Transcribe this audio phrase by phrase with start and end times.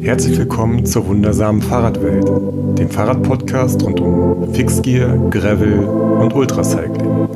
[0.00, 2.28] Herzlich willkommen zur wundersamen Fahrradwelt,
[2.78, 7.26] dem Fahrradpodcast rund um Fixgear, Gravel und Ultracycling.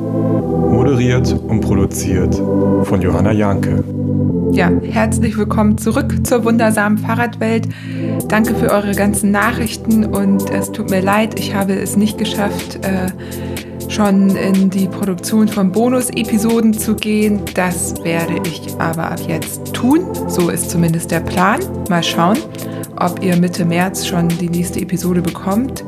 [0.71, 3.83] Moderiert und produziert von Johanna Janke.
[4.53, 7.67] Ja, herzlich willkommen zurück zur wundersamen Fahrradwelt.
[8.29, 12.79] Danke für eure ganzen Nachrichten und es tut mir leid, ich habe es nicht geschafft,
[12.85, 13.07] äh,
[13.89, 17.41] schon in die Produktion von Bonus-Episoden zu gehen.
[17.53, 20.07] Das werde ich aber ab jetzt tun.
[20.27, 21.59] So ist zumindest der Plan.
[21.89, 22.37] Mal schauen,
[22.97, 25.83] ob ihr Mitte März schon die nächste Episode bekommt.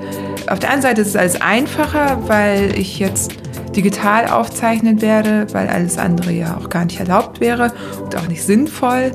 [0.48, 3.34] Auf der einen Seite ist es alles einfacher, weil ich jetzt
[3.76, 7.74] digital aufzeichnen werde, weil alles andere ja auch gar nicht erlaubt wäre
[8.04, 9.12] und auch nicht sinnvoll.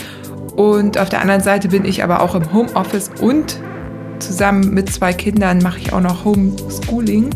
[0.57, 3.59] Und auf der anderen Seite bin ich aber auch im Homeoffice und
[4.19, 7.31] zusammen mit zwei Kindern mache ich auch noch Homeschooling.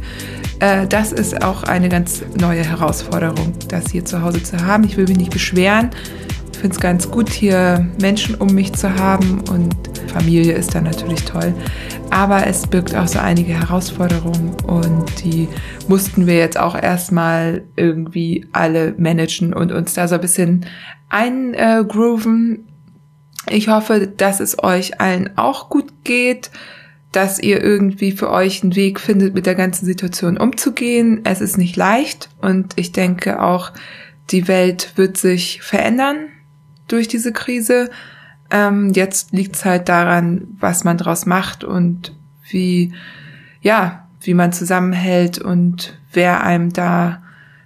[0.61, 4.85] Äh, das ist auch eine ganz neue Herausforderung, das hier zu Hause zu haben.
[4.85, 5.91] Ich will mich nicht beschweren.
[6.53, 9.75] Ich finde es ganz gut, hier Menschen um mich zu haben und
[10.09, 11.53] Familie ist dann natürlich toll.
[12.11, 15.49] Aber es birgt auch so einige Herausforderungen und die
[15.89, 20.65] mussten wir jetzt auch erstmal irgendwie alle managen und uns da so ein bisschen
[21.09, 22.67] eingrooven.
[23.51, 26.51] Ich hoffe, dass es euch allen auch gut geht
[27.15, 31.21] dass ihr irgendwie für euch einen Weg findet, mit der ganzen Situation umzugehen.
[31.23, 33.73] Es ist nicht leicht und ich denke auch,
[34.31, 36.27] die Welt wird sich verändern
[36.89, 37.91] durch diese Krise.
[38.51, 42.13] Ähm, jetzt liegt es halt daran, was man draus macht und
[42.51, 42.93] wie,
[43.63, 47.23] ja, wie man zusammenhält und wer einem da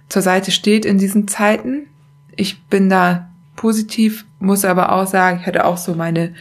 [0.09, 1.87] zur Seite steht in diesen Zeiten.
[2.35, 6.33] Ich bin da positiv, muss aber auch sagen, ich hatte auch so meine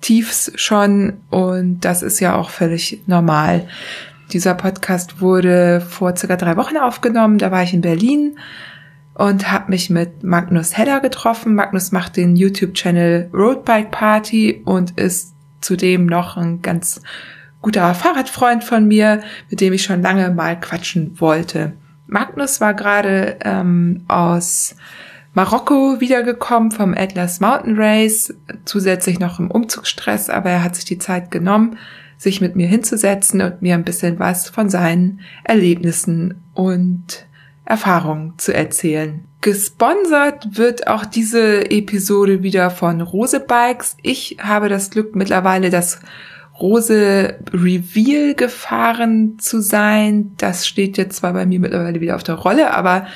[0.00, 3.68] Tiefs schon und das ist ja auch völlig normal.
[4.32, 7.38] Dieser Podcast wurde vor circa drei Wochen aufgenommen.
[7.38, 8.38] Da war ich in Berlin
[9.14, 11.54] und habe mich mit Magnus Hedder getroffen.
[11.54, 17.02] Magnus macht den YouTube-Channel Roadbike Party und ist zudem noch ein ganz
[17.60, 19.20] guter Fahrradfreund von mir,
[19.50, 21.72] mit dem ich schon lange mal quatschen wollte.
[22.06, 24.76] Magnus war gerade ähm, aus
[25.32, 30.98] Marokko wiedergekommen vom Atlas Mountain Race, zusätzlich noch im Umzugsstress, aber er hat sich die
[30.98, 31.78] Zeit genommen,
[32.18, 37.26] sich mit mir hinzusetzen und mir ein bisschen was von seinen Erlebnissen und
[37.64, 39.24] Erfahrungen zu erzählen.
[39.40, 43.96] Gesponsert wird auch diese Episode wieder von Rose Bikes.
[44.02, 46.00] Ich habe das Glück mittlerweile das
[46.60, 50.32] Rose Reveal gefahren zu sein.
[50.36, 53.06] Das steht jetzt zwar bei mir mittlerweile wieder auf der Rolle, aber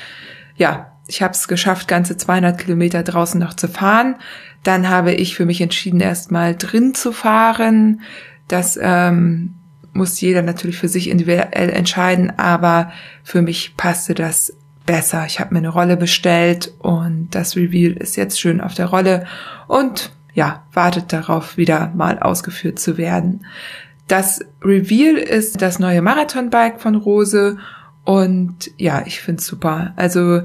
[0.55, 4.15] ja, ich habe es geschafft, ganze 200 Kilometer draußen noch zu fahren.
[4.63, 8.01] Dann habe ich für mich entschieden, erstmal drin zu fahren.
[8.47, 9.53] Das ähm,
[9.93, 12.91] muss jeder natürlich für sich individuell entscheiden, aber
[13.23, 14.53] für mich passte das
[14.85, 15.25] besser.
[15.25, 19.25] Ich habe mir eine Rolle bestellt und das Reveal ist jetzt schön auf der Rolle
[19.67, 23.45] und ja, wartet darauf, wieder mal ausgeführt zu werden.
[24.07, 27.57] Das Reveal ist das neue Marathonbike von Rose
[28.03, 29.93] und ja, ich find's super.
[29.95, 30.41] Also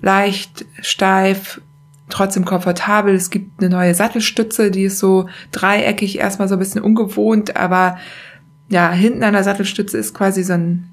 [0.00, 1.60] leicht, steif,
[2.08, 3.14] trotzdem komfortabel.
[3.14, 7.98] Es gibt eine neue Sattelstütze, die ist so dreieckig, erstmal so ein bisschen ungewohnt, aber
[8.68, 10.88] ja, hinten an der Sattelstütze ist quasi so ein,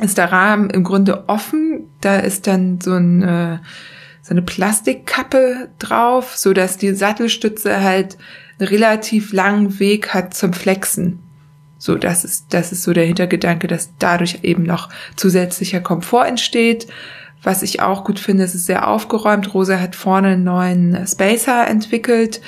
[0.00, 1.84] ist der Rahmen im Grunde offen.
[2.00, 3.60] Da ist dann so ein,
[4.22, 8.18] so eine Plastikkappe drauf, so dass die Sattelstütze halt
[8.58, 11.20] einen relativ langen Weg hat zum Flexen.
[11.78, 16.88] So, das ist, das ist so der Hintergedanke, dass dadurch eben noch zusätzlicher Komfort entsteht.
[17.42, 19.54] Was ich auch gut finde, es ist sehr aufgeräumt.
[19.54, 22.40] Rosa hat vorne einen neuen Spacer entwickelt,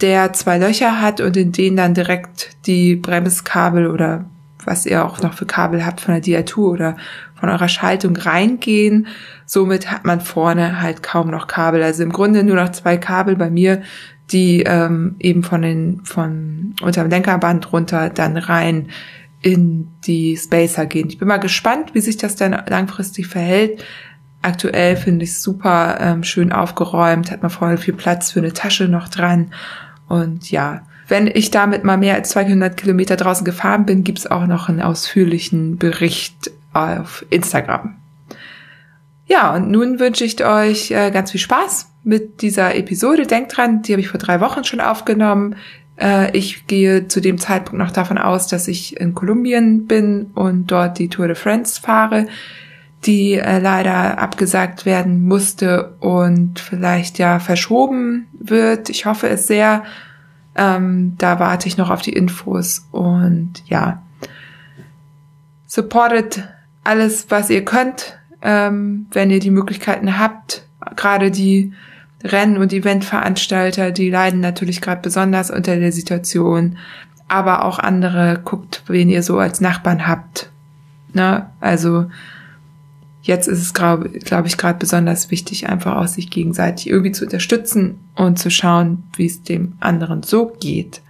[0.00, 4.26] der zwei Löcher hat und in denen dann direkt die Bremskabel oder
[4.64, 6.96] was ihr auch noch für Kabel habt von der Diatur oder
[7.38, 9.06] von eurer Schaltung reingehen.
[9.46, 11.82] Somit hat man vorne halt kaum noch Kabel.
[11.82, 13.82] Also im Grunde nur noch zwei Kabel bei mir,
[14.32, 18.88] die ähm, eben von den von unterm Lenkerband runter dann rein
[19.40, 21.08] in die Spacer gehen.
[21.08, 23.84] Ich bin mal gespannt, wie sich das dann langfristig verhält.
[24.46, 28.52] Aktuell finde ich es super ähm, schön aufgeräumt, hat man vorne viel Platz für eine
[28.52, 29.52] Tasche noch dran.
[30.06, 34.46] Und ja, wenn ich damit mal mehr als 200 Kilometer draußen gefahren bin, gibt's auch
[34.46, 37.96] noch einen ausführlichen Bericht auf Instagram.
[39.26, 43.26] Ja, und nun wünsche ich euch äh, ganz viel Spaß mit dieser Episode.
[43.26, 45.56] Denkt dran, die habe ich vor drei Wochen schon aufgenommen.
[46.00, 50.70] Äh, ich gehe zu dem Zeitpunkt noch davon aus, dass ich in Kolumbien bin und
[50.70, 52.28] dort die Tour de France fahre
[53.06, 58.90] die äh, leider abgesagt werden musste und vielleicht ja verschoben wird.
[58.90, 59.84] Ich hoffe es sehr.
[60.56, 64.02] Ähm, da warte ich noch auf die Infos und ja,
[65.66, 66.48] supportet
[66.82, 70.66] alles, was ihr könnt, ähm, wenn ihr die Möglichkeiten habt.
[70.96, 71.72] Gerade die
[72.24, 76.78] Rennen- und Eventveranstalter, die leiden natürlich gerade besonders unter der Situation,
[77.28, 80.50] aber auch andere, guckt, wen ihr so als Nachbarn habt.
[81.12, 81.50] Ne?
[81.60, 82.06] Also
[83.26, 87.24] jetzt ist es, glaube glaub ich, gerade besonders wichtig, einfach auch sich gegenseitig irgendwie zu
[87.24, 91.02] unterstützen und zu schauen, wie es dem anderen so geht.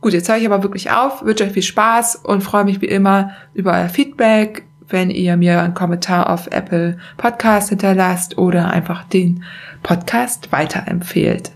[0.00, 2.86] Gut, jetzt höre ich aber wirklich auf, wünsche euch viel Spaß und freue mich wie
[2.86, 9.04] immer über euer Feedback, wenn ihr mir einen Kommentar auf Apple Podcast hinterlasst oder einfach
[9.04, 9.44] den
[9.82, 11.52] Podcast weiterempfehlt.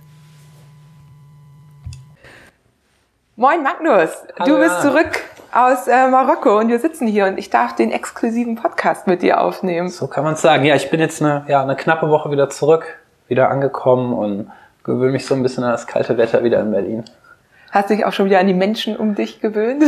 [3.36, 4.56] Moin Magnus, Hallo.
[4.56, 5.22] du bist zurück
[5.52, 9.40] aus äh, Marokko und wir sitzen hier und ich darf den exklusiven Podcast mit dir
[9.40, 9.88] aufnehmen.
[9.88, 10.64] So kann man sagen.
[10.64, 12.98] Ja, ich bin jetzt eine, ja, eine knappe Woche wieder zurück,
[13.28, 14.50] wieder angekommen und
[14.84, 17.04] gewöhne mich so ein bisschen an das kalte Wetter wieder in Berlin.
[17.70, 19.84] Hast du dich auch schon wieder an die Menschen um dich gewöhnt?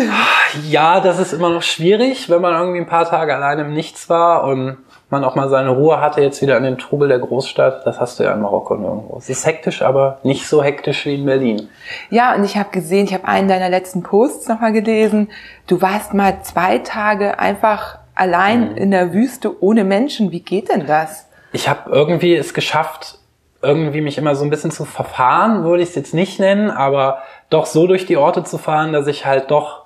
[0.68, 4.10] Ja, das ist immer noch schwierig, wenn man irgendwie ein paar Tage alleine im Nichts
[4.10, 4.76] war und
[5.10, 7.86] man auch mal seine Ruhe hatte, jetzt wieder an den Trubel der Großstadt.
[7.86, 9.16] Das hast du ja in Marokko nirgendwo.
[9.18, 11.68] Es ist hektisch, aber nicht so hektisch wie in Berlin.
[12.10, 15.30] Ja, und ich habe gesehen, ich habe einen deiner letzten Posts nochmal gelesen.
[15.66, 18.76] Du warst mal zwei Tage einfach allein mhm.
[18.76, 20.30] in der Wüste ohne Menschen.
[20.30, 21.26] Wie geht denn das?
[21.52, 23.18] Ich habe irgendwie es geschafft,
[23.62, 27.18] irgendwie mich immer so ein bisschen zu verfahren, würde ich es jetzt nicht nennen, aber
[27.50, 29.82] doch so durch die Orte zu fahren, dass ich halt doch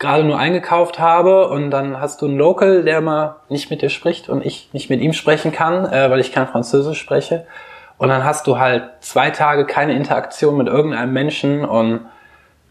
[0.00, 3.90] gerade nur eingekauft habe und dann hast du einen Local, der mal nicht mit dir
[3.90, 7.46] spricht und ich nicht mit ihm sprechen kann, äh, weil ich kein Französisch spreche.
[7.98, 12.00] Und dann hast du halt zwei Tage keine Interaktion mit irgendeinem Menschen und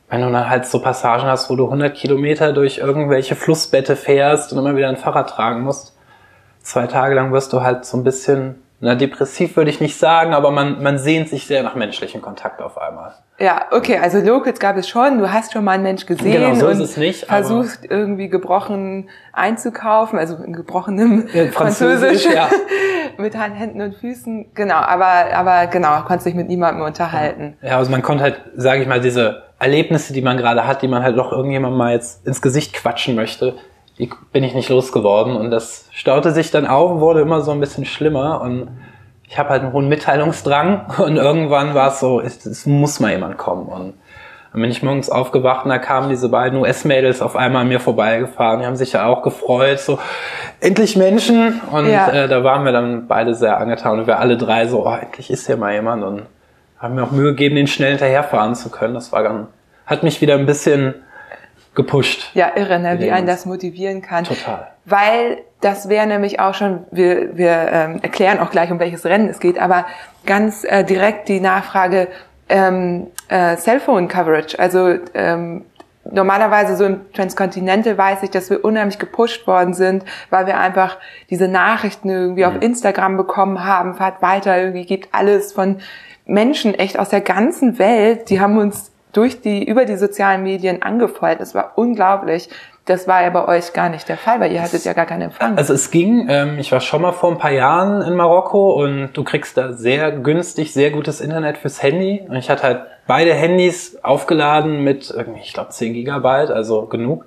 [0.09, 4.51] wenn du dann halt so Passagen hast, wo du 100 Kilometer durch irgendwelche Flussbette fährst
[4.51, 5.95] und immer wieder ein Fahrrad tragen musst,
[6.63, 10.33] zwei Tage lang wirst du halt so ein bisschen na, depressiv würde ich nicht sagen,
[10.33, 13.13] aber man, man sehnt sich sehr nach menschlichem Kontakt auf einmal.
[13.37, 15.17] Ja, okay, also Locals gab es schon.
[15.17, 18.29] Du hast schon mal einen Mensch gesehen genau, so und ist es nicht, versucht irgendwie
[18.29, 22.49] gebrochen einzukaufen, also in gebrochenem ja, Französisch, Französisch ja.
[23.17, 24.53] mit Händen und Füßen.
[24.53, 27.57] Genau, aber aber genau, konntest dich mit niemandem unterhalten.
[27.61, 30.87] Ja, also man konnte halt, sage ich mal, diese Erlebnisse, die man gerade hat, die
[30.87, 33.55] man halt doch irgendjemand mal jetzt ins Gesicht quatschen möchte,
[33.99, 35.35] die bin ich nicht losgeworden.
[35.35, 38.41] Und das staute sich dann auf und wurde immer so ein bisschen schlimmer.
[38.41, 38.69] Und
[39.27, 40.85] ich habe halt einen hohen Mitteilungsdrang.
[40.97, 43.67] Und irgendwann war es so, es, es muss mal jemand kommen.
[43.67, 43.93] Und
[44.51, 47.79] dann bin ich morgens aufgewacht und da kamen diese beiden US-Mädels auf einmal an mir
[47.79, 48.61] vorbeigefahren.
[48.61, 49.99] Die haben sich ja auch gefreut, so
[50.59, 51.61] endlich Menschen.
[51.71, 52.09] Und ja.
[52.09, 55.29] äh, da waren wir dann beide sehr angetan und wir alle drei so, oh, endlich
[55.29, 56.03] ist hier mal jemand.
[56.03, 56.23] Und
[56.79, 58.95] haben mir auch Mühe gegeben, den schnell hinterherfahren zu können.
[58.95, 59.47] Das war dann,
[59.85, 60.95] hat mich wieder ein bisschen
[61.75, 62.31] gepusht.
[62.33, 62.99] Ja, irre, ne?
[62.99, 64.23] wie einen das motivieren kann.
[64.23, 64.67] Total.
[64.85, 69.29] Weil das wäre nämlich auch schon, wir, wir ähm, erklären auch gleich, um welches Rennen
[69.29, 69.85] es geht, aber
[70.25, 72.07] ganz äh, direkt die Nachfrage
[72.47, 74.57] ähm, äh, Cellphone Coverage.
[74.57, 75.65] Also ähm,
[76.11, 80.97] normalerweise so im Transcontinental weiß ich, dass wir unheimlich gepusht worden sind, weil wir einfach
[81.29, 82.55] diese Nachrichten irgendwie mhm.
[82.55, 85.77] auf Instagram bekommen haben, fahrt weiter, irgendwie gibt alles von
[86.25, 90.81] Menschen echt aus der ganzen Welt, die haben uns durch die, über die sozialen Medien
[90.81, 91.41] angefeuert.
[91.41, 92.49] Es war unglaublich.
[92.85, 95.23] Das war ja bei euch gar nicht der Fall, weil ihr hattet ja gar keinen
[95.23, 95.57] Empfang.
[95.57, 99.13] Also es ging, ähm, ich war schon mal vor ein paar Jahren in Marokko und
[99.13, 102.23] du kriegst da sehr günstig, sehr gutes Internet fürs Handy.
[102.27, 107.25] Und ich hatte halt beide Handys aufgeladen mit irgendwie, ich glaube, 10 Gigabyte, also genug.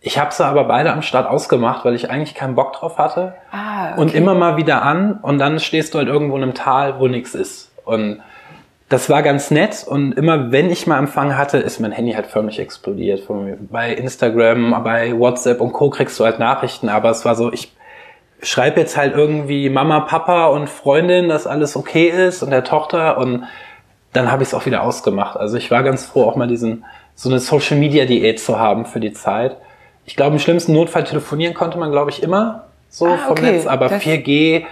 [0.00, 3.34] Ich habe sie aber beide am Start ausgemacht, weil ich eigentlich keinen Bock drauf hatte.
[3.50, 4.00] Ah, okay.
[4.00, 7.08] Und immer mal wieder an und dann stehst du halt irgendwo in einem Tal, wo
[7.08, 7.72] nichts ist.
[7.84, 8.20] Und
[8.88, 12.26] das war ganz nett und immer wenn ich mal Empfang hatte, ist mein Handy halt
[12.26, 13.22] förmlich explodiert.
[13.70, 15.90] Bei Instagram, bei WhatsApp und Co.
[15.90, 17.72] kriegst du halt Nachrichten, aber es war so, ich
[18.42, 23.16] schreibe jetzt halt irgendwie Mama, Papa und Freundin, dass alles okay ist und der Tochter
[23.18, 23.44] und
[24.12, 25.36] dann habe ich es auch wieder ausgemacht.
[25.36, 28.84] Also ich war ganz froh, auch mal diesen so eine Social Media Diät zu haben
[28.84, 29.56] für die Zeit.
[30.04, 33.52] Ich glaube, im schlimmsten Notfall telefonieren konnte man, glaube ich, immer so ah, vom okay.
[33.52, 34.64] Netz, aber das 4G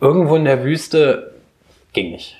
[0.00, 1.34] irgendwo in der Wüste
[1.92, 2.36] ging nicht.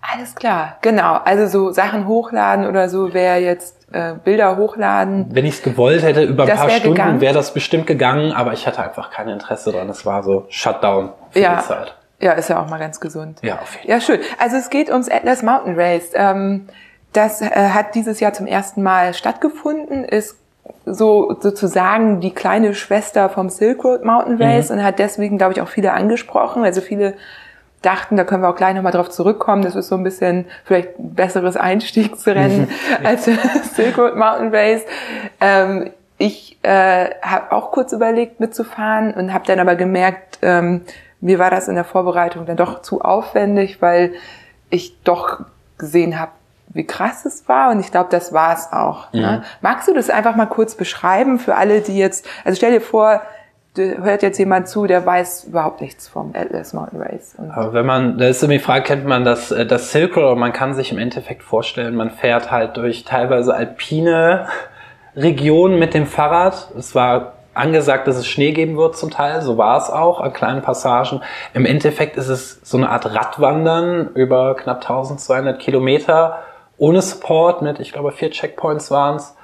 [0.00, 1.18] Alles klar, genau.
[1.24, 5.26] Also so Sachen hochladen oder so wäre jetzt äh, Bilder hochladen.
[5.30, 8.52] Wenn ich es gewollt hätte, über ein paar wär Stunden wäre das bestimmt gegangen, aber
[8.52, 9.88] ich hatte einfach kein Interesse dran.
[9.88, 11.56] Es war so Shutdown für ja.
[11.56, 11.94] die Zeit.
[12.20, 13.38] Ja, ist ja auch mal ganz gesund.
[13.42, 13.90] Ja, auf jeden Fall.
[13.90, 14.20] Ja, schön.
[14.38, 16.10] Also es geht ums Atlas Mountain Race.
[16.14, 16.68] Ähm,
[17.12, 20.36] das äh, hat dieses Jahr zum ersten Mal stattgefunden, ist
[20.84, 24.78] so sozusagen die kleine Schwester vom Silk Road Mountain Race mhm.
[24.78, 26.64] und hat deswegen, glaube ich, auch viele angesprochen.
[26.64, 27.14] Also viele
[27.82, 30.98] dachten, da können wir auch gleich nochmal drauf zurückkommen, das ist so ein bisschen vielleicht
[30.98, 32.68] ein besseres Einstiegsrennen
[33.04, 34.82] als Silk Road Mountain Race.
[35.40, 40.82] Ähm, ich äh, habe auch kurz überlegt mitzufahren und habe dann aber gemerkt, ähm,
[41.20, 44.12] mir war das in der Vorbereitung dann doch zu aufwendig, weil
[44.70, 45.40] ich doch
[45.78, 46.32] gesehen habe,
[46.68, 49.12] wie krass es war und ich glaube, das war es auch.
[49.12, 49.20] Mhm.
[49.20, 49.42] Ne?
[49.60, 53.22] Magst du das einfach mal kurz beschreiben für alle, die jetzt, also stell dir vor,
[53.76, 57.34] hört jetzt jemand zu, der weiß überhaupt nichts vom Atlas Mountain Race.
[57.38, 60.16] Und Aber wenn man, da ist immer die Frage, kennt man das, äh, das Silk
[60.16, 64.46] Road, man kann sich im Endeffekt vorstellen, man fährt halt durch teilweise alpine
[65.14, 66.72] Regionen mit dem Fahrrad.
[66.76, 70.32] Es war angesagt, dass es Schnee geben wird zum Teil, so war es auch an
[70.32, 71.20] kleinen Passagen.
[71.54, 76.38] Im Endeffekt ist es so eine Art Radwandern über knapp 1200 Kilometer
[76.78, 79.36] ohne Support mit, ich glaube, vier Checkpoints waren es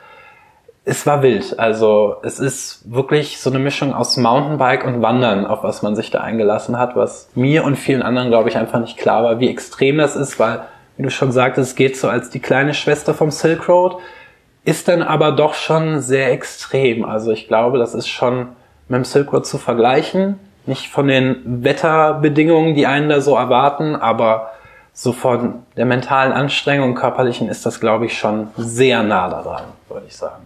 [0.86, 1.58] es war wild.
[1.58, 6.10] Also es ist wirklich so eine Mischung aus Mountainbike und Wandern, auf was man sich
[6.10, 9.48] da eingelassen hat, was mir und vielen anderen, glaube ich, einfach nicht klar war, wie
[9.48, 10.62] extrem das ist, weil,
[10.96, 13.96] wie du schon sagtest, es geht so als die kleine Schwester vom Silk Road,
[14.64, 17.04] ist dann aber doch schon sehr extrem.
[17.04, 18.48] Also ich glaube, das ist schon
[18.88, 20.38] mit dem Silk Road zu vergleichen.
[20.66, 24.50] Nicht von den Wetterbedingungen, die einen da so erwarten, aber
[24.92, 30.06] so von der mentalen Anstrengung, körperlichen ist das, glaube ich, schon sehr nah daran, würde
[30.06, 30.44] ich sagen.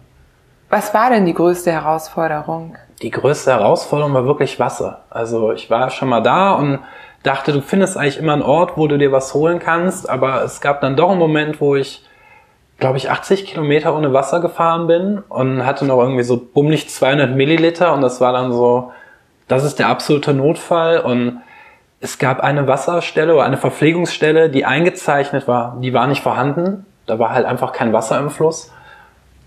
[0.69, 2.75] Was war denn die größte Herausforderung?
[3.01, 5.01] Die größte Herausforderung war wirklich Wasser.
[5.09, 6.79] Also ich war schon mal da und
[7.23, 10.61] dachte, du findest eigentlich immer einen Ort, wo du dir was holen kannst, aber es
[10.61, 12.05] gab dann doch einen Moment, wo ich,
[12.77, 17.35] glaube ich, 80 Kilometer ohne Wasser gefahren bin und hatte noch irgendwie so bummelig 200
[17.35, 18.91] Milliliter und das war dann so,
[19.47, 21.41] das ist der absolute Notfall und
[21.99, 26.85] es gab eine Wasserstelle oder eine Verpflegungsstelle, die eingezeichnet war, die war nicht vorhanden.
[27.07, 28.71] Da war halt einfach kein Wasser im Fluss.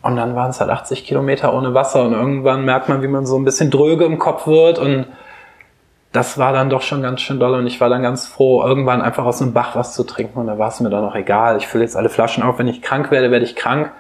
[0.03, 3.25] Und dann waren es halt 80 Kilometer ohne Wasser und irgendwann merkt man, wie man
[3.25, 5.07] so ein bisschen dröge im Kopf wird und
[6.11, 9.01] das war dann doch schon ganz schön doll und ich war dann ganz froh, irgendwann
[9.01, 11.57] einfach aus dem Bach was zu trinken und da war es mir dann auch egal.
[11.57, 13.91] Ich fülle jetzt alle Flaschen auf, wenn ich krank werde, werde ich krank.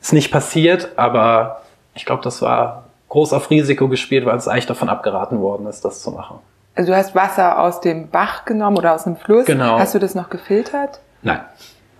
[0.00, 1.62] Ist nicht passiert, aber
[1.94, 5.84] ich glaube, das war groß auf Risiko gespielt, weil es eigentlich davon abgeraten worden ist,
[5.84, 6.38] das zu machen.
[6.74, 9.44] Also du hast Wasser aus dem Bach genommen oder aus dem Fluss.
[9.44, 9.78] Genau.
[9.78, 11.00] Hast du das noch gefiltert?
[11.20, 11.40] Nein.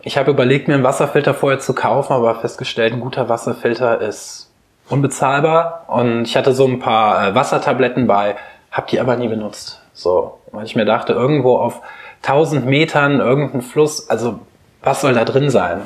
[0.04, 4.50] Ich habe überlegt, mir einen Wasserfilter vorher zu kaufen, aber festgestellt, ein guter Wasserfilter ist
[4.88, 5.84] unbezahlbar.
[5.88, 8.36] Und ich hatte so ein paar äh, Wassertabletten bei,
[8.72, 9.80] habe die aber nie benutzt.
[9.94, 11.80] So, weil ich mir dachte, irgendwo auf
[12.22, 14.40] 1000 Metern irgendein Fluss, also
[14.82, 15.82] was soll da drin sein?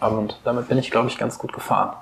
[0.00, 1.96] Und damit bin ich, glaube ich, ganz gut gefahren.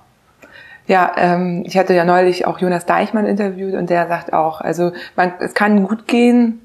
[0.87, 4.93] Ja, ähm, ich hatte ja neulich auch Jonas Deichmann interviewt und der sagt auch, also
[5.17, 6.61] man, es kann gut gehen,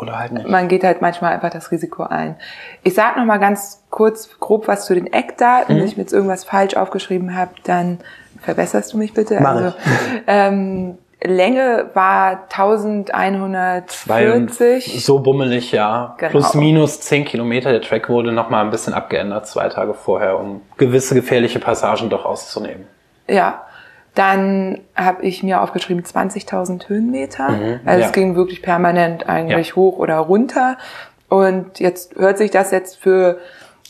[0.00, 0.48] oder halt nicht.
[0.48, 2.36] Man geht halt manchmal einfach das Risiko ein.
[2.82, 5.74] Ich sag noch mal ganz kurz grob was zu den Eckdaten.
[5.74, 5.80] Mhm.
[5.80, 7.98] Wenn ich mir jetzt irgendwas falsch aufgeschrieben habe, dann
[8.40, 9.38] verbesserst du mich bitte.
[9.40, 9.72] Mach also,
[10.26, 15.04] ähm, Länge war 1140.
[15.04, 16.14] So bummelig, ja.
[16.16, 16.30] Genau.
[16.30, 17.72] Plus minus 10 Kilometer.
[17.72, 22.08] Der Track wurde noch mal ein bisschen abgeändert zwei Tage vorher, um gewisse gefährliche Passagen
[22.08, 22.86] doch auszunehmen.
[23.28, 23.66] Ja,
[24.20, 27.48] dann habe ich mir aufgeschrieben 20.000 Höhenmeter.
[27.48, 28.06] Mhm, also ja.
[28.06, 29.76] es ging wirklich permanent eigentlich ja.
[29.76, 30.76] hoch oder runter.
[31.30, 33.38] Und jetzt hört sich das jetzt für,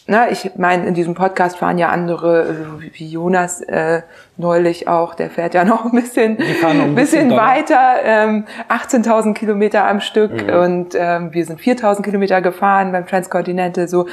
[0.06, 4.02] na, ich meine, in diesem Podcast fahren ja andere, wie Jonas äh,
[4.36, 9.84] neulich auch, der fährt ja noch ein bisschen, ein bisschen, bisschen weiter, ähm, 18.000 Kilometer
[9.84, 10.54] am Stück mhm.
[10.54, 13.88] und ähm, wir sind 4.000 Kilometer gefahren beim Transcontinental.
[13.88, 14.06] So,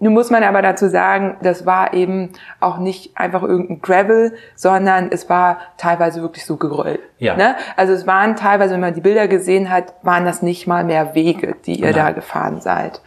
[0.00, 5.10] nun muss man aber dazu sagen, das war eben auch nicht einfach irgendein Gravel, sondern
[5.10, 6.98] es war teilweise wirklich so Geröll.
[7.18, 7.36] Ja.
[7.36, 7.56] Ne?
[7.76, 11.14] Also es waren teilweise, wenn man die Bilder gesehen hat, waren das nicht mal mehr
[11.14, 11.94] Wege, die ihr Nein.
[11.94, 13.00] da gefahren seid.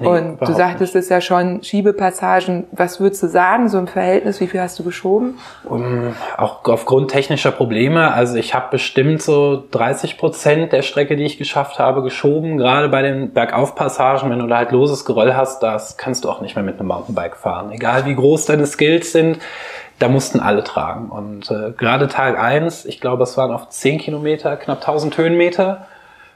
[0.00, 2.64] Nee, und du sagtest es ja schon, Schiebepassagen.
[2.72, 5.38] Was würdest du sagen, so im Verhältnis, wie viel hast du geschoben?
[5.64, 8.14] Um, auch aufgrund technischer Probleme.
[8.14, 12.56] Also ich habe bestimmt so 30 Prozent der Strecke, die ich geschafft habe, geschoben.
[12.56, 16.40] Gerade bei den Bergaufpassagen, wenn du da halt loses Geröll hast, das kannst du auch
[16.40, 17.70] nicht mehr mit einem Mountainbike fahren.
[17.70, 19.38] Egal wie groß deine Skills sind,
[19.98, 21.10] da mussten alle tragen.
[21.10, 25.86] Und äh, gerade Tag eins, ich glaube, es waren auf 10 Kilometer, knapp 1000 Höhenmeter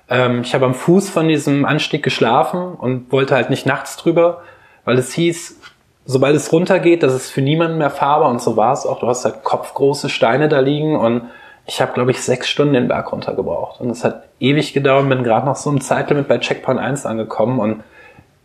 [0.08, 4.42] ähm, ich habe am Fuß von diesem Anstieg geschlafen und wollte halt nicht nachts drüber,
[4.84, 5.60] weil es hieß,
[6.04, 9.00] sobald es runtergeht, das ist für niemanden mehr fahrbar und so war es auch.
[9.00, 11.22] Du hast halt kopfgroße Steine da liegen und
[11.66, 13.80] ich habe, glaube ich, sechs Stunden den Berg runter gebraucht.
[13.80, 17.58] Und es hat ewig gedauert, bin gerade noch so im Zeitlimit bei Checkpoint 1 angekommen
[17.58, 17.82] und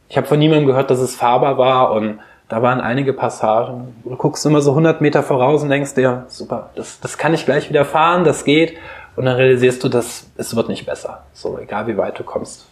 [0.08, 3.94] ich habe von niemandem gehört, dass es fahrbar war und da waren einige Passagen.
[4.04, 7.46] Du guckst immer so 100 Meter voraus und denkst dir, super, das, das kann ich
[7.46, 8.76] gleich wieder fahren, das geht.
[9.20, 11.24] Und dann realisierst du, dass es wird nicht besser.
[11.34, 12.66] So, egal wie weit du kommst.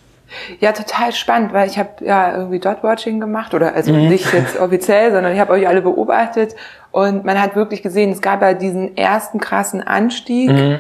[0.62, 4.08] Ja, total spannend, weil ich habe ja irgendwie Dot-Watching gemacht oder also mhm.
[4.08, 6.56] nicht jetzt offiziell, sondern ich habe euch alle beobachtet
[6.92, 10.50] und man hat wirklich gesehen, es gab ja diesen ersten krassen Anstieg.
[10.50, 10.80] Mhm.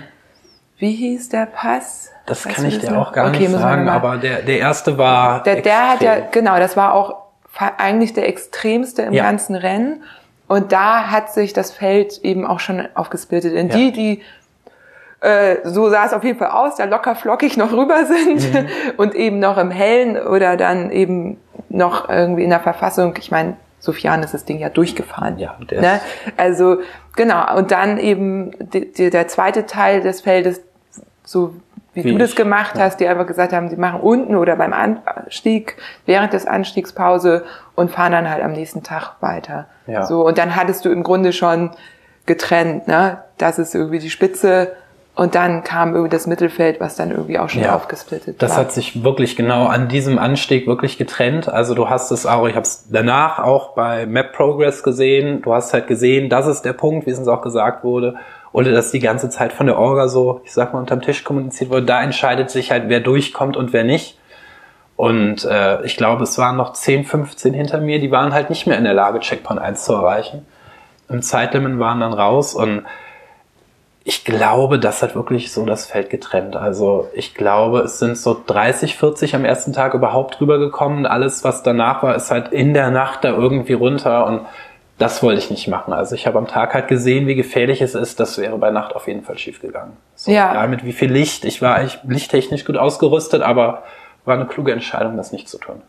[0.77, 2.11] Wie hieß der Pass?
[2.27, 3.09] Das weißt kann ich dir noch?
[3.09, 5.43] auch gar okay, nicht sagen, aber der, der erste war.
[5.43, 7.23] Der, der hat ja, genau, das war auch
[7.77, 9.25] eigentlich der extremste im ja.
[9.25, 10.03] ganzen Rennen.
[10.47, 13.75] Und da hat sich das Feld eben auch schon aufgesplittet in ja.
[13.75, 14.21] die, die
[15.63, 18.67] so sah es auf jeden Fall aus, da locker flockig noch rüber sind mhm.
[18.97, 21.37] und eben noch im Hellen oder dann eben
[21.69, 23.15] noch irgendwie in der Verfassung.
[23.19, 25.37] Ich meine, Sofian ist das Ding ja durchgefahren.
[25.39, 25.99] Ja, der ne?
[26.35, 26.77] Also
[27.15, 27.55] genau.
[27.57, 30.61] Und dann eben die, die, der zweite Teil des Feldes
[31.23, 31.53] so
[31.97, 32.83] wie, Wie du das ich, gemacht ja.
[32.83, 37.43] hast, die einfach gesagt haben, sie machen unten oder beim Anstieg, während des Anstiegspause
[37.73, 39.65] und fahren dann halt am nächsten Tag weiter.
[39.87, 40.03] Ja.
[40.03, 41.71] So, und dann hattest du im Grunde schon
[42.27, 43.23] getrennt, ne?
[43.39, 44.73] Das ist irgendwie die Spitze
[45.17, 47.75] und dann kam irgendwie das Mittelfeld, was dann irgendwie auch schon Ja.
[47.75, 48.59] aufgesplittet Das war.
[48.59, 51.49] hat sich wirklich genau an diesem Anstieg wirklich getrennt.
[51.49, 55.41] Also du hast es auch, ich habe es danach auch bei Map Progress gesehen.
[55.41, 58.15] Du hast halt gesehen, das ist der Punkt, wie es uns auch gesagt wurde.
[58.53, 61.69] Oder dass die ganze Zeit von der Orga so, ich sag mal, unterm Tisch kommuniziert
[61.71, 61.85] wurde.
[61.85, 64.19] Da entscheidet sich halt, wer durchkommt und wer nicht.
[64.95, 68.65] Und äh, ich glaube, es waren noch 10, 15 hinter mir, die waren halt nicht
[68.67, 70.45] mehr in der Lage, Checkpoint 1 zu erreichen.
[71.09, 72.83] Im Zeitlimit waren dann raus und
[74.09, 76.55] ich glaube, das hat wirklich so das Feld getrennt.
[76.55, 81.05] Also ich glaube, es sind so 30, 40 am ersten Tag überhaupt rübergekommen.
[81.05, 84.45] Alles, was danach war, ist halt in der Nacht da irgendwie runter und
[84.97, 85.91] das wollte ich nicht machen.
[85.91, 88.21] Also ich habe am Tag halt gesehen, wie gefährlich es ist.
[88.21, 89.97] Das wäre bei Nacht auf jeden Fall schief gegangen.
[90.15, 90.65] So, Ja.
[90.67, 91.43] mit wie viel Licht.
[91.43, 93.83] Ich war eigentlich lichttechnisch gut ausgerüstet, aber
[94.23, 95.81] war eine kluge Entscheidung, das nicht zu tun.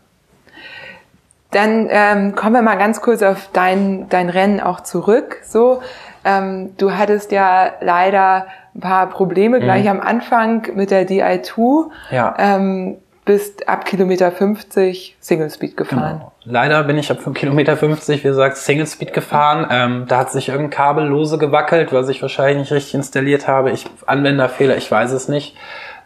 [1.51, 5.37] Dann ähm, kommen wir mal ganz kurz auf dein, dein Rennen auch zurück.
[5.43, 5.81] So,
[6.25, 11.85] ähm, du hattest ja leider ein paar Probleme gleich am Anfang mit der DI2.
[11.85, 11.91] Mhm.
[12.11, 12.35] Ja.
[12.37, 12.97] Ähm,
[13.29, 16.17] bist ab Kilometer 50 Single Speed gefahren.
[16.17, 16.31] Genau.
[16.45, 19.67] Leider bin ich ab 5 Kilometer 50, wie gesagt, Single Speed gefahren.
[19.69, 23.69] Ähm, da hat sich irgendein Kabel lose gewackelt, was ich wahrscheinlich nicht richtig installiert habe.
[23.69, 25.55] Ich Anwenderfehler, ich weiß es nicht.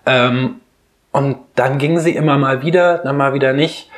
[0.06, 0.56] Ähm,
[1.14, 3.90] und dann ging sie immer mal wieder, dann mal wieder nicht.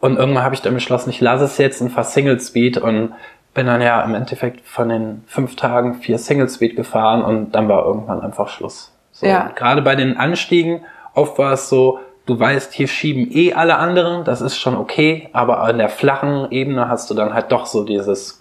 [0.00, 3.14] Und irgendwann habe ich dann beschlossen, ich lasse es jetzt und fahre Single Speed und
[3.54, 7.68] bin dann ja im Endeffekt von den fünf Tagen vier Single Speed gefahren und dann
[7.68, 8.92] war irgendwann einfach Schluss.
[9.12, 9.50] So, Ja.
[9.54, 10.82] Gerade bei den Anstiegen,
[11.14, 15.28] oft war es so, du weißt, hier schieben eh alle anderen, das ist schon okay,
[15.32, 18.40] aber an der flachen Ebene hast du dann halt doch so dieses,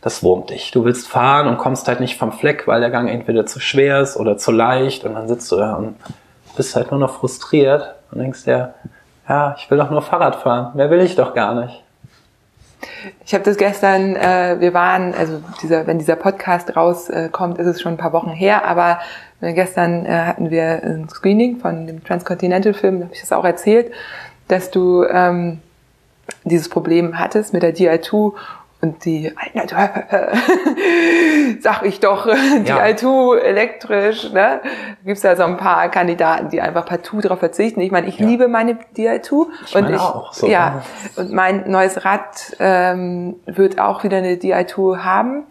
[0.00, 0.72] das wurmt dich.
[0.72, 4.00] Du willst fahren und kommst halt nicht vom Fleck, weil der Gang entweder zu schwer
[4.00, 5.96] ist oder zu leicht und dann sitzt du da und
[6.56, 8.74] bist halt nur noch frustriert und denkst dir,
[9.28, 11.82] ja, ich will doch nur Fahrrad fahren, mehr will ich doch gar nicht.
[13.24, 17.80] Ich habe das gestern, äh, wir waren, also dieser, wenn dieser Podcast rauskommt, ist es
[17.80, 19.00] schon ein paar Wochen her, aber
[19.40, 23.44] äh, gestern äh, hatten wir ein Screening von dem Transcontinental-Film, da habe ich das auch
[23.44, 23.92] erzählt,
[24.48, 25.60] dass du ähm,
[26.44, 28.32] dieses Problem hattest mit der DI2
[28.86, 29.32] und die,
[31.60, 34.60] sag ich doch, DI2 elektrisch, ne?
[35.04, 37.80] Gibt's da so ein paar Kandidaten, die einfach partout darauf verzichten.
[37.80, 38.26] Ich meine, ich Ja.
[38.26, 40.46] liebe meine DI2 Ich meine auch, so.
[40.48, 40.82] ja,
[41.16, 45.44] und mein neues Rad ähm, wird auch wieder eine DI2 haben.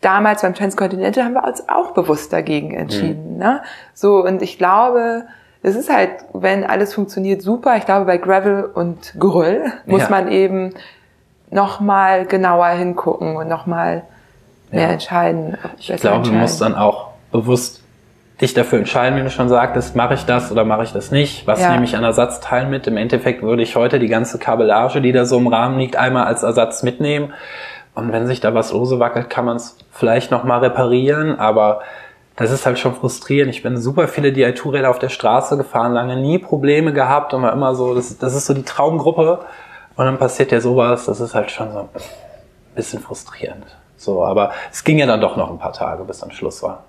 [0.00, 2.74] Damals beim Transcontinental haben wir uns auch bewusst dagegen Mhm.
[2.78, 3.36] entschieden.
[3.38, 3.62] Ne?
[3.94, 5.26] So, und ich glaube,
[5.62, 7.76] es ist halt, wenn alles funktioniert, super.
[7.76, 10.08] Ich glaube, bei Gravel und Geröll muss Ja.
[10.10, 10.74] man eben
[11.52, 14.02] noch mal genauer hingucken und noch mal
[14.70, 14.88] mehr Ja.
[14.92, 15.56] entscheiden.
[15.78, 17.82] Ich glaube, du musst dann auch bewusst
[18.40, 21.46] dich dafür entscheiden, wie du schon sagtest, mache ich das oder mache ich das nicht?
[21.46, 21.70] Was Ja.
[21.70, 22.86] nehme ich an Ersatzteilen mit?
[22.88, 26.24] Im Endeffekt würde ich heute die ganze Kabellage, die da so im Rahmen liegt, einmal
[26.24, 27.32] als Ersatz mitnehmen.
[27.94, 31.82] Und wenn sich da was lose wackelt, kann man es vielleicht nochmal reparieren, aber
[32.36, 33.54] das ist halt schon frustrierend.
[33.54, 37.52] Ich bin super viele DI2-Räder auf der Straße gefahren, lange nie Probleme gehabt und war
[37.52, 39.40] immer so, das, das ist so die Traumgruppe.
[39.96, 41.88] Und dann passiert ja sowas, das ist halt schon so ein
[42.74, 43.66] bisschen frustrierend.
[43.96, 46.84] So, aber es ging ja dann doch noch ein paar Tage, bis dann Schluss war.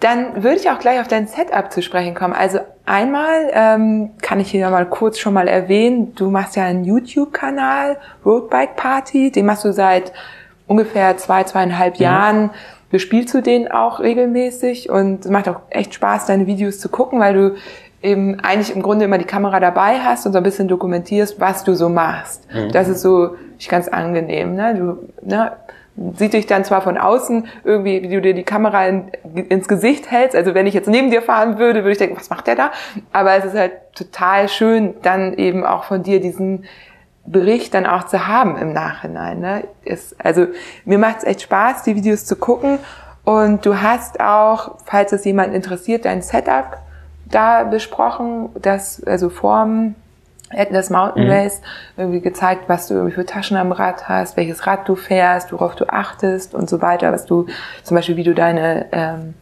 [0.00, 2.32] Dann würde ich auch gleich auf dein Setup zu sprechen kommen.
[2.32, 6.84] Also einmal ähm, kann ich hier mal kurz schon mal erwähnen, du machst ja einen
[6.84, 10.12] YouTube-Kanal, Roadbike Party, den machst du seit
[10.66, 12.50] ungefähr zwei, zweieinhalb Jahren.
[12.90, 17.20] Bespielst du den auch regelmäßig und es macht auch echt Spaß, deine Videos zu gucken,
[17.20, 17.56] weil du
[18.02, 21.64] eben eigentlich im Grunde immer die Kamera dabei hast und so ein bisschen dokumentierst, was
[21.64, 22.46] du so machst.
[22.72, 24.54] Das ist so ich ganz angenehm.
[24.54, 24.74] Ne?
[24.74, 25.52] Du ne,
[26.16, 30.10] sieht dich dann zwar von außen irgendwie, wie du dir die Kamera in, ins Gesicht
[30.10, 30.34] hältst.
[30.34, 32.72] Also wenn ich jetzt neben dir fahren würde, würde ich denken, was macht der da?
[33.12, 36.64] Aber es ist halt total schön, dann eben auch von dir diesen
[37.26, 39.40] Bericht dann auch zu haben im Nachhinein.
[39.40, 39.64] Ne?
[39.84, 40.46] Es, also
[40.86, 42.78] mir macht es echt Spaß, die Videos zu gucken.
[43.24, 46.78] Und du hast auch, falls es jemand interessiert, dein Setup
[47.30, 49.94] da besprochen, das also vorm
[50.52, 51.30] Atlas Mountain Mhm.
[51.30, 51.60] Race
[51.96, 55.76] irgendwie gezeigt, was du irgendwie für Taschen am Rad hast, welches Rad du fährst, worauf
[55.76, 57.46] du achtest und so weiter, was du
[57.84, 59.34] zum Beispiel, wie du deine ähm,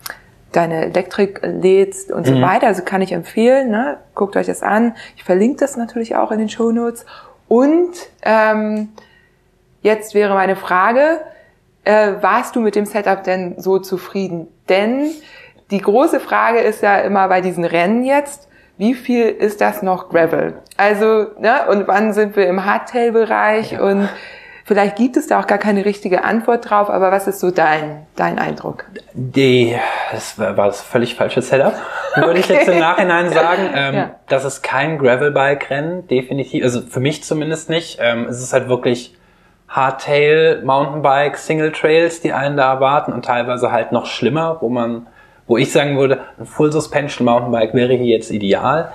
[0.53, 2.43] deine Elektrik lädst und so Mhm.
[2.43, 2.67] weiter.
[2.69, 3.99] Also kann ich empfehlen, ne?
[4.15, 4.95] guckt euch das an.
[5.17, 7.05] Ich verlinke das natürlich auch in den Show Notes.
[7.49, 7.91] Und
[8.23, 8.89] ähm,
[9.83, 11.21] jetzt wäre meine Frage,
[11.85, 14.49] äh, warst du mit dem Setup denn so zufrieden?
[14.71, 15.11] Denn
[15.71, 20.09] die große Frage ist ja immer bei diesen Rennen jetzt, wie viel ist das noch
[20.09, 20.55] Gravel?
[20.77, 23.81] Also, ne, und wann sind wir im Hardtail-Bereich?
[23.81, 24.09] Und
[24.65, 28.07] vielleicht gibt es da auch gar keine richtige Antwort drauf, aber was ist so dein,
[28.15, 28.85] dein Eindruck?
[29.15, 29.77] Die,
[30.13, 31.75] das war, war das völlig falsche Setup,
[32.15, 32.39] würde okay.
[32.39, 33.71] ich jetzt im Nachhinein sagen.
[33.75, 34.11] Ähm, ja.
[34.29, 36.63] Das ist kein Gravelbike-Rennen, definitiv.
[36.63, 37.99] Also für mich zumindest nicht.
[38.01, 39.17] Ähm, es ist halt wirklich
[39.69, 45.09] Hardtail, Mountainbike, Single Trails, die einen da erwarten und teilweise halt noch schlimmer, wo man,
[45.49, 48.93] wo ich sagen würde, ein Full Suspension Mountainbike wäre hier jetzt ideal.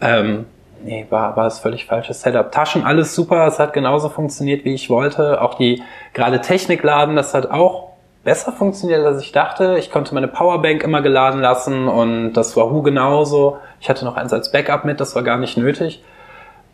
[0.00, 0.46] Ähm,
[0.82, 2.50] nee, war, war das völlig falsches Setup.
[2.50, 5.42] Taschen, alles super, es hat genauso funktioniert, wie ich wollte.
[5.42, 5.82] Auch die
[6.14, 7.90] gerade Technikladen, das hat auch
[8.24, 9.76] besser funktioniert, als ich dachte.
[9.78, 13.58] Ich konnte meine Powerbank immer geladen lassen und das Wahoo genauso.
[13.80, 16.02] Ich hatte noch eins als Backup mit, das war gar nicht nötig.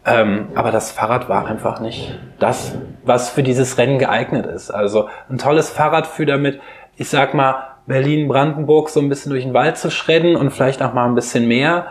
[0.05, 4.71] Ähm, aber das Fahrrad war einfach nicht das, was für dieses Rennen geeignet ist.
[4.71, 6.61] Also ein tolles Fahrrad für damit,
[6.97, 10.83] ich sag mal, Berlin, Brandenburg so ein bisschen durch den Wald zu schredden und vielleicht
[10.83, 11.87] auch mal ein bisschen mehr,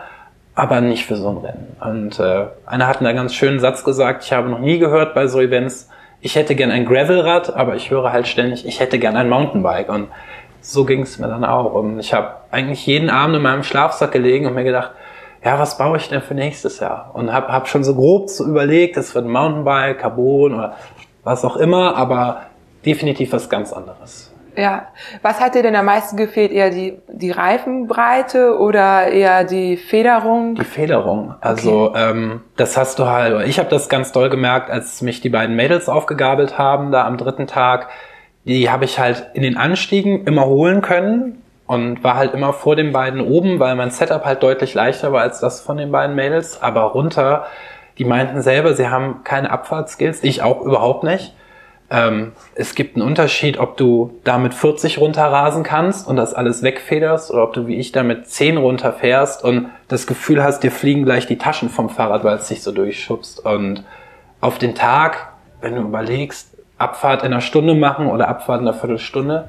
[0.54, 1.76] aber nicht für so ein Rennen.
[1.80, 5.26] Und äh, einer hat einen ganz schönen Satz gesagt, ich habe noch nie gehört bei
[5.26, 5.88] so Events,
[6.20, 9.88] ich hätte gern ein Gravelrad, aber ich höre halt ständig, ich hätte gern ein Mountainbike.
[9.88, 10.08] Und
[10.60, 11.72] so ging es mir dann auch.
[11.72, 14.92] Und ich habe eigentlich jeden Abend in meinem Schlafsack gelegen und mir gedacht,
[15.44, 17.10] ja, was baue ich denn für nächstes Jahr?
[17.14, 20.76] Und habe hab schon so grob so überlegt, es wird ein Mountainbike, Carbon oder
[21.22, 22.42] was auch immer, aber
[22.84, 24.32] definitiv was ganz anderes.
[24.56, 24.88] Ja,
[25.22, 26.50] was hat dir denn am meisten gefehlt?
[26.50, 30.54] Eher die, die Reifenbreite oder eher die Federung?
[30.54, 31.34] Die Federung.
[31.40, 32.10] Also okay.
[32.10, 35.56] ähm, das hast du halt, ich habe das ganz doll gemerkt, als mich die beiden
[35.56, 37.88] Mädels aufgegabelt haben, da am dritten Tag.
[38.44, 42.76] Die habe ich halt in den Anstiegen immer holen können und war halt immer vor
[42.76, 46.14] den beiden oben, weil mein Setup halt deutlich leichter war als das von den beiden
[46.16, 46.62] Mädels.
[46.62, 47.46] Aber runter,
[47.98, 51.34] die meinten selber, sie haben keine Abfahrtskills, ich auch überhaupt nicht.
[51.88, 57.30] Ähm, es gibt einen Unterschied, ob du damit 40 runterrasen kannst und das alles wegfederst
[57.30, 61.26] oder ob du wie ich damit 10 runterfährst und das Gefühl hast, dir fliegen gleich
[61.26, 63.44] die Taschen vom Fahrrad, weil es dich so durchschubst.
[63.44, 63.84] Und
[64.40, 68.76] auf den Tag, wenn du überlegst, Abfahrt in einer Stunde machen oder Abfahrt in einer
[68.76, 69.48] Viertelstunde,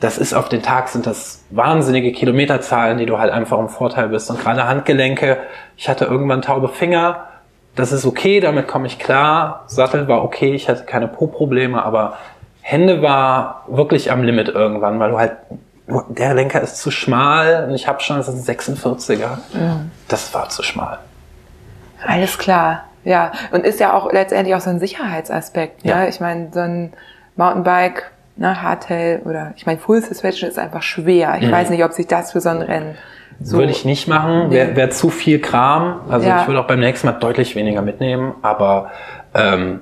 [0.00, 4.08] das ist auf den Tag sind das wahnsinnige Kilometerzahlen, die du halt einfach im Vorteil
[4.08, 4.30] bist.
[4.30, 5.38] Und gerade Handgelenke,
[5.76, 7.28] ich hatte irgendwann taube Finger,
[7.74, 9.64] das ist okay, damit komme ich klar.
[9.66, 12.18] Sattel war okay, ich hatte keine Po-Probleme, aber
[12.60, 15.32] Hände war wirklich am Limit irgendwann, weil du halt,
[16.08, 19.38] der Lenker ist zu schmal und ich habe schon, das ist ein 46er.
[19.52, 19.90] Mhm.
[20.08, 20.98] Das war zu schmal.
[22.06, 23.32] Alles klar, ja.
[23.52, 25.84] Und ist ja auch letztendlich auch so ein Sicherheitsaspekt.
[25.84, 25.90] Ne?
[25.90, 26.08] Ja.
[26.08, 26.92] Ich meine, so ein
[27.36, 31.36] Mountainbike, ne, Hardtail oder ich meine, Full Suspension ist einfach schwer.
[31.40, 31.52] Ich mhm.
[31.52, 32.96] weiß nicht, ob sich das für so ein Rennen
[33.42, 33.58] so.
[33.58, 36.00] Würde ich nicht machen, wäre wär zu viel Kram.
[36.08, 36.42] Also ja.
[36.42, 38.90] ich würde auch beim nächsten Mal deutlich weniger mitnehmen, aber
[39.34, 39.80] ähm,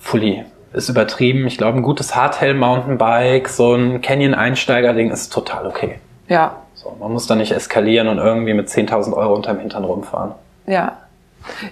[0.00, 1.46] Fully ist übertrieben.
[1.46, 5.98] Ich glaube, ein gutes Hardtail Mountainbike, so ein Canyon-Einsteiger-Ding ist total okay.
[6.28, 6.56] Ja.
[6.74, 10.32] So, man muss da nicht eskalieren und irgendwie mit 10.000 Euro unterm Hintern rumfahren.
[10.66, 10.98] Ja.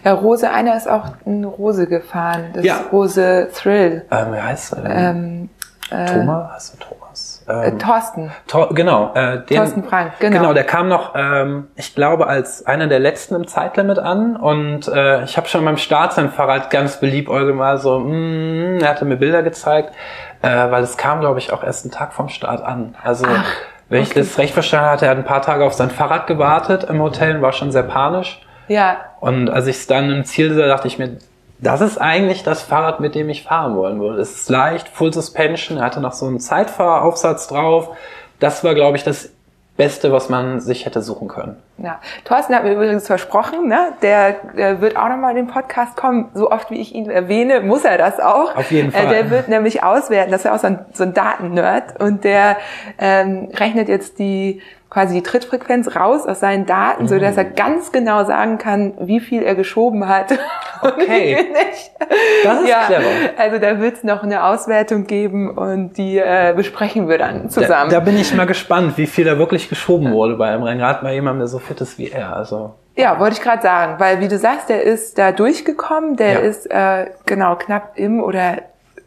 [0.04, 2.50] Ja, Rose, einer ist auch eine Rose gefahren.
[2.54, 2.80] Das ja.
[2.92, 4.04] Rose Thrill.
[4.10, 4.92] Ähm, wie heißt er denn?
[4.96, 5.48] Ähm,
[5.90, 6.52] äh, Thomas?
[6.52, 7.03] Heißt du Thomas?
[7.48, 8.32] Äh, ähm, Thorsten.
[8.46, 9.12] Tor, genau.
[9.14, 10.38] Äh, den, Thorsten Frank, genau.
[10.38, 14.88] Genau, der kam noch, ähm, ich glaube, als einer der letzten im Zeitlimit an und
[14.88, 19.04] äh, ich habe schon beim Start sein Fahrrad ganz beliebt mal so, mm, er hatte
[19.04, 19.94] mir Bilder gezeigt,
[20.42, 22.94] äh, weil es kam, glaube ich, auch erst einen Tag vom Start an.
[23.02, 23.44] Also Ach,
[23.88, 24.08] wenn okay.
[24.08, 27.02] ich das recht verstanden hatte, er hat ein paar Tage auf sein Fahrrad gewartet im
[27.02, 28.40] Hotel und war schon sehr panisch.
[28.68, 28.96] Ja.
[29.20, 31.18] Und als ich es dann im Ziel sah, dachte ich mir,
[31.64, 34.20] das ist eigentlich das Fahrrad, mit dem ich fahren wollen würde.
[34.20, 37.90] Es ist leicht, Full Suspension, er hatte noch so einen Zeitfahraufsatz drauf.
[38.38, 39.30] Das war, glaube ich, das
[39.76, 41.56] Beste, was man sich hätte suchen können.
[41.76, 43.94] Ja, Thorsten hat mir übrigens versprochen, ne?
[44.00, 46.30] der, der wird auch nochmal in den Podcast kommen.
[46.32, 48.54] So oft wie ich ihn erwähne, muss er das auch.
[48.54, 49.06] Auf jeden Fall.
[49.06, 52.22] Äh, der wird nämlich auswerten, das ist ja auch so ein, so ein Daten-Nerd und
[52.22, 52.58] der
[52.98, 54.62] ähm, rechnet jetzt die
[54.94, 57.54] quasi die Trittfrequenz raus aus seinen Daten, so dass er mhm.
[57.56, 60.38] ganz genau sagen kann, wie viel er geschoben hat.
[60.82, 61.46] Okay.
[62.44, 63.08] das ist ja, clever.
[63.38, 67.88] Also da wird es noch eine Auswertung geben und die äh, besprechen wir dann zusammen.
[67.88, 71.00] Da, da, bin ich mal gespannt, wie viel da wirklich geschoben wurde bei einem Rennrad
[71.00, 72.36] bei jemandem, der so fit ist wie er.
[72.36, 76.34] Also ja, wollte ich gerade sagen, weil wie du sagst, der ist da durchgekommen, der
[76.34, 76.38] ja.
[76.38, 78.58] ist äh, genau knapp im oder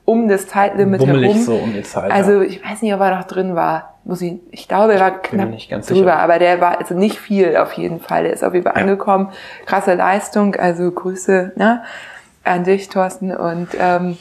[0.03, 1.41] um das Zeitlimit Bummelig herum.
[1.41, 2.11] so um die Zeit.
[2.11, 3.95] Also ich weiß nicht, ob er noch drin war.
[4.03, 6.19] Muss ich, ich glaube, er war knapp drüber, sicher.
[6.19, 8.23] aber der war also nicht viel auf jeden Fall.
[8.23, 8.81] Der ist auf jeden Fall ja.
[8.81, 9.31] angekommen.
[9.65, 11.83] Krasse Leistung, also Grüße ne,
[12.45, 13.35] an dich, Thorsten.
[13.35, 14.17] Und ähm,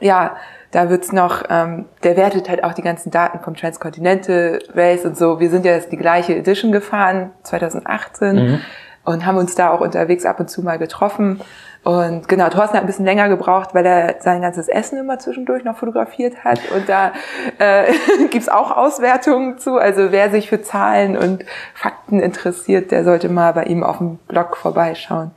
[0.00, 0.36] ja,
[0.74, 5.16] da wird's noch, ähm, der wertet halt auch die ganzen Daten vom Transcontinental Race und
[5.16, 5.38] so.
[5.38, 8.60] Wir sind ja jetzt die gleiche Edition gefahren, 2018, mhm.
[9.04, 11.40] und haben uns da auch unterwegs ab und zu mal getroffen.
[11.84, 15.62] Und genau, Thorsten hat ein bisschen länger gebraucht, weil er sein ganzes Essen immer zwischendurch
[15.62, 16.58] noch fotografiert hat.
[16.74, 17.12] Und da
[17.58, 17.92] äh,
[18.30, 19.76] gibt's auch Auswertungen zu.
[19.76, 24.16] Also wer sich für Zahlen und Fakten interessiert, der sollte mal bei ihm auf dem
[24.26, 25.30] Blog vorbeischauen.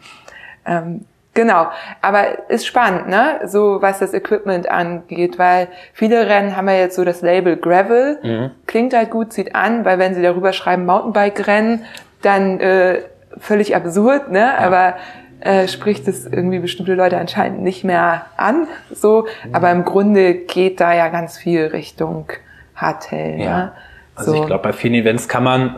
[0.66, 1.06] Ähm,
[1.38, 1.68] Genau,
[2.02, 3.42] aber ist spannend, ne?
[3.46, 8.18] So was das Equipment angeht, weil viele Rennen haben ja jetzt so das Label Gravel,
[8.24, 8.52] Mhm.
[8.66, 11.86] klingt halt gut, zieht an, weil wenn sie darüber schreiben Mountainbike-Rennen,
[12.24, 13.02] dann äh,
[13.38, 14.58] völlig absurd, ne?
[14.58, 14.96] Aber
[15.42, 19.28] äh, spricht es irgendwie bestimmte Leute anscheinend nicht mehr an, so.
[19.54, 22.30] Aber im Grunde geht da ja ganz viel Richtung
[22.76, 23.58] Hardtail, Ja.
[23.58, 23.72] ne?
[24.16, 24.42] Also so.
[24.42, 25.76] ich glaube, bei vielen Events kann man,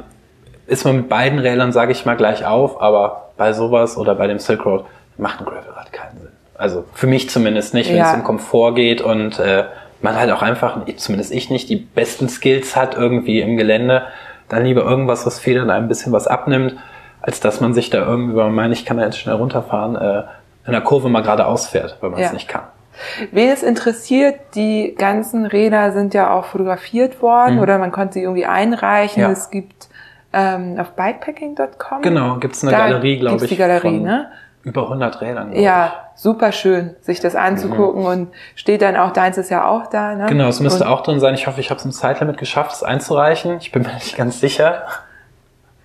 [0.68, 4.28] ist man mit beiden Rädern, sage ich mal, gleich auf, aber bei sowas oder bei
[4.28, 4.86] dem Silk Road
[5.20, 6.30] macht ein Gravelrad keinen Sinn.
[6.58, 8.10] Also für mich zumindest nicht, wenn Ja.
[8.12, 9.66] es um Komfort geht und äh,
[10.02, 14.04] man halt auch einfach, zumindest ich nicht, die besten Skills hat irgendwie im Gelände,
[14.50, 16.76] dann lieber irgendwas, was Federn ein bisschen was abnimmt,
[17.22, 20.24] als dass man sich da irgendwie, man meint, ich kann da jetzt schnell runterfahren, äh,
[20.66, 22.34] in der Kurve mal geradeaus fährt, weil man es Ja.
[22.34, 22.64] nicht kann.
[23.32, 27.62] Wen es interessiert, die ganzen Räder sind ja auch fotografiert worden Mhm.
[27.62, 29.22] oder man konnte sie irgendwie einreichen.
[29.22, 29.32] Ja.
[29.32, 29.88] Es gibt
[30.34, 32.02] ähm, auf bikepacking.com.
[32.04, 33.50] Genau, gibt's eine Galerie, glaube ich.
[33.50, 34.28] die Galerie, ne?
[34.64, 35.54] Über 100 Rädern.
[35.54, 38.08] Ja, super schön, sich das anzugucken Mhm.
[38.08, 40.26] und steht dann auch, deins ist ja auch da, ne?
[40.28, 41.34] Genau, es müsste und, auch drin sein.
[41.34, 43.58] Ich hoffe, ich habe es im Zeitlimit geschafft, es einzureichen.
[43.60, 44.84] Ich bin mir nicht ganz sicher.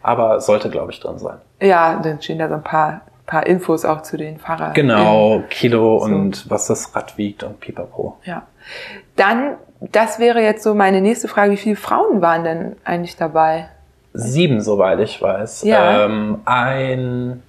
[0.02, 1.38] Aber sollte, glaube ich, drin sein.
[1.60, 4.74] Ja, dann stehen da so ein paar, paar Infos auch zu den Fahrern.
[4.74, 6.04] Genau, Kilo So.
[6.06, 8.18] und was das Rad wiegt und pipapo.
[8.24, 8.42] Ja.
[9.16, 13.68] Dann, das wäre jetzt so meine nächste Frage, wie viele Frauen waren denn eigentlich dabei?
[14.12, 15.62] Sieben, soweit ich weiß.
[15.62, 16.04] Ja.
[16.04, 17.42] Ähm, ein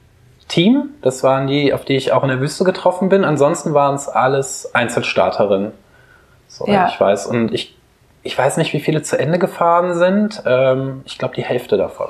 [0.47, 3.23] Team, das waren die, auf die ich auch in der Wüste getroffen bin.
[3.25, 5.71] Ansonsten waren es alles Einzelstarterinnen,
[6.47, 6.87] soweit Ja.
[6.87, 7.25] ich weiß.
[7.27, 7.75] Und ich,
[8.23, 10.43] ich weiß nicht, wie viele zu Ende gefahren sind.
[10.45, 12.09] Ähm, ich glaube, die Hälfte davon.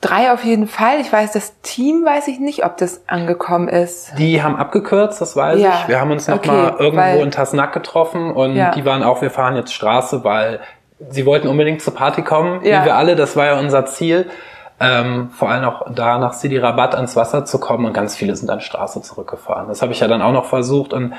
[0.00, 1.00] Drei auf jeden Fall.
[1.00, 4.12] Ich weiß, das Team weiß ich nicht, ob das angekommen ist.
[4.18, 5.88] Die haben abgekürzt, das weiß Ja, ich.
[5.88, 8.70] Wir haben uns noch okay, irgendwo weil- in Tasnack getroffen und Ja.
[8.72, 10.60] die waren auch, wir fahren jetzt Straße, weil
[11.08, 12.82] sie wollten unbedingt zur Party kommen, Ja.
[12.82, 14.28] wie wir alle, das war ja unser Ziel.
[14.84, 18.36] Ähm, vor allem auch da nach Sidi Rabat ans Wasser zu kommen und ganz viele
[18.36, 19.68] sind dann Straße zurückgefahren.
[19.68, 21.14] Das habe ich ja dann auch noch versucht und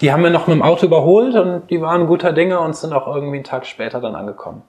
[0.00, 2.92] die haben wir noch mit dem Auto überholt und die waren guter Dinge und sind
[2.92, 4.62] auch irgendwie einen Tag später dann angekommen.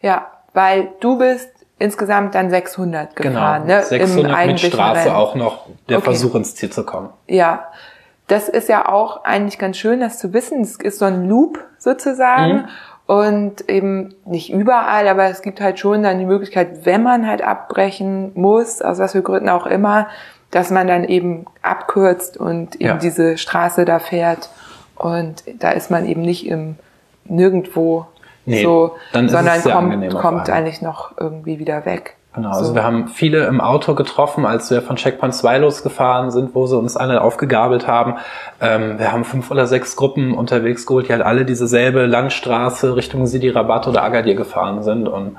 [0.00, 3.82] Ja, weil du bist insgesamt dann 600 gefahren, genau, ne?
[3.82, 5.16] 600 mit Straße Rennen.
[5.16, 6.04] auch noch der Okay.
[6.04, 7.10] Versuch ins Ziel zu kommen.
[7.26, 7.66] Ja,
[8.28, 10.62] das ist ja auch eigentlich ganz schön, das zu wissen.
[10.62, 12.52] Es ist so ein Loop sozusagen.
[12.54, 12.68] Mhm.
[13.06, 17.42] Und eben nicht überall, aber es gibt halt schon dann die Möglichkeit, wenn man halt
[17.42, 20.06] abbrechen muss, aus was für Gründen auch immer,
[20.50, 22.96] dass man dann eben abkürzt und eben Ja.
[22.96, 24.50] diese Straße da fährt.
[24.96, 26.76] Und da ist man eben nicht im
[27.24, 28.06] nirgendwo
[28.44, 32.16] Nee, so, sondern kommt, kommt eigentlich noch irgendwie wieder weg.
[32.34, 32.58] Genau, so.
[32.58, 36.66] also wir haben viele im Auto getroffen, als wir von Checkpoint 2 losgefahren sind, wo
[36.66, 38.16] sie uns alle aufgegabelt haben.
[38.60, 43.26] Ähm, wir haben fünf oder sechs Gruppen unterwegs geholt, die halt alle dieselbe Langstraße Richtung
[43.26, 45.36] Sidi Rabat oder Agadir gefahren sind und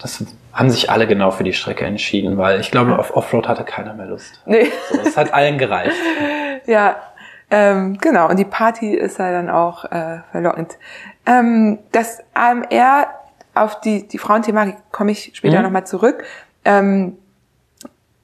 [0.00, 3.64] das haben sich alle genau für die Strecke entschieden, weil ich glaube, auf Offroad hatte
[3.64, 4.40] keiner mehr Lust.
[4.44, 4.68] Nee.
[4.90, 5.94] So, es hat allen gereicht.
[6.66, 6.96] Ja,
[7.50, 8.30] ähm, genau.
[8.30, 10.78] Und die Party ist ja dann auch äh, verlockend.
[11.26, 13.06] Ähm, das AMR,
[13.54, 15.64] auf die, die Frauenthematik komme ich später Mhm.
[15.64, 16.24] nochmal zurück.
[16.64, 17.16] Ähm,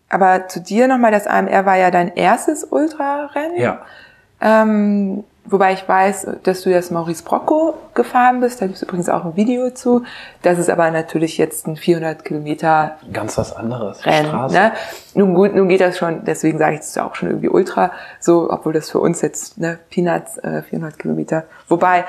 [0.09, 3.57] aber zu dir nochmal, das AMR war ja dein erstes Ultrarennen.
[3.59, 3.83] Ja.
[4.41, 8.61] Ähm, wobei ich weiß, dass du das Maurice Brocco gefahren bist.
[8.61, 10.03] Da gibt es übrigens auch ein Video zu.
[10.43, 14.05] Das ist aber natürlich jetzt ein 400 Kilometer Ganz was anderes.
[14.05, 14.29] Rennen.
[14.29, 14.55] Straße.
[14.55, 14.73] Ne?
[15.15, 17.93] Nun gut, nun geht das schon, deswegen sage ich es ja auch schon irgendwie Ultra,
[18.19, 21.45] so, obwohl das für uns jetzt ne, Peanuts, äh, 400 Kilometer.
[21.69, 22.05] Wobei,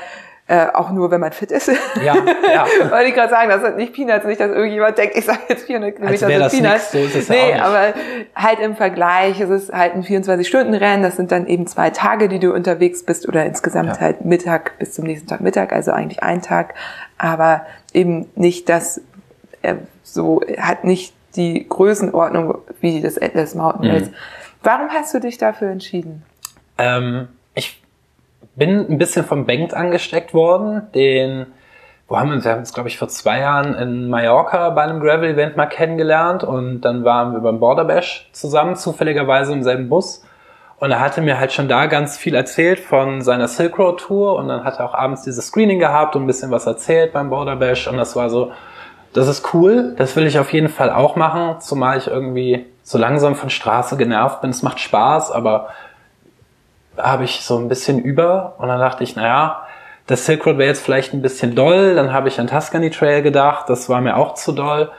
[0.52, 1.70] äh, auch nur, wenn man fit ist.
[2.04, 2.14] Ja,
[2.54, 2.66] ja.
[2.92, 5.66] Wollte ich gerade sagen, das sind nicht Peanuts, nicht, dass irgendjemand denkt, ich sage jetzt
[5.66, 6.74] 400 Kilometer sind das Peanuts.
[6.74, 7.62] nix, so ist es ja nee, nicht.
[7.64, 7.94] aber
[8.36, 12.40] halt im Vergleich, es ist halt ein 24-Stunden-Rennen, das sind dann eben zwei Tage, die
[12.40, 14.00] du unterwegs bist oder insgesamt Ja.
[14.02, 16.74] halt Mittag bis zum nächsten Tag Mittag, also eigentlich ein Tag,
[17.18, 19.00] aber eben nicht das,
[19.62, 24.10] äh, so, hat nicht die Größenordnung wie das Atlas Mountain Race.
[24.10, 24.16] Mhm.
[24.64, 26.24] Warum hast du dich dafür entschieden?
[26.78, 27.82] Ähm, ich
[28.56, 31.48] bin ein bisschen vom Bengt angesteckt worden, den,
[32.08, 34.84] wo haben wir uns, wir haben uns, glaube ich, vor zwei Jahren in Mallorca bei
[34.84, 39.90] einem Gravel-Event mal kennengelernt und dann waren wir beim Border Bash zusammen, zufälligerweise im selben
[39.90, 40.26] Bus.
[40.80, 44.36] Und er hatte mir halt schon da ganz viel erzählt von seiner Silk Road Tour
[44.36, 47.30] und dann hat er auch abends dieses Screening gehabt und ein bisschen was erzählt beim
[47.30, 48.52] Border Bash und das war so,
[49.14, 52.98] das ist cool, das will ich auf jeden Fall auch machen, zumal ich irgendwie so
[52.98, 54.50] langsam von Straße genervt bin.
[54.50, 55.70] Es macht Spaß, aber
[56.98, 59.66] habe ich so ein bisschen über und dann dachte ich, naja,
[60.08, 63.22] das Silk Road wäre jetzt vielleicht ein bisschen doll, dann habe ich an Tuscany Trail
[63.22, 64.92] gedacht, das war mir auch zu doll.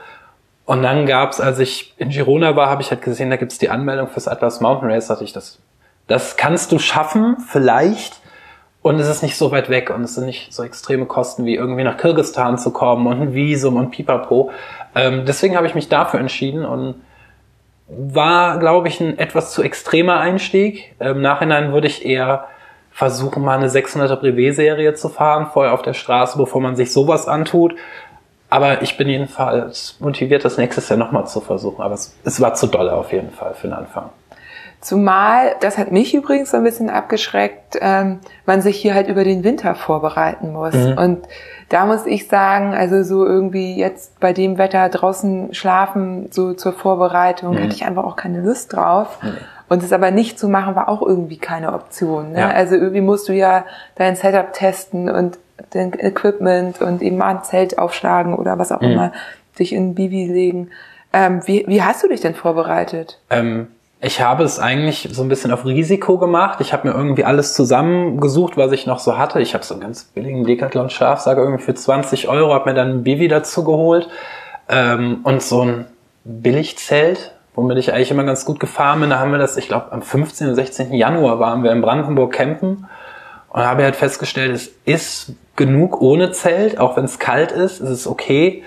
[0.65, 3.69] Und dann gab's, als ich in Girona war, habe ich halt gesehen, da gibt's die
[3.69, 5.59] Anmeldung fürs Atlas Mountain Race, dachte ich, das,
[6.07, 8.21] das kannst du schaffen, vielleicht.
[8.81, 11.55] Und es ist nicht so weit weg und es sind nicht so extreme Kosten wie
[11.55, 14.51] irgendwie nach Kirgistan zu kommen und ein Visum und Pipapo.
[14.95, 16.95] Ähm, deswegen habe ich mich dafür entschieden und
[17.87, 20.95] war, glaube ich, ein etwas zu extremer Einstieg.
[20.99, 22.47] Im Nachhinein würde ich eher
[22.91, 27.27] versuchen, mal eine 600er Privé-Serie zu fahren, vorher auf der Straße, bevor man sich sowas
[27.27, 27.75] antut.
[28.49, 31.81] Aber ich bin jedenfalls motiviert, das nächstes Jahr nochmal zu versuchen.
[31.81, 34.11] Aber es, es war zu dolle auf jeden Fall für den Anfang.
[34.83, 39.23] Zumal, das hat mich übrigens so ein bisschen abgeschreckt, ähm, man sich hier halt über
[39.23, 40.73] den Winter vorbereiten muss.
[40.73, 40.97] Mhm.
[40.97, 41.27] Und
[41.69, 46.73] da muss ich sagen, also so irgendwie jetzt bei dem Wetter draußen schlafen, so zur
[46.73, 47.63] Vorbereitung, mhm.
[47.63, 49.19] hatte ich einfach auch keine Lust drauf.
[49.23, 49.37] Mhm.
[49.69, 52.33] Und es aber nicht zu machen, war auch irgendwie keine Option.
[52.33, 52.41] Ne?
[52.41, 52.49] Ja.
[52.49, 53.63] Also irgendwie musst du ja
[53.95, 58.81] dein Setup testen und dein Equipment und eben mal ein Zelt aufschlagen oder was auch
[58.81, 58.91] mhm.
[58.91, 59.11] immer,
[59.57, 60.71] dich in Bibi legen.
[61.13, 63.21] Ähm, wie, wie hast du dich denn vorbereitet?
[63.29, 63.67] Ähm
[64.05, 66.59] ich habe es eigentlich so ein bisschen auf Risiko gemacht.
[66.59, 69.39] Ich habe mir irgendwie alles zusammengesucht, was ich noch so hatte.
[69.39, 72.89] Ich habe so einen ganz billigen Decathlon Schafsack irgendwie für 20 Euro, habe mir dann
[72.89, 74.09] ein Bivi dazu geholt
[74.67, 75.85] ähm, und so ein
[76.25, 79.09] Billigzelt, womit ich eigentlich immer ganz gut gefahren bin.
[79.09, 80.49] Da haben wir das, ich glaube, am 15.
[80.49, 80.93] und 16.
[80.93, 82.89] Januar waren wir in Brandenburg campen
[83.47, 87.89] und habe halt festgestellt, es ist genug ohne Zelt, auch wenn es kalt ist, ist
[87.89, 88.63] es okay.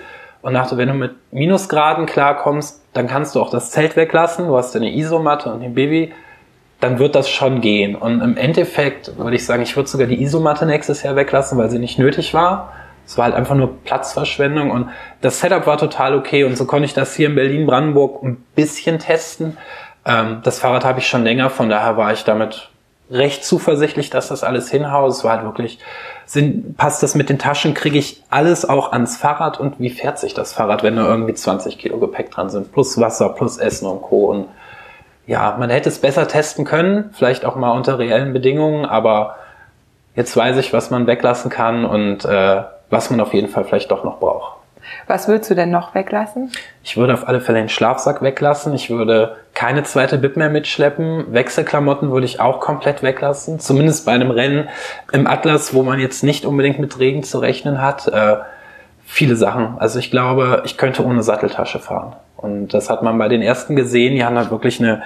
[0.47, 4.55] Und dachte, wenn du mit Minusgraden klarkommst, dann kannst du auch das Zelt weglassen, du
[4.55, 6.13] hast eine Isomatte und ein Baby,
[6.79, 7.95] dann wird das schon gehen.
[7.95, 11.69] Und im Endeffekt würde ich sagen, ich würde sogar die Isomatte nächstes Jahr weglassen, weil
[11.69, 12.71] sie nicht nötig war.
[13.05, 16.85] Es war halt einfach nur Platzverschwendung und das Setup war total okay und so konnte
[16.85, 19.57] ich das hier in Berlin-Brandenburg ein bisschen testen.
[20.05, 22.69] Ähm, das Fahrrad habe ich schon länger, von daher war ich damit
[23.11, 25.11] recht zuversichtlich, dass das alles hinhaut.
[25.11, 25.79] Es war halt wirklich,
[26.27, 30.19] sind, passt das mit den Taschen, kriege ich alles auch ans Fahrrad und wie fährt
[30.19, 33.87] sich das Fahrrad, wenn da irgendwie 20 Kilo Gepäck dran sind, plus Wasser, plus Essen
[33.87, 34.25] und Co.
[34.25, 34.47] Und
[35.25, 39.37] ja, man hätte es besser testen können, vielleicht auch mal unter reellen Bedingungen, aber
[40.15, 43.91] jetzt weiß ich, was man weglassen kann und äh, was man auf jeden Fall vielleicht
[43.91, 44.56] doch noch braucht.
[45.07, 46.51] Was würdest du denn noch weglassen?
[46.83, 48.73] Ich würde auf alle Fälle den Schlafsack weglassen.
[48.73, 51.33] Ich würde keine zweite Bib mehr mitschleppen.
[51.33, 53.59] Wechselklamotten würde ich auch komplett weglassen.
[53.59, 54.69] Zumindest bei einem Rennen
[55.11, 58.07] im Atlas, wo man jetzt nicht unbedingt mit Regen zu rechnen hat.
[58.07, 58.37] Äh,
[59.05, 59.75] viele Sachen.
[59.79, 62.15] Also ich glaube, ich könnte ohne Satteltasche fahren.
[62.35, 64.15] Und das hat man bei den ersten gesehen.
[64.15, 65.03] Die haben halt wirklich eine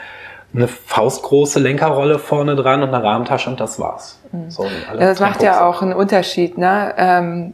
[0.54, 4.20] eine faustgroße Lenkerrolle vorne dran und eine Rahmentasche und das war's.
[4.32, 4.52] Mhm.
[4.52, 6.94] So, ja, das macht ja auch einen Unterschied, ne?
[6.98, 7.54] Ähm,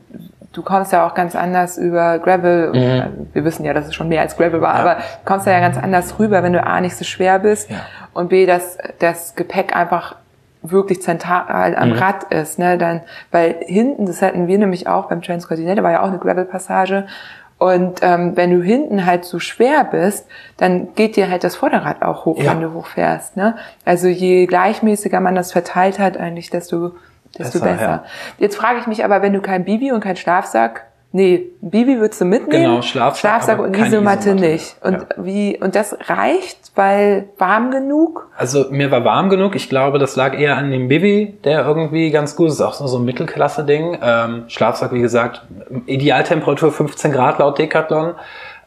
[0.58, 2.72] du kommst ja auch ganz anders über Gravel.
[2.74, 3.28] Mhm.
[3.32, 4.82] Wir wissen ja, dass es schon mehr als Gravel war, ja.
[4.82, 7.78] aber du kommst ja ganz anders rüber, wenn du A nicht so schwer bist ja.
[8.14, 10.16] und B, dass das Gepäck einfach
[10.64, 11.96] wirklich zentral am mhm.
[11.96, 16.02] Rad ist, ne, dann, weil hinten, das hatten wir nämlich auch beim Transcontinental, war ja
[16.02, 17.06] auch eine Gravel-Passage
[17.60, 22.02] und ähm, wenn du hinten halt so schwer bist, dann geht dir halt das Vorderrad
[22.02, 22.52] auch hoch, ja.
[22.52, 23.38] wenn du hochfährst.
[23.38, 23.56] Ne?
[23.86, 26.94] Also je gleichmäßiger man das verteilt hat, eigentlich, desto
[27.40, 27.74] desto besser.
[27.74, 27.90] besser.
[27.90, 28.04] Ja.
[28.38, 32.20] Jetzt frage ich mich aber, wenn du kein Bibi und kein Schlafsack Nee, Bibi würdest
[32.20, 32.64] du mitnehmen.
[32.64, 34.76] Genau, Schlafsack, Schlafsack und Isomatte, nicht.
[34.84, 35.06] Und ja.
[35.18, 38.30] wie, und das reicht, weil warm genug?
[38.36, 39.56] Also, mir war warm genug.
[39.56, 42.60] Ich glaube, das lag eher an dem Bibi, der irgendwie ganz gut ist.
[42.62, 44.00] Auch so ein Mittelklasse-Ding.
[44.02, 45.44] Ähm, Schlafsack, wie gesagt,
[45.86, 48.16] Idealtemperatur 15 Grad laut Decathlon.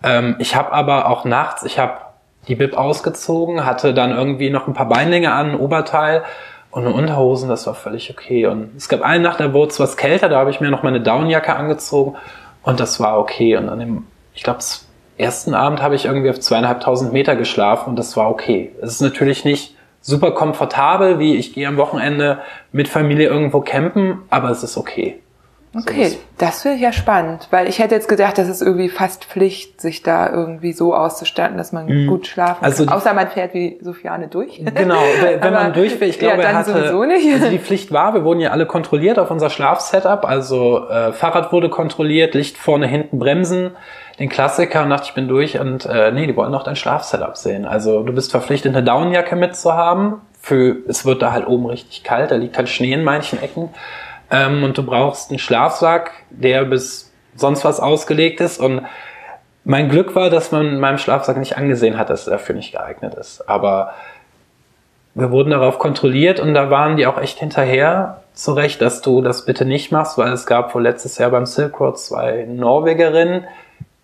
[0.03, 1.99] Ähm, ich habe aber auch nachts, ich habe
[2.49, 6.23] die Bib ausgezogen, hatte dann irgendwie noch ein paar Beinlänge an, Oberteil
[6.71, 8.47] und eine Unterhosen, das war völlig okay.
[8.47, 10.83] Und es gab eine Nacht, da wurde es was kälter, da habe ich mir noch
[10.83, 12.17] meine Downjacke angezogen
[12.63, 13.57] und das war okay.
[13.57, 14.61] Und an dem, ich glaube,
[15.19, 18.73] ersten Abend habe ich irgendwie auf zweieinhalbtausend Meter geschlafen und das war okay.
[18.81, 22.39] Es ist natürlich nicht super komfortabel, wie ich gehe am Wochenende
[22.73, 25.21] mit Familie irgendwo campen, aber es ist okay.
[25.73, 28.89] Okay, so das finde ich ja spannend, weil ich hätte jetzt gedacht, das ist irgendwie
[28.89, 32.07] fast Pflicht, sich da irgendwie so auszustatten, dass man mhm.
[32.09, 32.95] gut schlafen also kann.
[32.95, 34.61] Außer man fährt wie Sofiane durch.
[34.75, 34.99] Genau,
[35.41, 37.33] wenn man durchfährt, ich glaube, ja, er hatte, sowieso nicht.
[37.33, 41.53] also die Pflicht war, wir wurden ja alle kontrolliert auf unser Schlafsetup, also äh, Fahrrad
[41.53, 43.71] wurde kontrolliert, Licht vorne, hinten, Bremsen,
[44.19, 47.37] den Klassiker und dachte, ich bin durch und äh, nee, die wollen noch dein Schlafsetup
[47.37, 47.65] sehen.
[47.65, 52.33] Also du bist verpflichtet, eine Downjacke mitzuhaben, für, es wird da halt oben richtig kalt,
[52.33, 53.69] da liegt halt Schnee in manchen Ecken.
[54.31, 58.61] Ähm, und du brauchst einen Schlafsack, der bis sonst was ausgelegt ist.
[58.61, 58.83] Und
[59.65, 63.15] mein Glück war, dass man meinem Schlafsack nicht angesehen hat, dass er dafür nicht geeignet
[63.15, 63.49] ist.
[63.49, 63.93] Aber
[65.15, 69.45] wir wurden darauf kontrolliert und da waren die auch echt hinterher zurecht, dass du das
[69.45, 73.45] bitte nicht machst, weil es gab wohl letztes Jahr beim Silk Road zwei Norwegerinnen,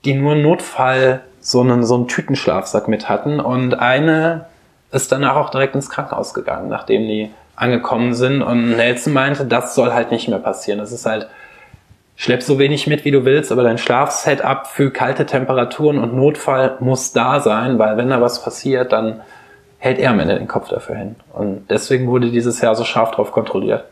[0.04, 4.46] die nur Notfall so einen, so einen Tütenschlafsack mit hatten und eine
[4.90, 8.42] ist danach auch direkt ins Krankenhaus gegangen, nachdem die angekommen sind.
[8.42, 10.78] Und Nelson meinte, das soll halt nicht mehr passieren.
[10.78, 11.26] Das ist halt,
[12.16, 16.76] schlepp so wenig mit, wie du willst, aber dein Schlafsetup für kalte Temperaturen und Notfall
[16.80, 19.20] muss da sein, weil wenn da was passiert, dann
[19.78, 21.16] hält er am Ende den Kopf dafür hin.
[21.32, 23.84] Und deswegen wurde dieses Jahr so scharf drauf kontrolliert.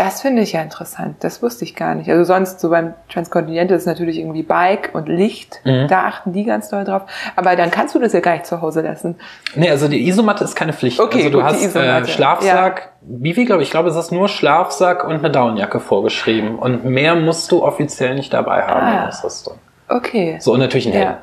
[0.00, 1.16] Das finde ich ja interessant.
[1.20, 2.08] Das wusste ich gar nicht.
[2.08, 5.60] Also sonst so beim Transcontinental ist natürlich irgendwie Bike und Licht.
[5.64, 5.88] Mhm.
[5.88, 7.02] Da achten die ganz doll drauf.
[7.36, 9.16] Aber dann kannst du das ja gar nicht zu Hause lassen.
[9.54, 10.98] Nee, also die Isomatte ist keine Pflicht.
[11.00, 12.06] Okay, also du gut, hast äh.
[12.06, 13.68] Schlafsack, wie viel glaube ich?
[13.68, 16.58] Ich glaube, es ist nur Schlafsack und eine Downjacke vorgeschrieben.
[16.58, 18.88] Und mehr musst du offiziell nicht dabei haben Ah.
[18.90, 19.54] in der Ausrüstung.
[19.88, 20.38] Okay.
[20.40, 21.04] So, und natürlich ein Helm.
[21.10, 21.18] Ja.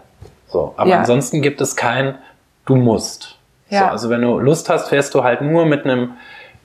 [0.49, 0.99] So, aber Ja.
[0.99, 2.15] ansonsten gibt es kein,
[2.67, 3.39] du musst.
[3.69, 3.89] So, Ja.
[3.89, 6.11] also wenn du Lust hast, fährst du halt nur mit einem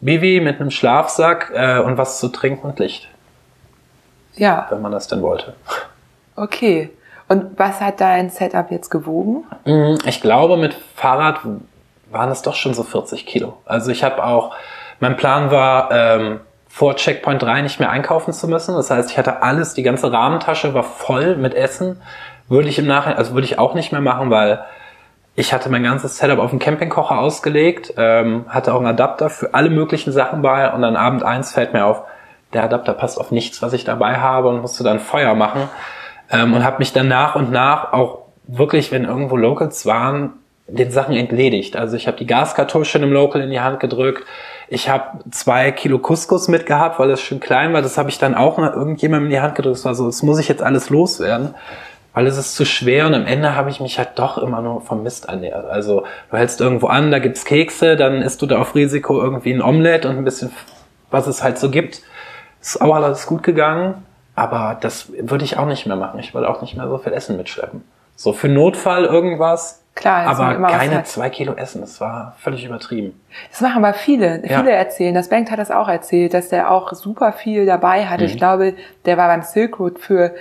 [0.02, 3.08] Bivi, mit einem Schlafsack äh, und was zu trinken und Licht,
[4.34, 5.54] Ja, wenn man das denn wollte.
[6.36, 6.90] okay.
[7.28, 9.44] Und was hat dein Setup jetzt gewogen?
[9.64, 11.40] Mm, Ich glaube, mit Fahrrad
[12.10, 13.56] waren es doch schon so 40 Kilo.
[13.64, 14.54] Also ich habe auch,
[15.00, 18.74] mein Plan war, ähm, vor Checkpoint 3 nicht mehr einkaufen zu müssen.
[18.74, 22.02] Das heißt, ich hatte alles, die ganze Rahmentasche war voll mit Essen.
[22.48, 24.62] Würde ich im Nachhinein, also würde ich auch nicht mehr machen, weil
[25.34, 29.54] ich hatte mein ganzes Setup auf den Campingkocher ausgelegt, ähm, hatte auch einen Adapter für
[29.54, 32.02] alle möglichen Sachen bei und dann Abend eins fällt mir auf,
[32.52, 35.68] der Adapter passt auf nichts, was ich dabei habe und musste dann Feuer machen
[36.30, 40.34] ähm, und habe mich dann nach und nach auch wirklich, wenn irgendwo Locals waren,
[40.66, 41.76] den Sachen entledigt.
[41.76, 44.24] Also ich habe die Gaskartusche im Local in die Hand gedrückt.
[44.68, 47.82] Ich habe zwei Kilo Couscous mitgehabt, weil das schön klein war.
[47.82, 49.78] Das habe ich dann auch irgendjemandem in die Hand gedrückt.
[49.78, 51.54] Es war so, das muss ich jetzt alles loswerden,
[52.14, 54.80] weil es ist zu schwer und am Ende habe ich mich halt doch immer nur
[54.82, 55.66] vom Mist ernährt.
[55.66, 59.52] Also du hältst irgendwo an, da gibt's Kekse, dann isst du da auf Risiko irgendwie
[59.52, 60.50] ein Omelett und ein bisschen,
[61.10, 62.02] was es halt so gibt.
[62.60, 66.20] Ist auch alles gut gegangen, aber das würde ich auch nicht mehr machen.
[66.20, 67.82] Ich würde auch nicht mehr so viel Essen mitschleppen.
[68.14, 71.82] So für Notfall irgendwas, Klar, aber keine zwei Kilo Essen.
[71.82, 73.20] Das war völlig übertrieben.
[73.50, 74.42] Das machen aber viele.
[74.46, 74.60] Ja.
[74.60, 75.14] Viele erzählen.
[75.14, 78.24] Das Bengt hat das auch erzählt, dass der auch super viel dabei hatte.
[78.24, 78.30] Mhm.
[78.30, 80.34] Ich glaube, der war beim Silk Road für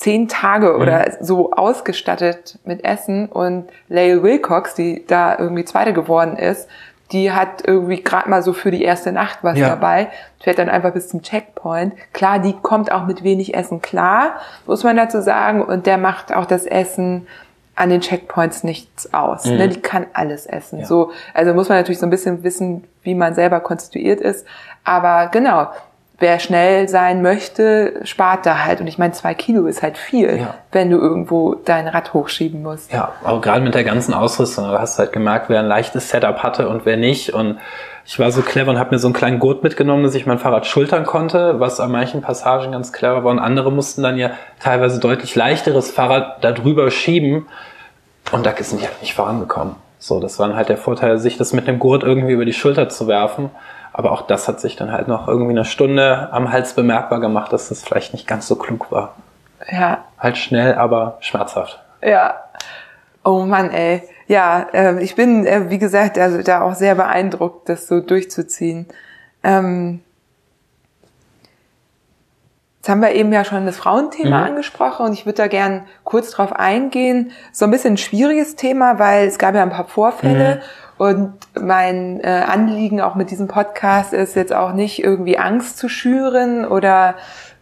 [0.00, 0.80] zehn Tage Mhm.
[0.80, 6.68] oder so ausgestattet mit Essen und Lael Wilcox, die da irgendwie Zweite geworden ist,
[7.12, 9.68] die hat irgendwie gerade mal so für die erste Nacht was Ja.
[9.68, 10.08] dabei,
[10.40, 11.92] fährt dann einfach bis zum Checkpoint.
[12.12, 14.36] Klar, die kommt auch mit wenig Essen klar,
[14.66, 17.26] muss man dazu sagen, und der macht auch das Essen
[17.74, 19.44] an den Checkpoints nichts aus.
[19.44, 19.68] Ne?
[19.68, 20.76] Die kann alles essen.
[20.76, 20.80] Mhm.
[20.82, 20.86] Ja.
[20.86, 24.46] So, also muss man natürlich so ein bisschen wissen, wie man selber konstituiert ist.
[24.84, 25.68] Aber genau,
[26.20, 28.80] wer schnell sein möchte, spart da halt.
[28.80, 30.54] Und ich meine, zwei Kilo ist halt viel, Ja.
[30.70, 32.92] wenn du irgendwo dein Rad hochschieben musst.
[32.92, 36.42] Ja, aber gerade mit der ganzen Ausrüstung, du hast halt gemerkt, wer ein leichtes Setup
[36.42, 37.32] hatte und wer nicht.
[37.34, 37.58] Und
[38.04, 40.38] ich war so clever und habe mir so einen kleinen Gurt mitgenommen, dass ich mein
[40.38, 43.30] Fahrrad schultern konnte, was an manchen Passagen ganz clever war.
[43.30, 47.46] Und andere mussten dann ja teilweise deutlich leichteres Fahrrad da drüber schieben.
[48.32, 49.74] Und da sind die halt nicht vorangekommen.
[49.98, 52.88] So, das war halt der Vorteil, sich das mit dem Gurt irgendwie über die Schulter
[52.88, 53.50] zu werfen.
[53.92, 57.52] Aber auch das hat sich dann halt noch irgendwie eine Stunde am Hals bemerkbar gemacht,
[57.52, 59.14] dass das vielleicht nicht ganz so klug war.
[59.70, 61.80] Ja, Halt schnell, aber schmerzhaft.
[62.02, 62.34] ja.
[63.22, 64.02] Oh Mann, ey.
[64.28, 68.86] Ja, äh, ich bin, äh, wie gesagt, also da auch sehr beeindruckt, das so durchzuziehen.
[69.42, 70.00] Ähm,
[72.78, 74.44] Jetzt haben wir eben ja schon das Frauenthema Mhm.
[74.46, 77.30] angesprochen und ich würde da gern kurz drauf eingehen.
[77.52, 80.62] So ein bisschen ein schwieriges Thema, weil es gab ja ein paar Vorfälle
[81.00, 85.88] und mein äh, Anliegen auch mit diesem Podcast ist jetzt auch nicht irgendwie Angst zu
[85.88, 87.14] schüren oder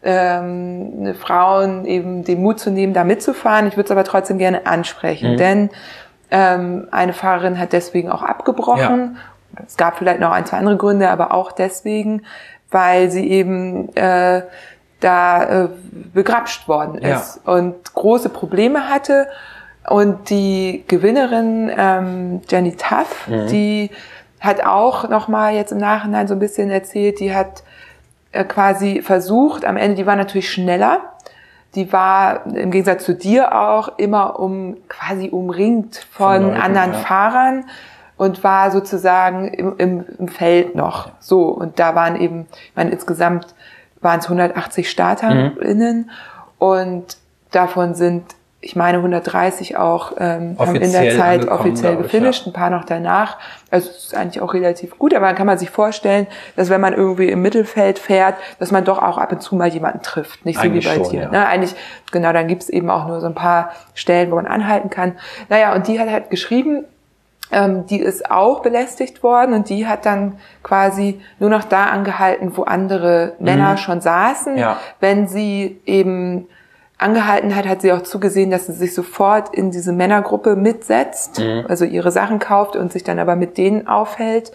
[0.02, 3.68] ähm, Frauen eben den Mut zu nehmen, da mitzufahren.
[3.68, 5.36] Ich würde es aber trotzdem gerne ansprechen, Mhm.
[5.36, 5.70] denn
[6.32, 9.18] ähm, eine Fahrerin hat deswegen auch abgebrochen.
[9.66, 12.22] Es gab vielleicht noch ein, zwei andere Gründe, aber auch deswegen,
[12.72, 14.42] weil sie eben äh,
[14.98, 15.68] da äh,
[16.12, 17.14] begrapscht worden Ja.
[17.16, 19.28] ist und große Probleme hatte.
[19.88, 23.46] Und die Gewinnerin ähm, Jenny Tuff, Mhm.
[23.48, 23.90] die
[24.40, 27.62] hat auch noch mal jetzt im Nachhinein so ein bisschen erzählt, die hat
[28.32, 31.00] äh, quasi versucht, am Ende, die war natürlich schneller,
[31.74, 36.92] die war im Gegensatz zu dir auch immer um quasi umringt von, Von Leuten, anderen
[36.92, 36.98] ja.
[36.98, 37.64] Fahrern
[38.16, 42.90] und war sozusagen im, im, im Feld noch so und da waren eben, ich meine
[42.90, 43.54] insgesamt
[44.00, 46.10] waren es 180 StarterInnen
[46.58, 47.16] und
[47.50, 48.24] davon sind
[48.60, 53.38] ich meine 130 auch ähm, haben in der Zeit offiziell gefinisht, ein paar noch danach.
[53.70, 56.80] Also es ist eigentlich auch relativ gut, aber dann kann man sich vorstellen, dass wenn
[56.80, 60.44] man irgendwie im Mittelfeld fährt, dass man doch auch ab und zu mal jemanden trifft.
[60.44, 61.22] Nicht so Eigentlich wie bei schon, dir.
[61.22, 61.30] ja.
[61.30, 61.46] Ne?
[61.46, 61.76] Eigentlich,
[62.10, 65.16] genau, dann gibt's eben auch nur so ein paar Stellen, wo man anhalten kann.
[65.48, 66.84] Naja, und die hat halt geschrieben,
[67.52, 72.56] ähm, die ist auch belästigt worden und die hat dann quasi nur noch da angehalten,
[72.56, 74.54] wo andere Männer schon saßen.
[74.54, 74.58] Mhm.
[74.58, 74.76] Ja.
[74.98, 76.48] Wenn sie eben
[76.98, 81.64] angehalten hat, hat sie auch zugesehen, dass sie sich sofort in diese Männergruppe mitsetzt, Mhm.
[81.68, 84.52] also ihre Sachen kauft und sich dann aber mit denen aufhält.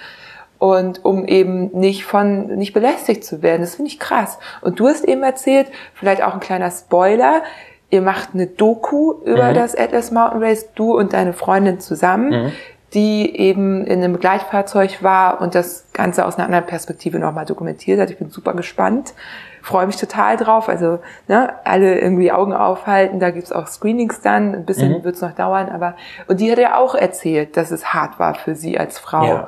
[0.59, 3.61] Und um eben nicht von, nicht belästigt zu werden.
[3.61, 4.39] Das finde ich krass.
[4.61, 7.41] Und du hast eben erzählt, vielleicht auch ein kleiner Spoiler,
[7.89, 9.55] ihr macht eine Doku über Mhm.
[9.55, 12.51] das Atlas Mountain Race, du und deine Freundin zusammen.
[12.93, 17.99] die eben in einem Begleitfahrzeug war und das Ganze aus einer anderen Perspektive nochmal dokumentiert
[17.99, 18.11] hat.
[18.11, 19.15] Ich bin super gespannt,
[19.63, 20.69] freue mich total drauf.
[20.69, 25.03] Also ne, alle irgendwie Augen aufhalten, da gibt's auch Screenings dann, ein bisschen mhm.
[25.03, 25.95] wird's noch dauern, aber
[26.27, 29.25] und die hat ja auch erzählt, dass es hart war für sie als Frau.
[29.25, 29.47] Ja.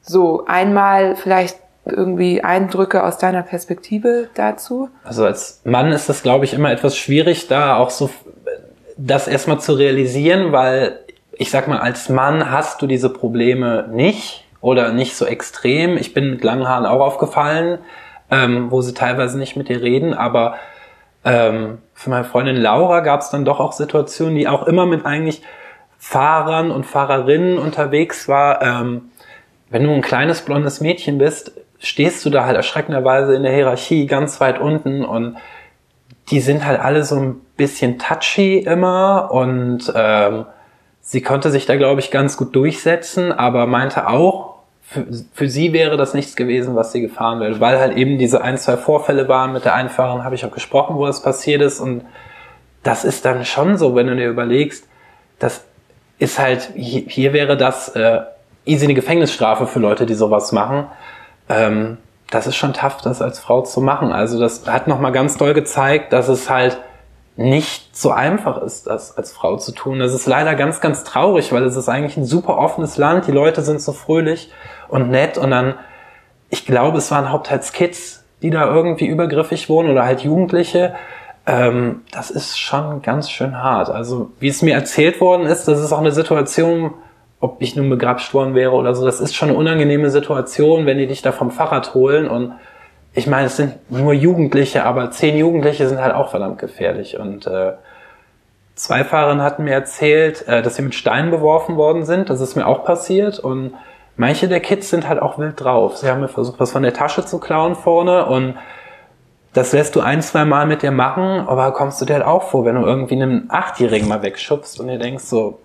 [0.00, 4.88] So, einmal vielleicht irgendwie Eindrücke aus deiner Perspektive dazu?
[5.04, 8.10] Also als Mann ist das, glaube ich, immer etwas schwierig, da auch so
[8.96, 11.00] das erstmal zu realisieren, weil
[11.32, 15.96] ich sag mal, als Mann hast du diese Probleme nicht oder nicht so extrem.
[15.96, 17.78] Ich bin mit langen Haaren auch aufgefallen,
[18.30, 20.56] ähm, wo sie teilweise nicht mit dir reden, aber
[21.24, 25.04] ähm, für meine Freundin Laura gab es dann doch auch Situationen, die auch immer mit
[25.04, 25.42] eigentlich
[25.98, 28.62] Fahrern und Fahrerinnen unterwegs war.
[28.62, 29.10] Ähm,
[29.68, 34.06] wenn du ein kleines blondes Mädchen bist, stehst du da halt erschreckenderweise in der Hierarchie
[34.06, 35.36] ganz weit unten und
[36.30, 40.46] die sind halt alle so ein bisschen touchy immer und ähm,
[41.00, 44.49] sie konnte sich da, glaube ich, ganz gut durchsetzen, aber meinte auch,
[44.90, 48.42] für, für sie wäre das nichts gewesen, was sie gefahren will, weil halt eben diese
[48.42, 49.52] ein, zwei Vorfälle waren.
[49.52, 52.02] Mit der Einfahrerin habe ich auch gesprochen, wo das passiert ist und
[52.82, 54.86] das ist dann schon so, wenn du dir überlegst,
[55.38, 55.64] das
[56.18, 58.20] ist halt, hier, hier wäre das äh,
[58.64, 60.86] easy eine Gefängnisstrafe für Leute, die sowas machen
[61.50, 61.98] ähm,
[62.30, 64.12] das ist schon tough, das als Frau zu machen.
[64.12, 66.78] Also das hat nochmal ganz doll gezeigt, dass es halt
[67.36, 69.98] nicht so einfach ist, das als Frau zu tun.
[69.98, 73.26] Das ist leider ganz, ganz traurig, weil es ist eigentlich ein super offenes Land.
[73.26, 74.52] Die Leute sind so fröhlich
[74.90, 75.74] und nett und dann,
[76.48, 80.94] ich glaube, es waren hauptsächlich Kids, die da irgendwie übergriffig wurden oder halt Jugendliche.
[81.46, 83.90] Ähm, das ist schon ganz schön hart.
[83.90, 86.94] Also wie es mir erzählt worden ist, das ist auch eine Situation,
[87.40, 89.04] ob ich nun begrapscht worden wäre oder so.
[89.04, 92.28] Das ist schon eine unangenehme Situation, wenn die dich da vom Fahrrad holen.
[92.28, 92.52] Und
[93.14, 97.18] ich meine, es sind nur Jugendliche, aber zehn Jugendliche sind halt auch verdammt gefährlich.
[97.18, 97.72] Und äh,
[98.74, 102.28] zwei Fahrerinnen hatten mir erzählt, äh, dass sie mit Steinen beworfen worden sind.
[102.28, 103.38] Das ist mir auch passiert.
[103.38, 103.72] Und
[104.20, 105.96] manche der Kids sind halt auch wild drauf.
[105.96, 108.54] Sie haben mir versucht, was von der Tasche zu klauen vorne und
[109.54, 112.42] das lässt du ein, zwei Mal mit dir machen, aber kommst du dir halt auch
[112.50, 115.58] vor, wenn du irgendwie einen Achtjährigen mal wegschubst und dir denkst so,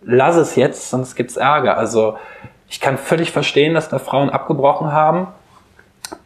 [0.00, 1.76] lass es jetzt, sonst gibt's Ärger.
[1.76, 2.16] Also
[2.70, 5.28] ich kann völlig verstehen, dass da Frauen abgebrochen haben.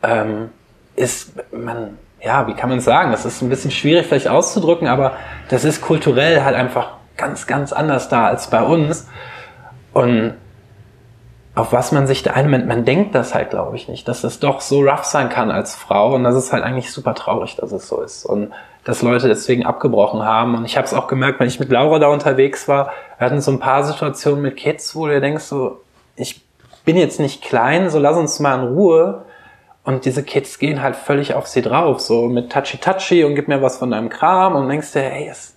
[0.05, 0.51] Ähm,
[0.95, 3.11] ist man, ja, wie kann man sagen?
[3.11, 5.14] Das ist ein bisschen schwierig vielleicht auszudrücken, aber
[5.49, 9.09] das ist kulturell halt einfach ganz, ganz anders da als bei uns.
[9.93, 10.35] Und
[11.55, 14.41] auf was man sich da einwendet, man denkt das halt, glaube ich, nicht, dass es
[14.41, 16.15] doch so rough sein kann als Frau.
[16.15, 18.25] Und das ist halt eigentlich super traurig, dass es so ist.
[18.25, 18.53] Und
[18.85, 20.55] dass Leute deswegen abgebrochen haben.
[20.55, 23.41] Und ich habe es auch gemerkt, wenn ich mit Laura da unterwegs war, wir hatten
[23.41, 25.81] so ein paar Situationen mit Kids, wo du denkst so,
[26.17, 26.43] ich
[26.85, 29.27] bin jetzt nicht klein, so lass uns mal in Ruhe.
[29.85, 33.49] Und diese Kids gehen halt völlig auf sie drauf, so mit touchy touchy und gib
[33.49, 35.55] mir was von deinem Kram und denkst dir, hey, es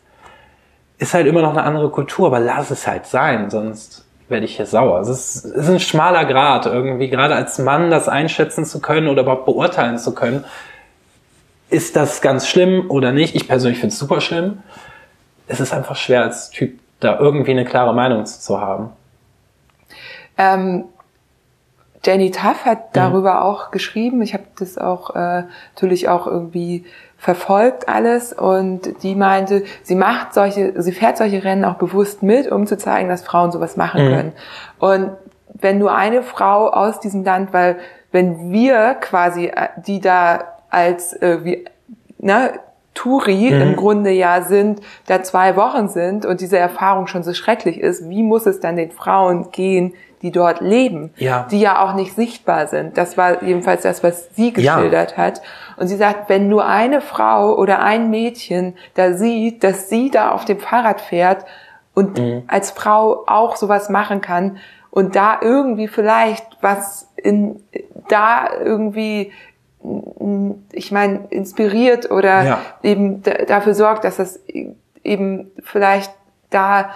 [0.97, 4.55] ist halt immer noch eine andere Kultur, aber lass es halt sein, sonst werde ich
[4.55, 4.99] hier sauer.
[4.99, 9.07] Es ist, es ist ein schmaler Grad, irgendwie gerade als Mann das einschätzen zu können
[9.07, 10.45] oder überhaupt beurteilen zu können
[11.69, 13.35] ist das ganz schlimm oder nicht?
[13.35, 14.59] Ich persönlich finde es super schlimm.
[15.47, 18.91] Es ist einfach schwer als Typ da irgendwie eine klare Meinung zu haben.
[20.37, 20.85] Ähm,
[22.03, 22.93] Jenny Tuff hat mhm.
[22.93, 23.41] darüber mhm.
[23.41, 24.21] auch geschrieben.
[24.21, 26.85] Ich habe das auch äh, natürlich auch irgendwie
[27.25, 32.51] verfolgt alles und die meinte, sie macht solche, sie fährt solche Rennen auch bewusst mit,
[32.51, 34.09] um zu zeigen, dass Frauen sowas machen mhm.
[34.09, 34.33] können.
[34.77, 35.09] Und
[35.47, 37.77] wenn nur eine Frau aus diesem Land, weil
[38.11, 41.65] wenn wir quasi, äh, die da als äh, wie,
[42.19, 42.59] ne,
[42.93, 43.61] Touri mhm.
[43.61, 48.07] im Grunde ja sind, da zwei Wochen sind und diese Erfahrung schon so schrecklich ist,
[48.07, 51.47] wie muss es dann den Frauen gehen, die dort leben, ja.
[51.49, 52.99] die ja auch nicht sichtbar sind.
[52.99, 55.17] Das war jedenfalls das, was sie geschildert ja.
[55.17, 55.41] hat.
[55.77, 60.31] Und sie sagt, wenn nur eine Frau oder ein Mädchen da sieht, dass sie da
[60.31, 61.45] auf dem Fahrrad fährt
[61.93, 62.43] und mhm.
[62.47, 64.57] als Frau auch sowas machen kann
[64.91, 67.61] und da irgendwie vielleicht was in,
[68.07, 69.31] da irgendwie
[70.71, 72.61] ich meine, inspiriert oder ja.
[72.83, 74.39] eben dafür sorgt, dass das
[75.03, 76.11] eben vielleicht
[76.49, 76.89] da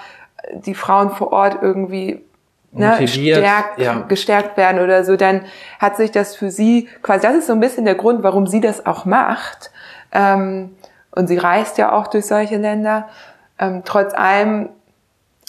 [0.54, 2.24] die Frauen vor Ort irgendwie
[2.72, 4.02] ne, stärkt, ja.
[4.08, 5.42] gestärkt werden oder so, dann
[5.80, 8.62] hat sich das für sie quasi, das ist so ein bisschen der Grund, warum sie
[8.62, 9.72] das auch macht.
[10.12, 10.76] Ähm,
[11.12, 13.10] und sie reist ja auch durch solche Länder.
[13.58, 14.70] Ähm, trotz allem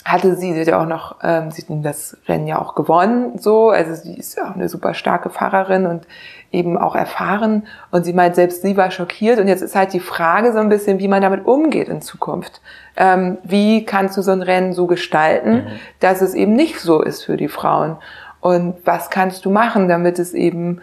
[0.05, 3.37] hatte sie, sie hat ja auch noch, ähm, sie hat das Rennen ja auch gewonnen,
[3.37, 6.07] so, also sie ist ja auch eine super starke Fahrerin und
[6.51, 7.67] eben auch erfahren.
[7.91, 9.39] Und sie meint, selbst sie war schockiert.
[9.39, 12.61] Und jetzt ist halt die Frage so ein bisschen, wie man damit umgeht in Zukunft.
[12.97, 15.67] Ähm, wie kannst du so ein Rennen so gestalten, mhm.
[15.99, 17.97] dass es eben nicht so ist für die Frauen?
[18.41, 20.81] Und was kannst du machen, damit es eben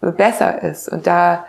[0.00, 0.88] besser ist?
[0.88, 1.44] Und da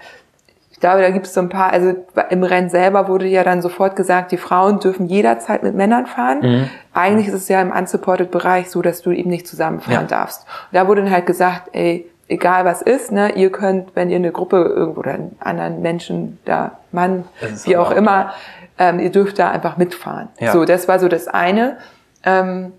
[0.81, 1.93] glaube, da gibt es so ein paar, also
[2.29, 6.39] im Rennen selber wurde ja dann sofort gesagt, die Frauen dürfen jederzeit mit Männern fahren.
[6.41, 6.69] Mhm.
[6.93, 10.17] Eigentlich ist es ja im unsupported-Bereich so, dass du eben nicht zusammenfahren ja.
[10.17, 10.41] darfst.
[10.71, 14.17] Und da wurde dann halt gesagt, ey, egal was ist, ne, ihr könnt, wenn ihr
[14.17, 17.25] eine Gruppe irgendwo oder einen anderen Menschen, da Mann,
[17.63, 18.33] wie auch immer,
[18.77, 20.29] ähm, ihr dürft da einfach mitfahren.
[20.39, 20.51] Ja.
[20.51, 21.77] So, das war so das eine.
[22.23, 22.73] Ähm,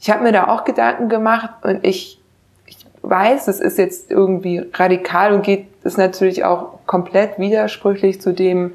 [0.00, 2.20] ich habe mir da auch Gedanken gemacht und ich,
[2.66, 8.32] ich weiß, es ist jetzt irgendwie radikal und geht ist natürlich auch komplett widersprüchlich zu
[8.32, 8.72] dem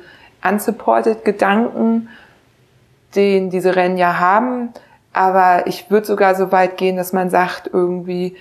[0.47, 2.10] unsupported Gedanken,
[3.16, 4.70] den diese Rennen ja haben.
[5.12, 8.36] Aber ich würde sogar so weit gehen, dass man sagt, irgendwie,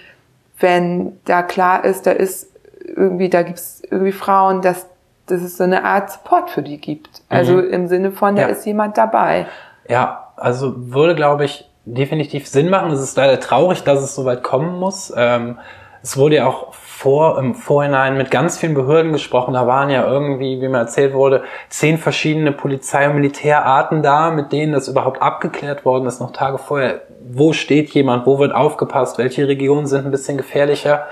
[0.60, 2.48] wenn da klar ist, da ist
[2.84, 4.86] irgendwie, da gibt es irgendwie Frauen, dass,
[5.26, 7.22] dass es so eine Art Support für die gibt.
[7.28, 7.70] Also mhm.
[7.70, 8.48] im Sinne von, da ja.
[8.48, 9.46] ist jemand dabei.
[9.88, 12.90] Ja, also würde, glaube ich, definitiv Sinn machen.
[12.90, 15.12] Es ist leider traurig, dass es so weit kommen muss.
[15.16, 15.58] Ähm,
[16.02, 19.54] es wurde ja auch vor, im Vorhinein mit ganz vielen Behörden gesprochen.
[19.54, 24.50] Da waren ja irgendwie, wie mir erzählt wurde, zehn verschiedene Polizei- und Militärarten da, mit
[24.50, 27.02] denen das überhaupt abgeklärt worden ist, noch Tage vorher.
[27.20, 28.26] Wo steht jemand?
[28.26, 29.16] Wo wird aufgepasst?
[29.16, 31.06] Welche Regionen sind ein bisschen gefährlicher?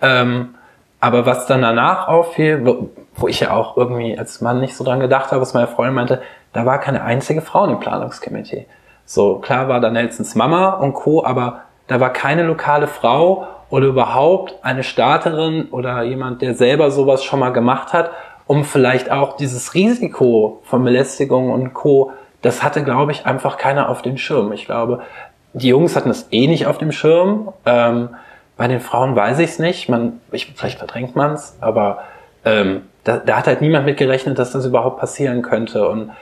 [0.00, 0.54] Ähm,
[1.00, 5.00] aber was dann danach auffiel, wo, ich ja auch irgendwie als Mann nicht so dran
[5.00, 6.22] gedacht habe, was meine Freundin meinte,
[6.54, 8.64] da war keine einzige Frau im Planungskomitee.
[9.04, 13.86] So, klar war da Nelsons Mama und Co., aber da war keine lokale Frau oder
[13.86, 18.10] überhaupt eine Starterin oder jemand, der selber sowas schon mal gemacht hat,
[18.46, 22.12] um vielleicht auch dieses Risiko von Belästigung und Co.,
[22.42, 24.52] das hatte, glaube ich, einfach keiner auf dem Schirm.
[24.52, 25.00] Ich glaube,
[25.52, 27.52] die Jungs hatten es eh nicht auf dem Schirm.
[27.64, 28.10] Ähm,
[28.56, 29.88] bei den Frauen weiß ich es nicht.
[29.88, 32.04] Man, ich, vielleicht verdrängt man es, aber
[32.44, 35.88] ähm, da, da hat halt niemand mit gerechnet, dass das überhaupt passieren könnte.
[35.88, 36.12] Und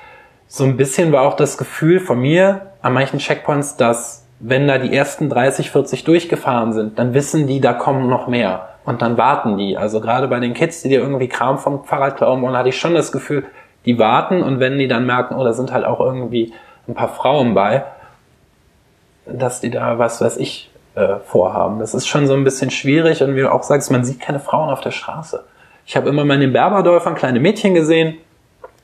[0.46, 4.78] so ein bisschen war auch das Gefühl von mir an manchen Checkpoints, dass wenn da
[4.78, 8.68] die ersten 30, 40 durchgefahren sind, dann wissen die, da kommen noch mehr.
[8.84, 9.78] Und dann warten die.
[9.78, 12.78] Also gerade bei den Kids, die dir irgendwie Kram vom Fahrrad klauen wollen, hatte ich
[12.78, 13.44] schon das Gefühl,
[13.86, 16.52] die warten und wenn die dann merken, oh, da sind halt auch irgendwie
[16.88, 17.84] ein paar Frauen bei,
[19.26, 21.78] dass die da was weiß ich äh, vorhaben.
[21.78, 24.40] Das ist schon so ein bisschen schwierig und wie du auch sagst, man sieht keine
[24.40, 25.44] Frauen auf der Straße.
[25.86, 28.16] Ich habe immer mal in den Berberdörfern kleine Mädchen gesehen,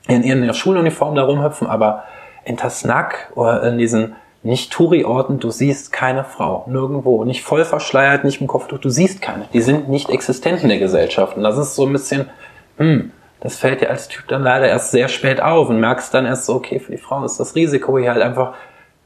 [0.07, 2.03] in ihren Schuluniformen da rumhüpfen, aber
[2.43, 8.23] in Tasnak oder in diesen nicht Touri-Orten, du siehst keine Frau, nirgendwo, nicht voll verschleiert,
[8.23, 9.45] nicht im Kopftuch, du siehst keine.
[9.53, 11.37] Die sind nicht existent in der Gesellschaft.
[11.37, 12.29] Und das ist so ein bisschen,
[12.77, 16.25] hm, das fällt dir als Typ dann leider erst sehr spät auf und merkst dann
[16.25, 18.55] erst so, okay, für die Frau ist das Risiko hier halt einfach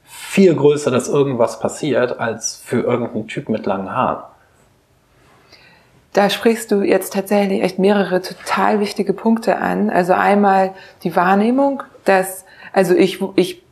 [0.05, 4.23] viel größer, dass irgendwas passiert, als für irgendeinen Typ mit langen Haaren.
[6.13, 9.89] Da sprichst du jetzt tatsächlich echt mehrere total wichtige Punkte an.
[9.89, 10.73] Also einmal
[11.03, 13.64] die Wahrnehmung, dass, also ich, ich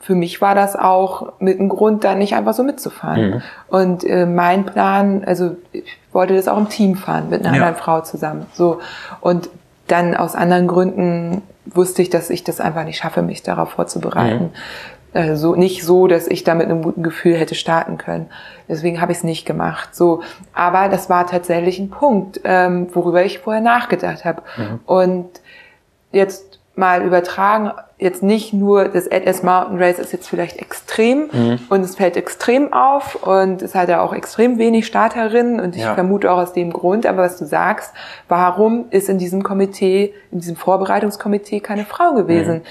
[0.00, 3.30] für mich war das auch mit einem Grund, da nicht einfach so mitzufahren.
[3.30, 3.42] Mhm.
[3.68, 7.62] Und äh, mein Plan, also ich wollte das auch im Team fahren, mit einer ja.
[7.62, 8.46] anderen Frau zusammen.
[8.52, 8.80] So.
[9.20, 9.50] Und
[9.86, 14.44] dann aus anderen Gründen wusste ich, dass ich das einfach nicht schaffe, mich darauf vorzubereiten.
[14.44, 14.50] Mhm.
[15.12, 18.28] Also nicht so, dass ich da mit einem guten Gefühl hätte starten können.
[18.68, 19.94] Deswegen habe ich es nicht gemacht.
[19.94, 24.42] So, aber das war tatsächlich ein Punkt, ähm, worüber ich vorher nachgedacht habe.
[24.56, 24.80] Mhm.
[24.86, 25.28] Und
[26.12, 26.49] jetzt
[26.80, 27.70] mal übertragen
[28.00, 31.58] jetzt nicht nur das AdS Mountain Race ist jetzt vielleicht extrem mhm.
[31.68, 35.82] und es fällt extrem auf und es hat ja auch extrem wenig Starterinnen und ich
[35.82, 35.94] ja.
[35.94, 37.92] vermute auch aus dem Grund, aber was du sagst,
[38.26, 42.54] warum ist in diesem Komitee, in diesem Vorbereitungskomitee keine Frau gewesen?
[42.54, 42.62] Mhm.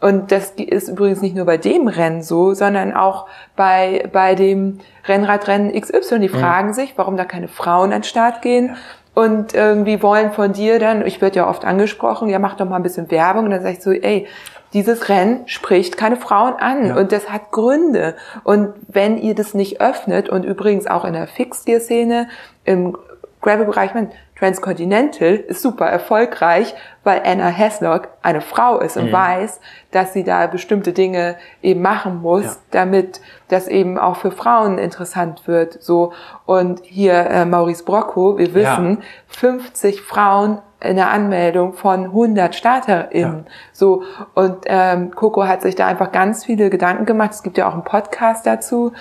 [0.00, 4.78] Und das ist übrigens nicht nur bei dem Rennen so, sondern auch bei, bei dem
[5.06, 6.20] Rennradrennen XY.
[6.20, 6.38] Die mhm.
[6.38, 8.76] fragen sich, warum da keine Frauen an den Start gehen
[9.18, 12.76] und irgendwie wollen von dir dann, ich werde ja oft angesprochen, ja mach doch mal
[12.76, 14.28] ein bisschen Werbung und dann sag ich so, ey,
[14.72, 16.96] dieses Rennen spricht keine Frauen an ja.
[16.96, 18.14] und das hat Gründe.
[18.44, 22.28] Und wenn ihr das nicht öffnet und übrigens auch in der Fixtier-Szene
[22.64, 22.96] im
[23.40, 29.12] Gravel-Bereich, man, Transcontinental ist super erfolgreich, weil Anna Heslock eine Frau ist und mhm.
[29.12, 29.60] weiß,
[29.90, 32.56] dass sie da bestimmte Dinge eben machen muss, ja.
[32.70, 35.82] damit das eben auch für Frauen interessant wird.
[35.82, 36.12] So
[36.46, 39.04] und hier äh, Maurice Brocco, wir wissen, ja.
[39.28, 43.44] 50 Frauen in der Anmeldung von 100 StarterInnen.
[43.46, 43.52] Ja.
[43.72, 47.32] So und ähm, Coco hat sich da einfach ganz viele Gedanken gemacht.
[47.32, 48.92] Es gibt ja auch einen Podcast dazu,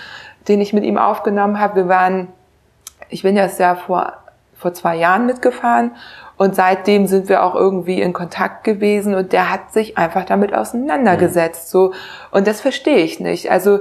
[0.48, 1.76] den ich mit ihm aufgenommen habe.
[1.76, 2.30] Wir waren,
[3.10, 4.14] ich bin jetzt ja vor
[4.58, 5.92] vor zwei Jahren mitgefahren
[6.38, 10.54] und seitdem sind wir auch irgendwie in Kontakt gewesen und der hat sich einfach damit
[10.54, 11.70] auseinandergesetzt.
[11.70, 11.94] So
[12.32, 13.52] und das verstehe ich nicht.
[13.52, 13.80] Also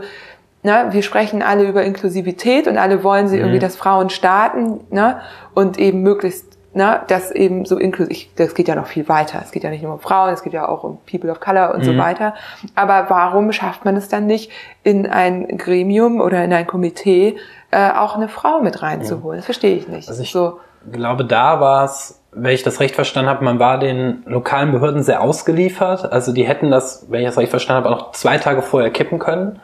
[0.63, 3.43] Ne, wir sprechen alle über Inklusivität und alle wollen sie mhm.
[3.43, 5.21] irgendwie, dass Frauen starten ne,
[5.55, 9.41] und eben möglichst ne, das eben so inklusiv, das geht ja noch viel weiter.
[9.45, 11.73] Es geht ja nicht nur um Frauen, es geht ja auch um People of Color
[11.73, 11.85] und mhm.
[11.85, 12.35] so weiter.
[12.75, 14.51] Aber warum schafft man es dann nicht,
[14.83, 17.37] in ein Gremium oder in ein Komitee
[17.71, 19.39] äh, auch eine Frau mit reinzuholen?
[19.39, 20.09] Das verstehe ich nicht.
[20.09, 20.61] Also ich so.
[20.93, 25.03] Glaube, da war es wenn ich das recht verstanden habe, man war den lokalen Behörden
[25.03, 26.13] sehr ausgeliefert.
[26.13, 28.91] Also die hätten das, wenn ich das recht verstanden habe, auch noch zwei Tage vorher
[28.91, 29.59] kippen können.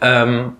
[0.00, 0.56] Ähm,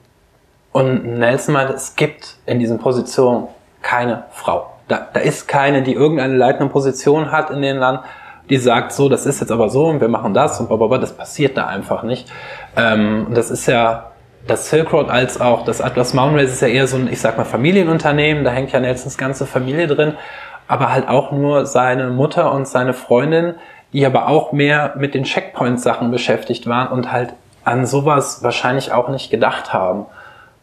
[0.72, 3.48] und Nelson meinte, es gibt in diesen Positionen
[3.80, 4.70] keine Frau.
[4.88, 8.00] Da, da ist keine, die irgendeine leitende Position hat in dem Land,
[8.50, 11.16] die sagt so, das ist jetzt aber so und wir machen das und blablabla, das
[11.16, 12.30] passiert da einfach nicht.
[12.76, 14.10] Ähm, und das ist ja
[14.46, 17.20] das Silk Road als auch das Atlas Mountain Race ist ja eher so ein, ich
[17.20, 20.14] sag mal, Familienunternehmen, da hängt ja Nelsons ganze Familie drin,
[20.68, 23.54] aber halt auch nur seine Mutter und seine Freundin,
[23.92, 27.34] die aber auch mehr mit den Checkpoint-Sachen beschäftigt waren und halt
[27.64, 30.06] an sowas wahrscheinlich auch nicht gedacht haben.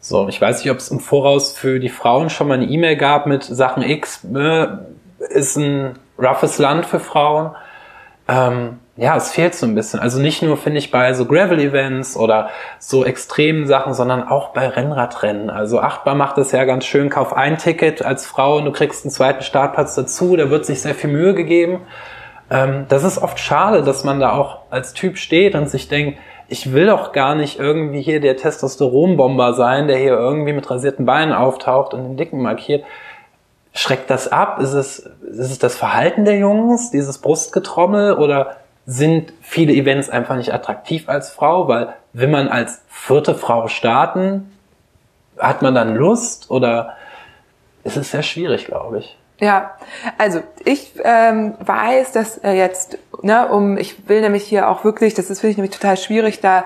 [0.00, 2.96] So, ich weiß nicht, ob es im Voraus für die Frauen schon mal eine E-Mail
[2.96, 4.66] gab mit Sachen X, äh,
[5.30, 7.52] ist ein roughes Land für Frauen.
[8.28, 10.00] Ähm, ja, es fehlt so ein bisschen.
[10.00, 14.68] Also nicht nur, finde ich, bei so Gravel-Events oder so extremen Sachen, sondern auch bei
[14.68, 15.48] Rennradrennen.
[15.48, 19.04] Also Achtbar macht es ja ganz schön, kauf ein Ticket als Frau und du kriegst
[19.04, 20.36] einen zweiten Startplatz dazu.
[20.36, 21.80] Da wird sich sehr viel Mühe gegeben.
[22.50, 26.18] Ähm, das ist oft schade, dass man da auch als Typ steht und sich denkt,
[26.48, 31.06] ich will doch gar nicht irgendwie hier der Testosteronbomber sein, der hier irgendwie mit rasierten
[31.06, 32.84] Beinen auftaucht und den Dicken markiert.
[33.72, 34.60] Schreckt das ab?
[34.60, 40.36] Ist es, ist es das Verhalten der Jungs, dieses Brustgetrommel oder sind viele Events einfach
[40.36, 44.52] nicht attraktiv als Frau, weil will man als vierte Frau starten,
[45.38, 46.96] hat man dann Lust oder
[47.84, 49.16] es ist sehr schwierig, glaube ich.
[49.40, 49.72] Ja,
[50.18, 55.14] also ich ähm, weiß, dass äh, jetzt, ne, um, ich will nämlich hier auch wirklich,
[55.14, 56.64] das ist finde ich nämlich total schwierig, da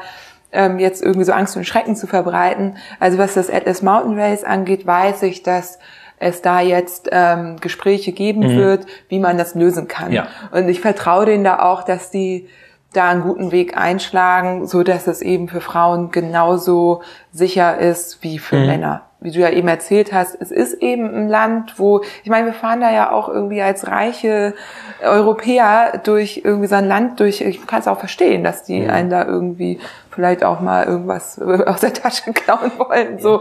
[0.52, 2.76] ähm, jetzt irgendwie so Angst und Schrecken zu verbreiten.
[3.00, 5.78] Also was das Atlas Mountain Race angeht, weiß ich, dass
[6.18, 8.56] es da jetzt ähm, Gespräche geben mhm.
[8.56, 10.12] wird, wie man das lösen kann.
[10.12, 10.28] Ja.
[10.50, 12.48] Und ich vertraue denen da auch, dass die
[12.92, 17.02] da einen guten Weg einschlagen, so dass es eben für Frauen genauso
[17.32, 18.66] sicher ist wie für mhm.
[18.66, 22.46] Männer wie du ja eben erzählt hast, es ist eben ein Land, wo, ich meine,
[22.46, 24.54] wir fahren da ja auch irgendwie als reiche
[25.02, 28.92] Europäer durch irgendwie so ein Land durch, ich kann es auch verstehen, dass die ja.
[28.92, 33.40] einen da irgendwie vielleicht auch mal irgendwas aus der Tasche klauen wollen, so,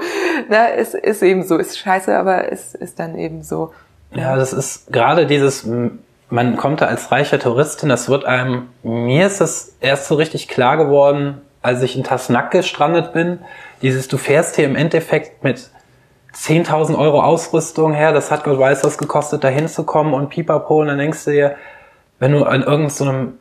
[0.50, 3.74] ne, es ist eben so, ist scheiße, aber es ist dann eben so.
[4.12, 5.68] Ja, das ist gerade dieses,
[6.30, 10.48] man kommt da als reiche Touristin, das wird einem, mir ist das erst so richtig
[10.48, 13.40] klar geworden, als ich in Tasnack gestrandet bin,
[13.82, 15.70] dieses, du fährst hier im Endeffekt mit
[16.34, 20.88] 10.000 Euro Ausrüstung her, das hat Gott weiß was gekostet, da hinzukommen und pipapo, und
[20.88, 21.56] dann denkst du dir,
[22.20, 23.40] wenn du an irgendeinem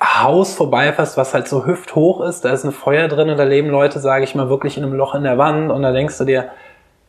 [0.00, 3.68] Haus vorbeifährst, was halt so hüfthoch ist, da ist ein Feuer drin und da leben
[3.68, 6.24] Leute, sage ich mal, wirklich in einem Loch in der Wand und da denkst du
[6.24, 6.50] dir,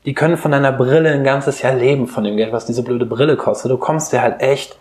[0.05, 3.07] die können von deiner Brille ein ganzes Jahr leben, von dem Geld, was diese blöde
[3.07, 3.71] Brille kostet.
[3.71, 4.78] Du kommst dir halt echt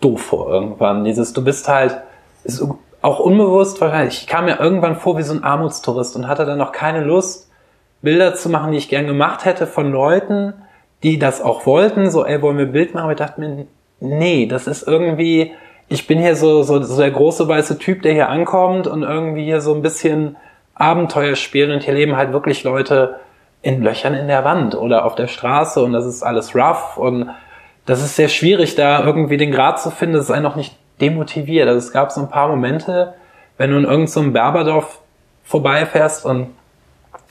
[0.00, 1.04] doof vor irgendwann.
[1.04, 1.96] Dieses, du bist halt,
[2.42, 2.64] ist
[3.02, 6.58] auch unbewusst, weil ich kam mir irgendwann vor wie so ein Armutstourist und hatte dann
[6.58, 7.50] noch keine Lust,
[8.02, 10.54] Bilder zu machen, die ich gern gemacht hätte von Leuten,
[11.02, 13.04] die das auch wollten, so, ey, wollen wir ein Bild machen?
[13.04, 13.66] Aber ich dachte mir,
[14.00, 15.52] nee, das ist irgendwie,
[15.88, 19.44] ich bin hier so, so, so der große weiße Typ, der hier ankommt und irgendwie
[19.44, 20.36] hier so ein bisschen
[20.74, 23.16] Abenteuer spielt und hier leben halt wirklich Leute
[23.62, 27.30] in Löchern in der Wand oder auf der Straße und das ist alles rough und
[27.84, 30.74] das ist sehr schwierig, da irgendwie den Grad zu finden, dass es einen noch nicht
[31.00, 31.68] demotiviert.
[31.68, 33.14] Also es gab so ein paar Momente,
[33.56, 35.00] wenn du in irgendeinem so Berberdorf
[35.44, 36.48] vorbeifährst und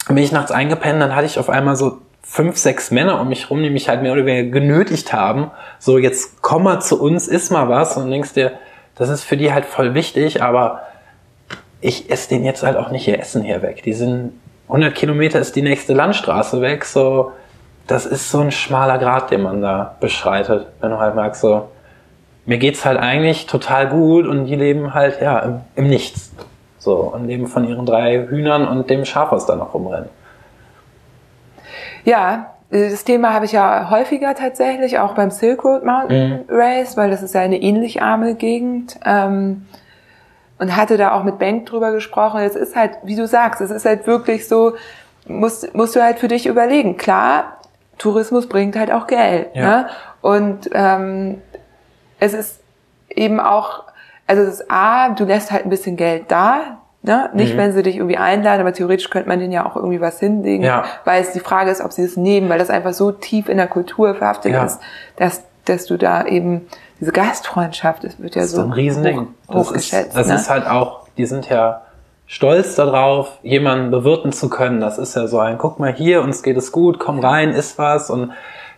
[0.07, 3.49] bin ich nachts eingepennt, dann hatte ich auf einmal so fünf, sechs Männer um mich
[3.49, 5.51] rum, die mich halt mehr oder weniger genötigt haben.
[5.80, 7.97] So, jetzt komm mal zu uns, iss mal was.
[7.97, 8.53] Und denkst dir,
[8.95, 10.82] das ist für die halt voll wichtig, aber
[11.82, 13.84] ich esse den jetzt halt auch nicht ihr Essen hier weg.
[13.84, 14.34] Die sind
[14.67, 16.86] 100 Kilometer ist die nächste Landstraße weg.
[16.86, 17.32] So,
[17.88, 20.67] das ist so ein schmaler Grad, den man da beschreitet.
[20.80, 21.70] Wenn du halt merkst, so,
[22.50, 26.32] mir geht's halt eigentlich total gut und die leben halt, ja, im, im Nichts.
[26.80, 30.10] So, und leben von ihren drei Hühnern und dem Schaf, was da noch rumrennt.
[32.06, 36.45] Ja, das Thema habe ich ja häufiger tatsächlich, auch beim Silk Road Mountain mhm.
[36.50, 39.00] Race, weil das ist ja eine ähnlich arme Gegend.
[39.06, 39.68] Ähm,
[40.58, 42.41] und hatte da auch mit Bank drüber gesprochen.
[42.41, 44.74] Es ist halt, wie du sagst, es ist halt wirklich so,
[45.28, 46.97] musst, musst du halt für dich überlegen.
[46.97, 47.60] Klar,
[48.00, 49.50] Tourismus bringt halt auch Geld.
[49.54, 49.62] Ja.
[49.62, 49.89] Ne?
[50.22, 51.41] Und ähm,
[52.20, 52.59] es ist
[53.09, 53.84] eben auch
[54.30, 57.32] also das ist A, du lässt halt ein bisschen Geld da, ne?
[57.34, 57.57] Nicht, mhm.
[57.57, 60.63] wenn sie dich irgendwie einladen, aber theoretisch könnte man denen ja auch irgendwie was hinlegen,
[60.63, 60.84] ja.
[61.03, 63.57] weil es die Frage ist, ob sie es nehmen, weil das einfach so tief in
[63.57, 64.65] der Kultur verhaftet ja.
[64.65, 64.80] ist,
[65.15, 66.67] dass, dass du da eben
[66.99, 69.30] diese Gastfreundschaft, das wird ja das so ein Riesending.
[69.47, 69.93] Hoch, hochgeschätzt.
[69.93, 70.36] Das, ist, das ne?
[70.36, 71.82] ist halt auch, die sind ja
[72.28, 74.80] stolz darauf, jemanden bewirten zu können.
[74.80, 77.80] Das ist ja so ein, guck mal hier, uns geht es gut, komm rein, isst
[77.80, 78.32] was und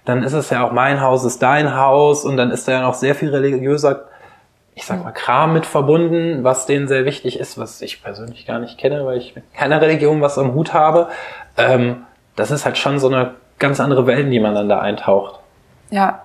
[0.06, 2.82] dann ist es ja auch mein Haus, ist dein Haus und dann ist da ja
[2.82, 4.06] noch sehr viel religiöser
[4.74, 8.60] ich sag mal, Kram mit verbunden, was denen sehr wichtig ist, was ich persönlich gar
[8.60, 11.10] nicht kenne, weil ich mit keiner Religion was am Hut habe.
[11.58, 14.80] Ähm, das ist halt schon so eine ganz andere Welt, in die man dann da
[14.80, 15.40] eintaucht.
[15.90, 16.24] Ja,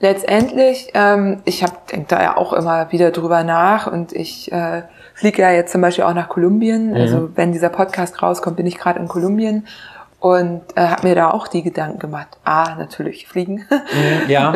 [0.00, 4.82] letztendlich, ähm, ich habe denke da ja auch immer wieder drüber nach und ich äh,
[5.14, 6.90] fliege ja jetzt zum Beispiel auch nach Kolumbien.
[6.90, 6.96] Mhm.
[6.96, 9.66] Also wenn dieser Podcast rauskommt, bin ich gerade in Kolumbien
[10.22, 12.28] und äh, habe mir da auch die Gedanken gemacht.
[12.44, 13.66] Ah, natürlich fliegen.
[13.68, 14.54] Mhm, ja.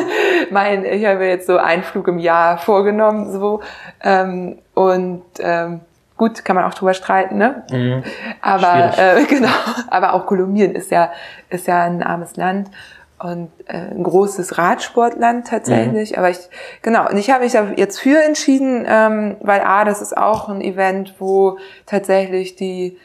[0.52, 3.60] mein, ich habe mir jetzt so einen Flug im Jahr vorgenommen, so
[4.04, 5.80] ähm, und ähm,
[6.16, 7.64] gut, kann man auch drüber streiten, ne?
[7.72, 8.04] Mhm.
[8.40, 9.24] Aber Schwierig.
[9.24, 9.48] äh, genau,
[9.88, 11.10] aber auch Kolumbien ist ja
[11.48, 12.70] ist ja ein armes Land
[13.18, 16.18] und äh, ein großes Radsportland tatsächlich.
[16.18, 16.38] Aber ich
[16.82, 20.48] genau und ich habe mich da jetzt für entschieden, ähm, weil a das ist auch
[20.48, 22.96] ein Event, wo tatsächlich die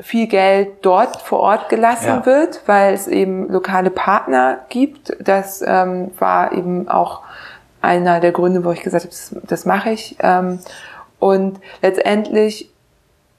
[0.00, 2.26] viel Geld dort vor Ort gelassen Ja.
[2.26, 5.16] wird, weil es eben lokale Partner gibt.
[5.20, 7.22] Das ähm, war eben auch
[7.80, 10.16] einer der Gründe, wo ich gesagt habe, das, das mache ich.
[10.20, 10.58] Ähm,
[11.18, 12.70] und letztendlich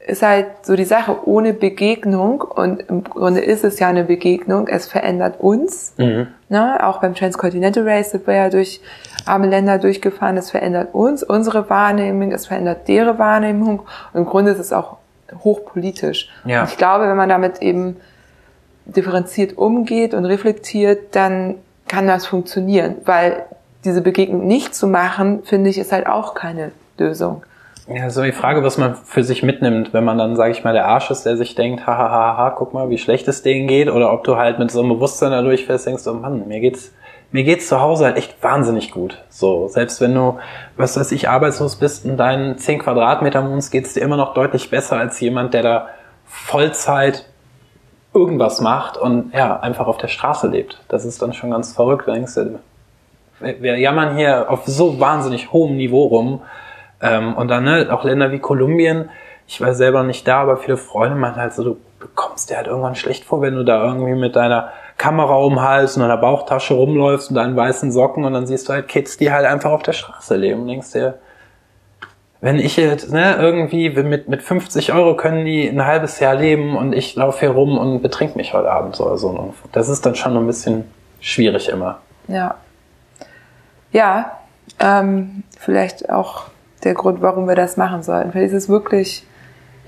[0.07, 4.67] ist halt so die Sache ohne Begegnung und im Grunde ist es ja eine Begegnung,
[4.69, 5.93] es verändert uns.
[5.97, 6.27] Mhm.
[6.49, 6.77] Ne?
[6.81, 8.79] Auch beim Transcontinental Race sind wir ja durch
[9.25, 13.79] arme Länder durchgefahren, es verändert uns, unsere Wahrnehmung, es verändert deren Wahrnehmung
[14.13, 14.96] und im Grunde ist es auch
[15.43, 16.29] hochpolitisch.
[16.45, 16.61] Ja.
[16.61, 17.97] Und ich glaube, wenn man damit eben
[18.85, 21.55] differenziert umgeht und reflektiert, dann
[21.87, 23.45] kann das funktionieren, weil
[23.85, 27.43] diese Begegnung nicht zu machen, finde ich, ist halt auch keine Lösung.
[27.87, 30.73] Ja, so die Frage, was man für sich mitnimmt, wenn man dann, sage ich mal,
[30.73, 33.67] der Arsch ist, der sich denkt, hahaha, ha, ha, guck mal, wie schlecht es denen
[33.67, 36.59] geht, oder ob du halt mit so einem Bewusstsein da durchfährst, denkst du, Mann, mir
[36.59, 36.91] geht's,
[37.31, 39.23] mir geht's zu Hause halt echt wahnsinnig gut.
[39.29, 40.39] So, selbst wenn du,
[40.77, 44.69] was weiß ich, arbeitslos bist und deinen 10 Quadratmeter wohnst, geht's dir immer noch deutlich
[44.69, 45.87] besser als jemand, der da
[46.25, 47.25] Vollzeit
[48.13, 50.79] irgendwas macht und ja, einfach auf der Straße lebt.
[50.87, 52.07] Das ist dann schon ganz verrückt.
[52.07, 52.59] Denkst du,
[53.39, 56.41] wir wir jammern hier auf so wahnsinnig hohem Niveau rum.
[57.01, 59.09] Ähm, und dann ne, auch Länder wie Kolumbien,
[59.47, 62.67] ich war selber nicht da, aber viele Freunde meinten halt so, du bekommst dir halt
[62.67, 66.17] irgendwann schlecht vor, wenn du da irgendwie mit deiner Kamera um den Hals und deiner
[66.17, 69.71] Bauchtasche rumläufst und deinen weißen Socken und dann siehst du halt Kids, die halt einfach
[69.71, 71.19] auf der Straße leben und denkst dir,
[72.39, 76.77] wenn ich jetzt ne, irgendwie mit, mit 50 Euro können die ein halbes Jahr leben
[76.77, 79.29] und ich laufe hier rum und betrink mich heute Abend oder so.
[79.29, 80.85] Und das ist dann schon ein bisschen
[81.19, 81.99] schwierig immer.
[82.27, 82.55] Ja.
[83.91, 84.37] Ja,
[84.79, 86.43] ähm, vielleicht auch
[86.83, 88.31] der Grund, warum wir das machen sollten.
[88.31, 89.25] Vielleicht ist es wirklich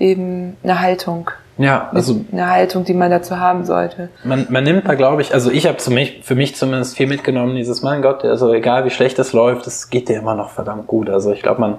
[0.00, 1.30] eben eine Haltung.
[1.60, 4.08] Ja, also eine Haltung, die man dazu haben sollte.
[4.24, 7.06] man, man nimmt da, glaube ich, also ich habe für mich, für mich zumindest viel
[7.06, 10.48] mitgenommen, dieses, mein Gott, also egal wie schlecht es läuft, es geht dir immer noch
[10.48, 11.10] verdammt gut.
[11.10, 11.78] Also ich glaube, man,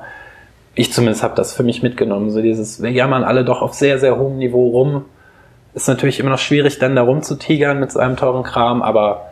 [0.76, 3.98] ich zumindest habe das für mich mitgenommen, so dieses, wir jammern alle doch auf sehr,
[3.98, 5.06] sehr hohem Niveau rum.
[5.74, 9.32] Ist natürlich immer noch schwierig, dann da rumzutigern mit so einem teuren Kram, aber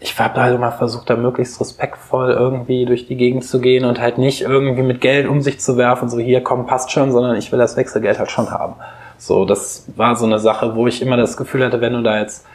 [0.00, 4.00] ich habe halt immer versucht, da möglichst respektvoll irgendwie durch die Gegend zu gehen und
[4.00, 7.36] halt nicht irgendwie mit Geld um sich zu werfen, so hier, komm, passt schon, sondern
[7.36, 8.74] ich will das Wechselgeld halt schon haben.
[9.18, 12.20] So, das war so eine Sache, wo ich immer das Gefühl hatte, wenn du da
[12.20, 12.46] jetzt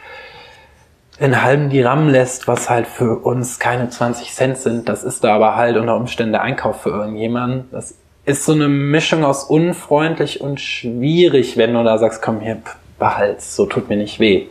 [1.18, 5.34] einen halben Dirham lässt, was halt für uns keine 20 Cent sind, das ist da
[5.34, 7.68] aber halt unter Umständen der Einkauf für irgendjemanden.
[7.72, 7.94] Das
[8.24, 12.58] ist so eine Mischung aus unfreundlich und schwierig, wenn du da sagst, komm hier,
[12.98, 14.46] behalt's, so tut mir nicht weh.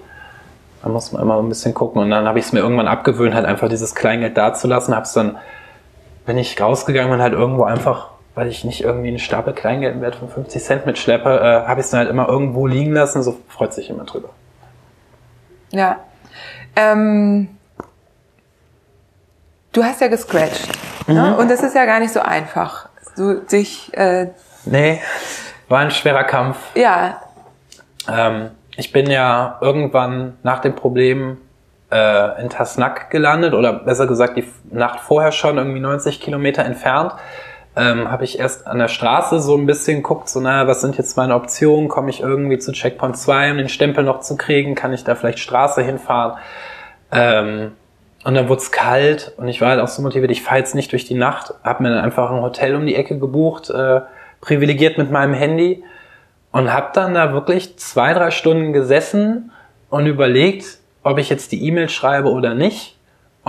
[0.84, 2.02] Da muss man immer ein bisschen gucken.
[2.02, 4.96] Und dann habe ich es mir irgendwann abgewöhnt, halt einfach dieses Kleingeld dazulassen.
[4.96, 5.38] Hab's dann,
[6.26, 10.02] bin ich rausgegangen und halt irgendwo einfach, weil ich nicht irgendwie einen Stapel Kleingeld im
[10.02, 13.24] Wert von 50 Cent mitschleppe, äh, habe ich es dann halt immer irgendwo liegen lassen.
[13.24, 14.30] So freut sich immer drüber.
[15.72, 15.98] Ja.
[16.76, 17.50] Ähm,
[19.74, 20.70] du hast ja gescratcht.
[21.08, 21.36] Ne?
[21.38, 22.90] Und das ist ja gar nicht so einfach.
[23.16, 24.28] Du dich, äh,
[24.66, 25.02] Nee,
[25.68, 26.58] war ein schwerer Kampf.
[26.76, 27.22] ja,
[28.08, 31.38] Ähm, ich bin ja irgendwann nach dem Problem
[31.92, 37.14] äh, in Tasnak gelandet oder besser gesagt die Nacht vorher schon irgendwie 90 Kilometer entfernt.
[37.80, 40.98] Ähm, habe ich erst an der Straße so ein bisschen geguckt, so naja, was sind
[40.98, 41.88] jetzt meine Optionen?
[41.88, 44.76] Komme ich irgendwie zu Checkpoint 2, um den Stempel noch zu kriegen?
[44.76, 46.38] Kann ich da vielleicht Straße hinfahren?
[47.12, 47.72] Ähm,
[48.26, 50.76] und dann wurde es kalt und ich war halt auch so motiviert, ich fahre jetzt
[50.76, 54.02] nicht durch die Nacht, habe mir dann einfach ein Hotel um die Ecke gebucht, äh,
[54.42, 55.82] privilegiert mit meinem Handy
[56.52, 59.52] und habe dann da wirklich zwei, drei Stunden gesessen
[59.90, 62.99] und überlegt, ob ich jetzt die E-Mail schreibe oder nicht.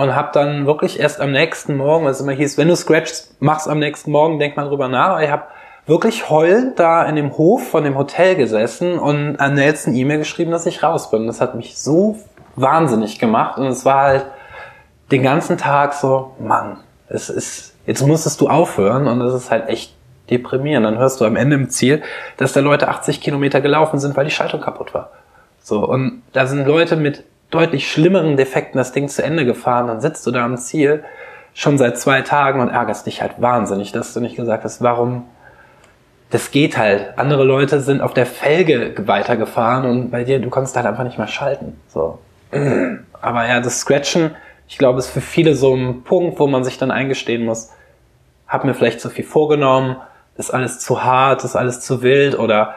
[0.01, 3.67] Und habe dann wirklich erst am nächsten Morgen, was immer hieß, wenn du scratchst, mach's
[3.67, 5.09] am nächsten Morgen, denk mal drüber nach.
[5.09, 5.43] Aber ich habe
[5.85, 10.49] wirklich heulend da in dem Hof von dem Hotel gesessen und an letzten E-Mail geschrieben,
[10.49, 11.27] dass ich raus bin.
[11.27, 12.17] Das hat mich so
[12.55, 14.25] wahnsinnig gemacht und es war halt
[15.11, 16.77] den ganzen Tag so, Mann,
[17.07, 19.93] es ist, jetzt musstest du aufhören und das ist halt echt
[20.31, 20.83] deprimierend.
[20.83, 22.01] Dann hörst du am Ende im Ziel,
[22.37, 25.11] dass da Leute 80 Kilometer gelaufen sind, weil die Schaltung kaputt war.
[25.61, 30.01] So, und da sind Leute mit deutlich schlimmeren Defekten das Ding zu Ende gefahren, dann
[30.01, 31.03] sitzt du da am Ziel
[31.53, 35.25] schon seit zwei Tagen und ärgerst dich halt wahnsinnig, dass du nicht gesagt hast, warum,
[36.29, 37.17] das geht halt.
[37.17, 41.17] Andere Leute sind auf der Felge weitergefahren und bei dir, du konntest halt einfach nicht
[41.17, 41.79] mehr schalten.
[41.89, 42.19] So.
[43.21, 44.31] Aber ja, das Scratchen,
[44.67, 47.71] ich glaube, ist für viele so ein Punkt, wo man sich dann eingestehen muss,
[48.47, 49.97] hab mir vielleicht zu viel vorgenommen,
[50.37, 52.75] ist alles zu hart, ist alles zu wild oder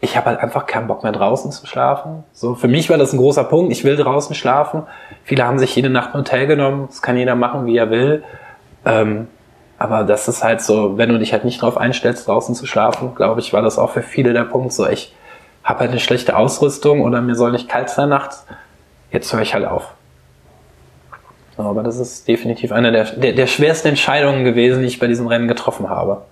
[0.00, 2.24] ich habe halt einfach keinen Bock mehr draußen zu schlafen.
[2.32, 3.72] So für mich war das ein großer Punkt.
[3.72, 4.84] Ich will draußen schlafen.
[5.24, 6.86] Viele haben sich jede Nacht ein Hotel genommen.
[6.88, 8.22] Das kann jeder machen, wie er will.
[8.84, 9.26] Ähm,
[9.76, 13.14] aber das ist halt so, wenn du dich halt nicht drauf einstellst, draußen zu schlafen,
[13.14, 14.72] glaube ich, war das auch für viele der Punkt.
[14.72, 15.14] So ich
[15.64, 18.46] habe halt eine schlechte Ausrüstung oder mir soll nicht kalt sein nachts.
[19.10, 19.92] Jetzt höre ich halt auf.
[21.56, 25.08] So, aber das ist definitiv eine der, der, der schwersten Entscheidungen gewesen, die ich bei
[25.08, 26.22] diesem Rennen getroffen habe.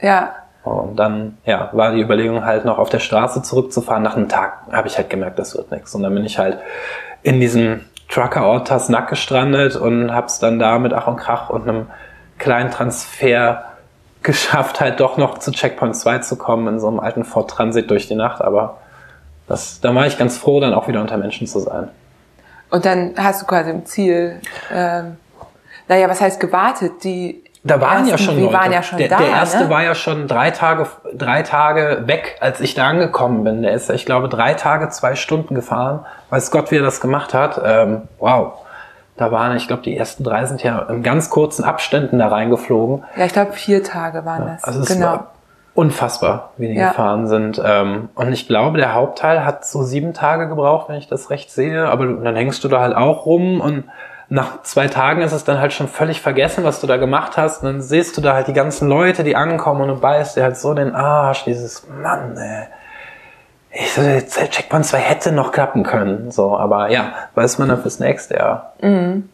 [0.00, 0.34] Ja,
[0.64, 4.02] und dann, ja, war die Überlegung halt noch auf der Straße zurückzufahren.
[4.02, 5.94] Nach einem Tag habe ich halt gemerkt, das wird nichts.
[5.94, 6.58] Und dann bin ich halt
[7.22, 11.86] in diesem Truckerort Tasnack gestrandet und hab's dann da mit Ach und Krach und einem
[12.38, 13.64] kleinen Transfer
[14.22, 17.90] geschafft, halt doch noch zu Checkpoint 2 zu kommen in so einem alten Ford Transit
[17.90, 18.40] durch die Nacht.
[18.40, 18.78] Aber
[19.48, 21.88] das, da war ich ganz froh, dann auch wieder unter Menschen zu sein.
[22.70, 24.40] Und dann hast du quasi im Ziel,
[24.72, 25.16] ähm,
[25.88, 27.04] naja, was heißt gewartet?
[27.04, 28.52] Die da waren ja schon Leute.
[28.52, 29.70] waren ja schon der, da, der erste ne?
[29.70, 33.62] war ja schon drei Tage, drei Tage weg, als ich da angekommen bin.
[33.62, 36.04] Der ist, ich glaube, drei Tage, zwei Stunden gefahren.
[36.30, 37.60] Weiß Gott, wie er das gemacht hat.
[37.64, 38.54] Ähm, wow.
[39.16, 43.04] Da waren, ich glaube, die ersten drei sind ja in ganz kurzen Abständen da reingeflogen.
[43.16, 44.64] Ja, ich glaube, vier Tage waren das.
[44.64, 45.20] Also es genau.
[45.74, 46.88] unfassbar, wie die Ja.
[46.88, 47.62] gefahren sind.
[47.64, 51.52] Ähm, und ich glaube, der Hauptteil hat so sieben Tage gebraucht, wenn ich das recht
[51.52, 51.86] sehe.
[51.88, 53.84] Aber dann hängst du da halt auch rum und
[54.32, 57.62] nach zwei Tagen ist es dann halt schon völlig vergessen, was du da gemacht hast.
[57.62, 60.42] Und dann siehst du da halt die ganzen Leute, die ankommen und du beißt dir
[60.42, 61.44] halt so den Arsch.
[61.44, 62.64] Dieses Mann, ey.
[63.74, 66.30] Ich so, Checkpoint 2 hätte noch klappen können.
[66.30, 68.72] So, aber ja, weiß man dann fürs nächste Jahr.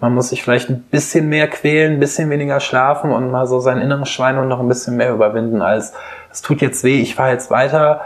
[0.01, 3.61] Man muss sich vielleicht ein bisschen mehr quälen, ein bisschen weniger schlafen und mal so
[3.61, 5.93] sein inneres Schweinehund noch ein bisschen mehr überwinden, als
[6.33, 8.01] es tut jetzt weh, ich fahre jetzt weiter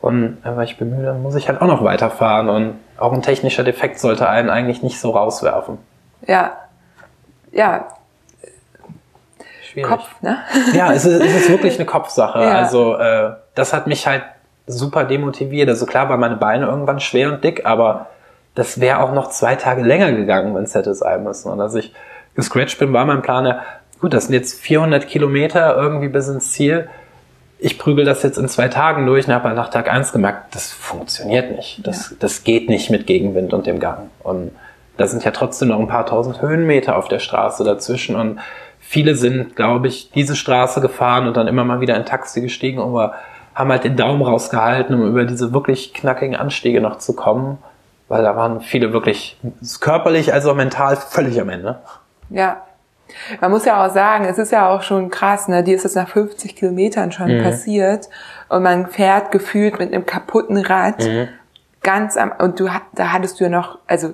[0.00, 3.22] und weil ich bin müde, dann muss ich halt auch noch weiterfahren und auch ein
[3.22, 5.78] technischer Defekt sollte einen eigentlich nicht so rauswerfen.
[6.26, 6.58] Ja.
[7.52, 7.88] Ja,
[9.78, 9.90] Schwierig.
[9.90, 10.38] Kopf, ne?
[10.74, 12.38] Ja, es ist, es ist wirklich eine Kopfsache.
[12.42, 12.52] Ja.
[12.52, 14.22] Also äh, das hat mich halt
[14.66, 15.68] super demotiviert.
[15.68, 18.06] Also klar waren meine Beine irgendwann schwer und dick, aber
[18.54, 21.50] das wäre auch noch zwei Tage länger gegangen, wenn es hätte sein müssen.
[21.50, 21.92] Und als ich
[22.34, 23.62] gescratcht bin, war mein Plan ja,
[24.00, 26.88] gut, das sind jetzt 400 Kilometer irgendwie bis ins Ziel.
[27.58, 30.72] Ich prügel das jetzt in zwei Tagen durch und habe nach Tag eins gemerkt, das
[30.72, 31.86] funktioniert nicht.
[31.86, 34.10] Das, das geht nicht mit Gegenwind und dem Gang.
[34.22, 34.52] Und
[34.98, 38.16] da sind ja trotzdem noch ein paar tausend Höhenmeter auf der Straße dazwischen.
[38.16, 38.40] Und
[38.78, 42.80] viele sind, glaube ich, diese Straße gefahren und dann immer mal wieder in Taxi gestiegen,
[42.80, 43.14] aber
[43.54, 47.58] haben halt den Daumen rausgehalten, um über diese wirklich knackigen Anstiege noch zu kommen.
[48.08, 49.38] Weil da waren viele wirklich
[49.80, 51.78] körperlich als auch mental völlig am Ende.
[52.30, 52.62] Ja.
[53.40, 55.62] Man muss ja auch sagen, es ist ja auch schon krass, ne?
[55.64, 57.42] Dir ist es nach 50 Kilometern schon Mhm.
[57.42, 58.08] passiert
[58.48, 61.28] und man fährt gefühlt mit einem kaputten Rad Mhm.
[61.82, 64.10] ganz am, und du, da hattest du ja noch, also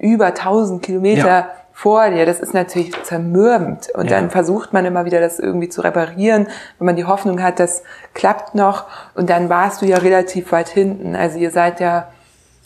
[0.00, 1.48] über 1000 Kilometer Ja.
[1.72, 2.24] vor dir.
[2.26, 3.88] Das ist natürlich zermürbend.
[3.94, 4.18] Und Ja.
[4.20, 6.46] dann versucht man immer wieder, das irgendwie zu reparieren,
[6.78, 7.82] wenn man die Hoffnung hat, das
[8.14, 8.84] klappt noch.
[9.14, 11.16] Und dann warst du ja relativ weit hinten.
[11.16, 12.08] Also ihr seid ja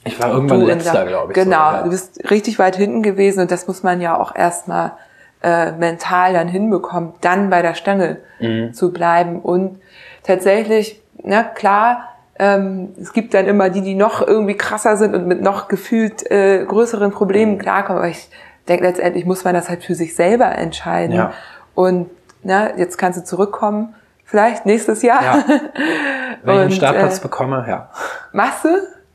[0.05, 1.35] Ich war irgendwann letzter, der- glaube ich.
[1.35, 1.83] Genau, so, ja.
[1.83, 4.93] du bist richtig weit hinten gewesen und das muss man ja auch erstmal
[5.41, 8.75] äh, mental dann hinbekommen, dann bei der Stange Mhm.
[8.75, 9.39] zu bleiben.
[9.41, 9.81] Und
[10.25, 12.09] tatsächlich, na klar,
[12.39, 16.31] ähm, es gibt dann immer die, die noch irgendwie krasser sind und mit noch gefühlt
[16.31, 17.59] äh, größeren Problemen Mhm.
[17.59, 17.99] klarkommen.
[18.03, 18.29] Aber ich
[18.69, 21.15] denke, letztendlich muss man das halt für sich selber entscheiden.
[21.17, 21.33] Ja.
[21.75, 22.09] Und
[22.43, 25.23] na, jetzt kannst du zurückkommen, vielleicht nächstes Jahr.
[25.23, 25.45] Ja.
[26.43, 27.91] Wenn ich einen Und, Startplatz äh, bekomme, ja.
[28.33, 28.69] Machst du?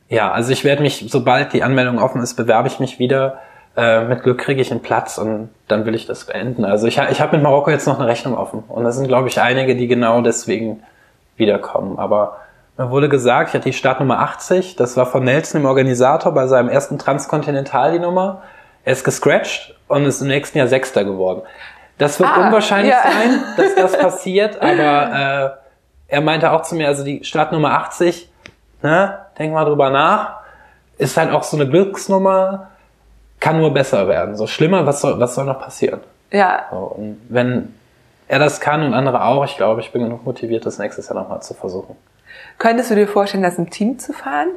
[0.10, 3.40] Ja, also ich werde mich, sobald die Anmeldung offen ist, bewerbe ich mich wieder.
[3.76, 6.66] Äh, mit Glück kriege ich einen Platz und dann will ich das beenden.
[6.66, 8.64] Also ich, ich habe mit Marokko jetzt noch eine Rechnung offen.
[8.68, 10.84] Und da sind, glaube ich, einige, die genau deswegen
[11.38, 11.98] wiederkommen.
[11.98, 12.38] Aber
[12.78, 14.76] mir wurde gesagt, ich hatte die Startnummer 80.
[14.76, 18.42] Das war von Nelson, dem Organisator, bei seinem ersten Transkontinental die Nummer.
[18.84, 21.42] Er ist gescratcht und ist im nächsten Jahr Sechster geworden.
[21.98, 23.04] Das wird Ah, unwahrscheinlich ja.
[23.04, 25.58] sein, dass das passiert, aber
[26.10, 28.30] äh, er meinte auch zu mir, also die Startnummer 80,
[28.82, 30.38] ne, denk mal drüber nach,
[30.98, 32.70] ist halt auch so eine Glücksnummer,
[33.40, 34.36] kann nur besser werden.
[34.36, 36.00] So schlimmer, was soll, was soll noch passieren?
[36.32, 37.74] Ja, So, und wenn
[38.28, 41.16] er das kann und andere auch, ich glaube, ich bin genug motiviert, das nächstes Jahr
[41.22, 41.96] nochmal zu versuchen.
[42.58, 44.50] Könntest du dir vorstellen, das im Team zu fahren?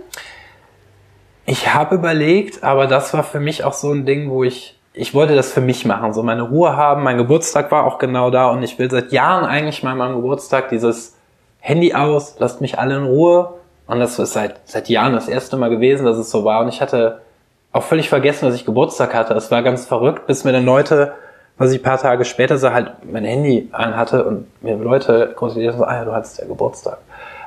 [1.47, 5.15] Ich habe überlegt, aber das war für mich auch so ein Ding, wo ich, ich
[5.15, 7.03] wollte das für mich machen, so meine Ruhe haben.
[7.05, 10.69] Mein Geburtstag war auch genau da und ich will seit Jahren eigentlich mal meinem Geburtstag
[10.71, 11.17] dieses
[11.61, 13.55] Handy aus, lasst mich alle in Ruhe.
[13.87, 16.61] Und das ist seit, seit Jahren das erste Mal gewesen, dass es so war.
[16.61, 17.21] Und ich hatte
[17.73, 19.35] auch völlig vergessen, dass ich Geburtstag hatte.
[19.35, 21.13] Es war ganz verrückt, bis mir dann Leute,
[21.59, 25.79] was ich ein paar Tage später so halt mein Handy anhatte und mir Leute kontrollierten
[25.79, 26.99] so, ah ja, du hattest ja Geburtstag.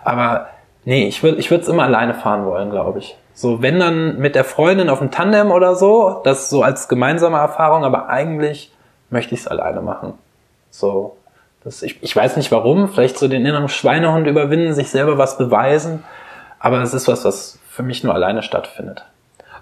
[0.03, 0.47] Aber
[0.85, 3.17] nee, ich würde ich würde es immer alleine fahren wollen, glaube ich.
[3.33, 7.37] So, wenn dann mit der Freundin auf dem Tandem oder so, das so als gemeinsame
[7.37, 8.71] Erfahrung, aber eigentlich
[9.09, 10.13] möchte ich es alleine machen.
[10.71, 11.15] So,
[11.63, 15.37] das, ich, ich weiß nicht warum, vielleicht so den inneren Schweinehund überwinden, sich selber was
[15.37, 16.03] beweisen,
[16.59, 19.05] aber es ist was, was für mich nur alleine stattfindet.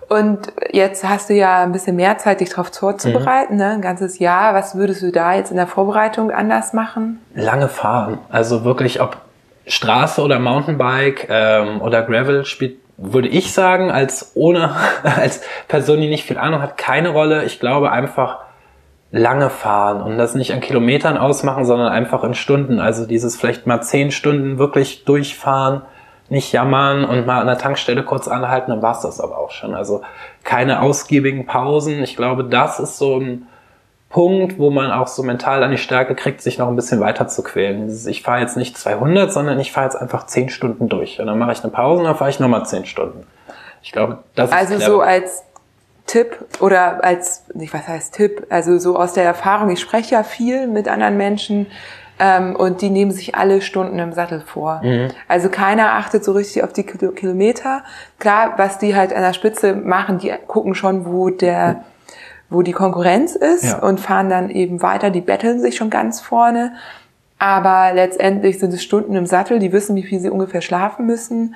[0.09, 3.59] Und jetzt hast du ja ein bisschen mehr Zeit, dich darauf vorzubereiten, mhm.
[3.59, 3.71] ne?
[3.71, 4.53] ein ganzes Jahr.
[4.53, 7.19] Was würdest du da jetzt in der Vorbereitung anders machen?
[7.35, 8.19] Lange fahren.
[8.29, 9.17] Also wirklich, ob
[9.67, 16.09] Straße oder Mountainbike ähm, oder Gravel spielt, würde ich sagen, als ohne, als Person, die
[16.09, 17.45] nicht viel Ahnung hat, keine Rolle.
[17.45, 18.39] Ich glaube einfach
[19.11, 22.79] lange fahren und das nicht an Kilometern ausmachen, sondern einfach in Stunden.
[22.79, 25.83] Also dieses vielleicht mal zehn Stunden wirklich durchfahren
[26.29, 29.73] nicht jammern und mal an der Tankstelle kurz anhalten, dann war's das aber auch schon.
[29.73, 30.01] Also
[30.43, 32.03] keine ausgiebigen Pausen.
[32.03, 33.47] Ich glaube, das ist so ein
[34.09, 37.27] Punkt, wo man auch so mental an die Stärke kriegt, sich noch ein bisschen weiter
[37.27, 37.89] zu quälen.
[38.07, 41.19] Ich fahre jetzt nicht 200, sondern ich fahre jetzt einfach 10 Stunden durch.
[41.19, 43.27] Und dann mache ich eine Pause und dann fahre ich nochmal 10 Stunden.
[43.81, 45.43] Ich glaube, das also ist Also so als
[46.05, 50.23] Tipp oder als, nicht was heißt Tipp, also so aus der Erfahrung, ich spreche ja
[50.23, 51.67] viel mit anderen Menschen,
[52.19, 54.81] ähm, und die nehmen sich alle Stunden im Sattel vor.
[54.83, 55.09] Mhm.
[55.27, 57.83] Also keiner achtet so richtig auf die Kilometer.
[58.19, 61.83] Klar, was die halt an der Spitze machen, die gucken schon, wo der,
[62.49, 63.79] wo die Konkurrenz ist ja.
[63.79, 65.09] und fahren dann eben weiter.
[65.09, 66.73] Die betteln sich schon ganz vorne.
[67.39, 69.59] Aber letztendlich sind es Stunden im Sattel.
[69.59, 71.55] Die wissen, wie viel sie ungefähr schlafen müssen.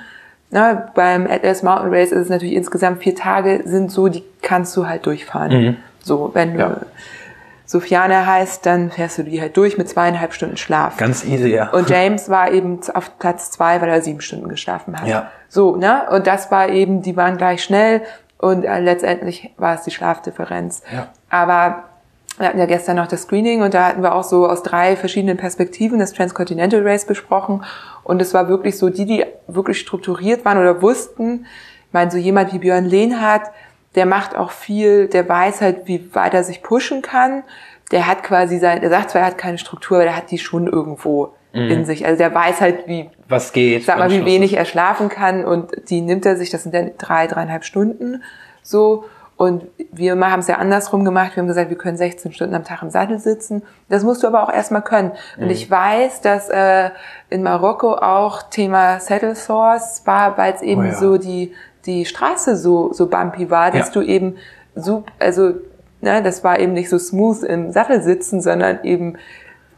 [0.52, 4.76] Na, beim Atlas Mountain Race ist es natürlich insgesamt vier Tage sind so, die kannst
[4.76, 5.52] du halt durchfahren.
[5.52, 5.78] Mhm.
[6.04, 6.82] So, wenn du, ja
[7.72, 10.98] Sofiane heißt, dann fährst du die halt durch mit zweieinhalb Stunden Schlaf.
[10.98, 11.70] Ganz easy, ja.
[11.70, 15.08] Und James war eben auf Platz zwei, weil er sieben Stunden geschlafen hat.
[15.08, 15.32] Ja.
[15.48, 16.04] So, ne?
[16.12, 18.02] Und das war eben, die waren gleich schnell
[18.42, 20.82] und äh, letztendlich war es die Schlafdifferenz.
[20.92, 21.10] Ja.
[21.30, 21.84] Aber
[22.38, 24.96] wir hatten ja gestern noch das Screening und da hatten wir auch so aus drei
[24.96, 27.64] verschiedenen Perspektiven das Transcontinental Race besprochen.
[28.04, 31.46] Und es war wirklich so, die, die wirklich strukturiert waren oder wussten,
[31.88, 33.52] ich meine, so jemand wie Björn Lehnhardt,
[33.96, 37.44] der macht auch viel, der weiß halt, wie weit er sich pushen kann.
[37.92, 40.38] Der hat quasi sein, der sagt zwar, er hat keine Struktur, aber der hat die
[40.38, 41.70] schon irgendwo mhm.
[41.70, 42.06] in sich.
[42.06, 45.72] Also der weiß halt, wie, was geht, sag mal, wie wenig er schlafen kann und
[45.90, 48.24] die nimmt er sich, das sind dann drei, dreieinhalb Stunden
[48.62, 49.06] so.
[49.38, 51.36] Und wir haben es ja andersrum gemacht.
[51.36, 53.64] Wir haben gesagt, wir können 16 Stunden am Tag im Sattel sitzen.
[53.90, 55.14] Das musst du aber auch erstmal können.
[55.36, 55.50] Und mhm.
[55.50, 56.92] ich weiß, dass äh,
[57.32, 60.94] in Marokko auch Thema Saddle Source war, weil es eben oh ja.
[60.94, 63.94] so die die Straße so, so bumpy war, dass ja.
[63.94, 64.38] du eben
[64.76, 65.54] so, also,
[66.02, 69.18] ne, das war eben nicht so smooth im Sattel sitzen, sondern eben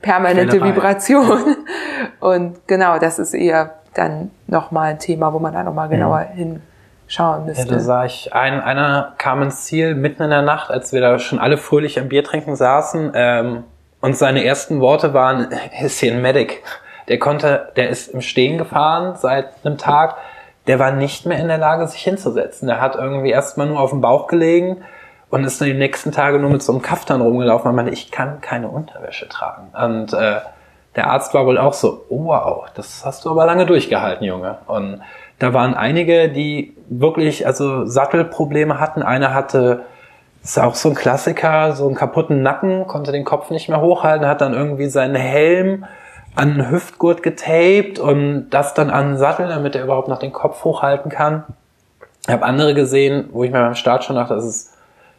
[0.03, 0.75] permanente Fällerei.
[0.75, 1.55] Vibration.
[2.19, 6.27] Und genau, das ist eher dann nochmal ein Thema, wo man da nochmal genauer ja.
[6.35, 7.67] hinschauen müsste.
[7.67, 11.01] Ja, da sah ich, ein, einer kam ins Ziel mitten in der Nacht, als wir
[11.01, 13.63] da schon alle fröhlich am Bier trinken saßen, ähm,
[14.01, 15.47] und seine ersten Worte waren,
[15.81, 16.61] ist hier ein Medic.
[17.07, 20.17] Der konnte, der ist im Stehen gefahren seit einem Tag,
[20.67, 22.67] der war nicht mehr in der Lage, sich hinzusetzen.
[22.67, 24.83] Der hat irgendwie erstmal nur auf dem Bauch gelegen
[25.33, 28.11] und ist dann die nächsten Tage nur mit so einem Kaftan rumgelaufen und meinte, ich
[28.11, 29.69] kann keine Unterwäsche tragen.
[29.73, 30.41] Und äh,
[30.95, 34.59] der Arzt war wohl auch so, oh, wow, das hast du aber lange durchgehalten, Junge.
[34.67, 35.01] Und
[35.39, 39.01] da waren einige, die wirklich also Sattelprobleme hatten.
[39.01, 39.81] Einer hatte,
[40.43, 44.27] ist auch so ein Klassiker, so einen kaputten Nacken, konnte den Kopf nicht mehr hochhalten,
[44.27, 45.85] hat dann irgendwie seinen Helm
[46.35, 50.31] an den Hüftgurt getaped und das dann an den Sattel, damit er überhaupt noch den
[50.31, 51.43] Kopf hochhalten kann.
[52.27, 54.72] Ich habe andere gesehen, wo ich mir beim Start schon dachte, das ist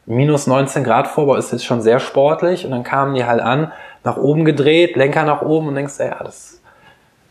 [0.06, 3.72] minus 19 Grad Vorbau, ist jetzt schon sehr sportlich und dann kamen die halt an,
[4.02, 6.60] nach oben gedreht, Lenker nach oben und denkst, ja, das,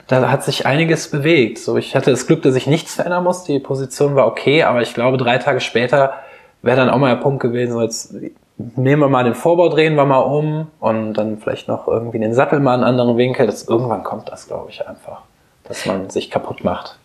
[0.08, 1.60] da hat sich einiges bewegt.
[1.60, 4.82] So, ich hatte das Glück, dass ich nichts verändern muss, die Position war okay, aber
[4.82, 6.14] ich glaube, drei Tage später
[6.62, 8.16] wäre dann auch mal der Punkt gewesen, so jetzt
[8.58, 12.34] nehmen wir mal den Vorbau, drehen wir mal um und dann vielleicht noch irgendwie den
[12.34, 13.46] Sattel mal einen anderen Winkel.
[13.46, 15.22] Das, irgendwann kommt das, glaube ich, einfach,
[15.66, 16.98] dass man sich kaputt macht.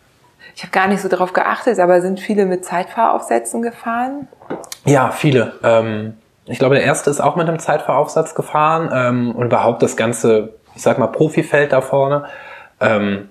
[0.58, 4.26] Ich habe gar nicht so darauf geachtet, aber sind viele mit Zeitfahraufsätzen gefahren?
[4.84, 5.52] Ja, viele.
[5.62, 6.14] Ähm,
[6.46, 10.54] ich glaube, der erste ist auch mit einem Zeitfahraufsatz gefahren ähm, und überhaupt das ganze,
[10.74, 12.24] ich sag mal, Profifeld da vorne.
[12.80, 13.28] Ähm,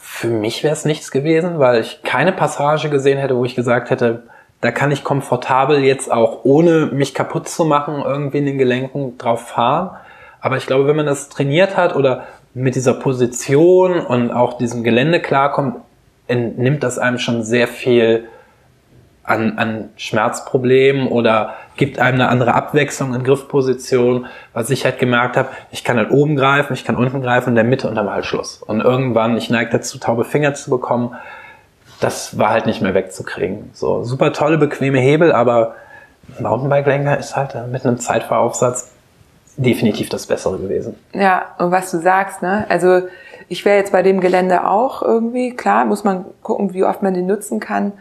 [0.00, 3.90] für mich wäre es nichts gewesen, weil ich keine Passage gesehen hätte, wo ich gesagt
[3.90, 4.24] hätte,
[4.60, 9.16] da kann ich komfortabel jetzt auch, ohne mich kaputt zu machen, irgendwie in den Gelenken
[9.16, 9.96] drauf fahren.
[10.40, 14.82] Aber ich glaube, wenn man das trainiert hat oder mit dieser Position und auch diesem
[14.82, 15.76] Gelände klarkommt,
[16.28, 18.28] nimmt das einem schon sehr viel
[19.28, 25.36] an, an Schmerzproblemen oder gibt einem eine andere Abwechslung in Griffposition, was ich halt gemerkt
[25.36, 28.06] habe, ich kann halt oben greifen, ich kann unten greifen, in der Mitte und dann
[28.06, 28.62] war halt Schluss.
[28.62, 31.14] Und irgendwann, ich neige dazu, taube Finger zu bekommen,
[32.00, 33.70] das war halt nicht mehr wegzukriegen.
[33.74, 35.74] So super tolle, bequeme Hebel, aber
[36.40, 38.92] Mountainbike-Lenker ist halt mit einem Zeitfahraufsatz
[39.56, 40.96] definitiv das Bessere gewesen.
[41.12, 42.64] Ja, und was du sagst, ne?
[42.68, 43.02] Also
[43.48, 47.14] ich wäre jetzt bei dem Gelände auch irgendwie, klar, muss man gucken, wie oft man
[47.14, 47.92] den nutzen kann.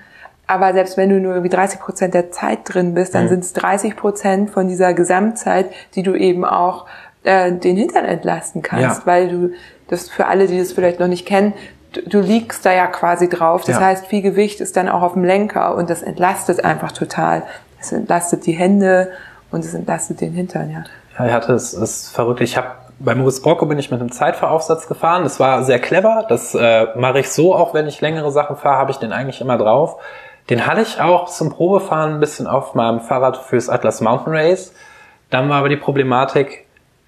[0.46, 3.30] Aber selbst wenn du nur irgendwie 30 Prozent der Zeit drin bist, dann Mhm.
[3.30, 6.86] sind es 30 Prozent von dieser Gesamtzeit, die du eben auch
[7.24, 9.06] äh, den Hintern entlasten kannst, Ja.
[9.06, 9.50] weil du
[9.90, 11.54] das für alle, die das vielleicht noch nicht kennen,
[11.92, 13.64] du, du liegst da ja quasi drauf.
[13.66, 13.86] Das Ja.
[13.86, 17.44] heißt, viel Gewicht ist dann auch auf dem Lenker und das entlastet einfach total.
[17.82, 19.10] Es entlastet die Hände
[19.52, 20.84] und es entlastet den Hintern, ja.
[21.20, 22.40] Ja, ich hatte es ist verrückt.
[22.40, 22.68] Ich habe
[23.00, 25.24] beim Maurice Brocco bin ich mit einem Zeitfahraufsatz gefahren.
[25.24, 26.26] Das war sehr clever.
[26.30, 29.42] Das äh, mache ich so, auch wenn ich längere Sachen fahre, habe ich den eigentlich
[29.42, 29.98] immer drauf.
[30.50, 34.74] Den hatte ich auch zum Probefahren ein bisschen auf meinem Fahrrad fürs Atlas Mountain Race.
[35.30, 36.66] Dann war aber die Problematik,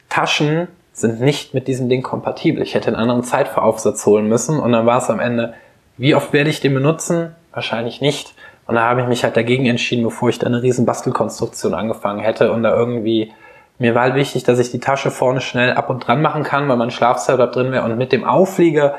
[0.10, 2.62] Taschen sind nicht mit diesem Ding kompatibel.
[2.62, 5.54] Ich hätte einen anderen Zeitfahraufsatz holen müssen und dann war es am Ende,
[5.98, 7.36] wie oft werde ich den benutzen?
[7.54, 8.34] Wahrscheinlich nicht.
[8.68, 12.20] Und da habe ich mich halt dagegen entschieden, bevor ich da eine riesen Bastelkonstruktion angefangen
[12.20, 13.34] hätte und da irgendwie
[13.80, 16.68] mir war halt wichtig, dass ich die Tasche vorne schnell ab und dran machen kann,
[16.70, 17.84] weil mein Schlafsetup drin wäre.
[17.86, 18.96] Und mit dem Auflieger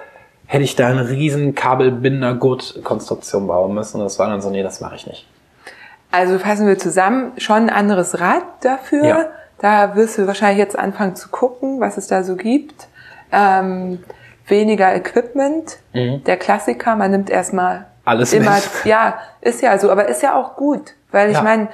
[0.47, 3.99] hätte ich da eine riesen Kabelbinder-Gurt-Konstruktion bauen müssen.
[3.99, 5.27] Und das war dann so, nee, das mache ich nicht.
[6.11, 9.05] Also fassen wir zusammen, schon ein anderes Rad dafür.
[9.05, 9.27] Ja.
[9.59, 12.89] Da wirst du wahrscheinlich jetzt anfangen zu gucken, was es da so gibt.
[13.31, 14.03] Ähm,
[14.49, 15.77] weniger Equipment.
[15.93, 16.25] Mhm.
[16.25, 18.69] Der Klassiker, man nimmt erstmal Alles immer, mit.
[18.85, 21.43] ja, ist ja so, aber ist ja auch gut, weil ich Ja.
[21.43, 21.69] meine,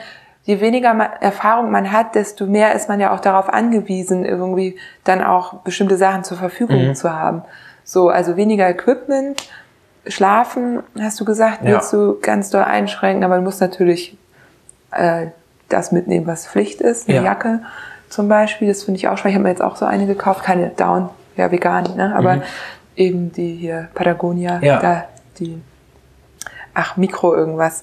[0.47, 0.91] je weniger
[1.21, 5.97] Erfahrung man hat, desto mehr ist man ja auch darauf angewiesen, irgendwie dann auch bestimmte
[5.97, 6.95] Sachen zur Verfügung Mhm.
[6.95, 7.43] zu haben.
[7.85, 9.49] So, also weniger Equipment,
[10.07, 11.73] Schlafen, hast du gesagt, Ja.
[11.73, 14.17] willst du ganz doll einschränken, aber du musst natürlich
[14.93, 15.27] äh,
[15.69, 17.25] das mitnehmen, was Pflicht ist, eine Ja.
[17.25, 17.61] Jacke
[18.09, 19.31] zum Beispiel, das finde ich auch schwer.
[19.31, 22.15] Ich habe mir jetzt auch so eine gekauft, keine Down, ja vegan, ne?
[22.17, 22.43] aber
[22.95, 24.65] eben die hier Patagonia, Mhm.
[24.65, 24.79] Ja.
[24.81, 25.05] da
[25.41, 25.61] die,
[26.73, 27.83] ach Mikro irgendwas,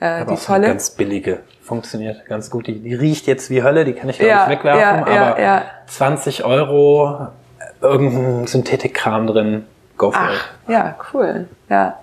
[0.00, 0.68] äh, Aber die tolle.
[0.68, 1.40] ganz billige.
[1.68, 2.66] Funktioniert ganz gut.
[2.66, 5.42] Die, die riecht jetzt wie Hölle, die kann ich Ja, ich wegwerfen, ja, ja, aber
[5.42, 5.62] ja.
[5.86, 7.28] 20 Euro,
[7.82, 9.66] irgendein Synthetikkram drin,
[9.98, 10.30] go for it.
[10.30, 11.98] Ach, ja, cool, ja.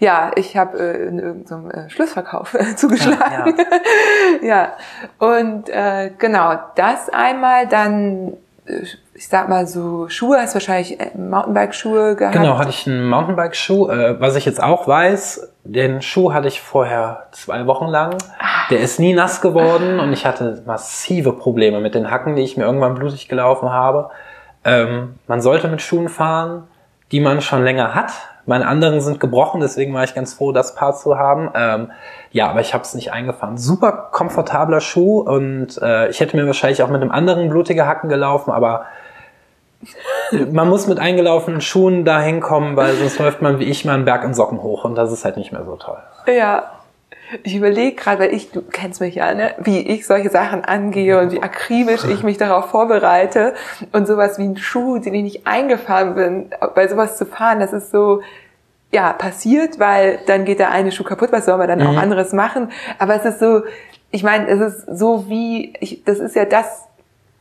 [0.00, 3.54] Ja, ich habe äh, in irgendeinem äh, Schlussverkauf äh, zugeschlagen.
[4.42, 4.72] Ja,
[5.18, 8.36] und äh, genau, das einmal, dann, äh,
[8.66, 12.34] ich sag mal so, Schuhe, hast wahrscheinlich äh, Mountainbike-Schuhe gehabt.
[12.34, 13.88] Genau, hatte ich einen Mountainbike-Schuh.
[13.90, 18.16] Äh, was ich jetzt auch weiß, den Schuh hatte ich vorher zwei Wochen lang.
[18.70, 22.56] Der ist nie nass geworden und ich hatte massive Probleme mit den Hacken, die ich
[22.56, 24.10] mir irgendwann blutig gelaufen habe.
[24.64, 26.64] Ähm, man sollte mit Schuhen fahren,
[27.12, 28.12] die man schon länger hat.
[28.46, 31.50] Meine anderen sind gebrochen, deswegen war ich ganz froh, das Paar zu haben.
[31.54, 31.92] Ähm,
[32.30, 33.56] ja, aber ich habe es nicht eingefahren.
[33.56, 38.08] Super komfortabler Schuh und äh, ich hätte mir wahrscheinlich auch mit einem anderen blutige Hacken
[38.08, 38.86] gelaufen, aber
[40.50, 44.04] man muss mit eingelaufenen Schuhen da hinkommen, weil sonst läuft man wie ich mal einen
[44.04, 45.98] Berg in Socken hoch und das ist halt nicht mehr so toll.
[46.26, 46.64] Ja.
[47.42, 51.18] Ich überlege gerade, weil ich, du kennst mich ja, ne, wie ich solche Sachen angehe
[51.20, 53.54] und wie akribisch ich mich darauf vorbereite
[53.92, 57.72] und sowas wie ein Schuh, den ich nicht eingefahren bin, bei sowas zu fahren, das
[57.72, 58.20] ist so,
[58.92, 62.32] ja, passiert, weil dann geht der eine Schuh kaputt, was soll man dann auch anderes
[62.32, 62.70] machen?
[62.98, 63.62] Aber es ist so,
[64.10, 66.84] ich meine, es ist so wie, ich, das ist ja das,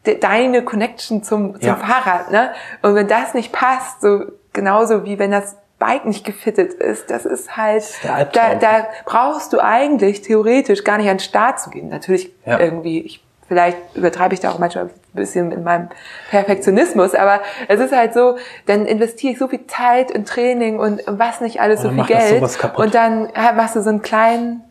[0.05, 1.75] de, deine Connection zum, zum Ja.
[1.75, 2.51] Fahrrad, ne?
[2.81, 4.23] Und wenn das nicht passt, so
[4.53, 5.55] genauso wie wenn das
[5.85, 7.83] Bike nicht gefittet ist, das ist halt,
[8.31, 11.89] da, da brauchst du eigentlich theoretisch gar nicht an den Start zu gehen.
[11.89, 12.59] Natürlich Ja.
[12.59, 15.89] irgendwie, ich, vielleicht übertreibe ich da auch manchmal ein bisschen in meinem
[16.29, 21.01] Perfektionismus, aber es ist halt so, dann investiere ich so viel Zeit in Training und
[21.05, 22.41] was nicht alles so viel Geld
[22.75, 24.63] und dann ja, machst du so einen kleinen,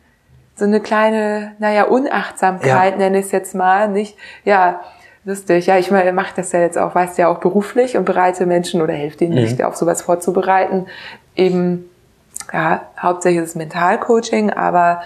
[0.55, 2.97] so eine kleine, naja, Unachtsamkeit, Ja.
[2.97, 4.81] nenne ich es jetzt mal, nicht, ja,
[5.25, 5.67] lustig.
[5.67, 8.93] Ja, ich mache das ja jetzt auch, weißt ja auch beruflich und bereite Menschen oder
[8.93, 9.47] helfe denen, Mhm.
[9.47, 10.87] sich auf sowas vorzubereiten.
[11.35, 11.89] Eben,
[12.51, 15.01] ja, hauptsächlich ist es Mentalcoaching, aber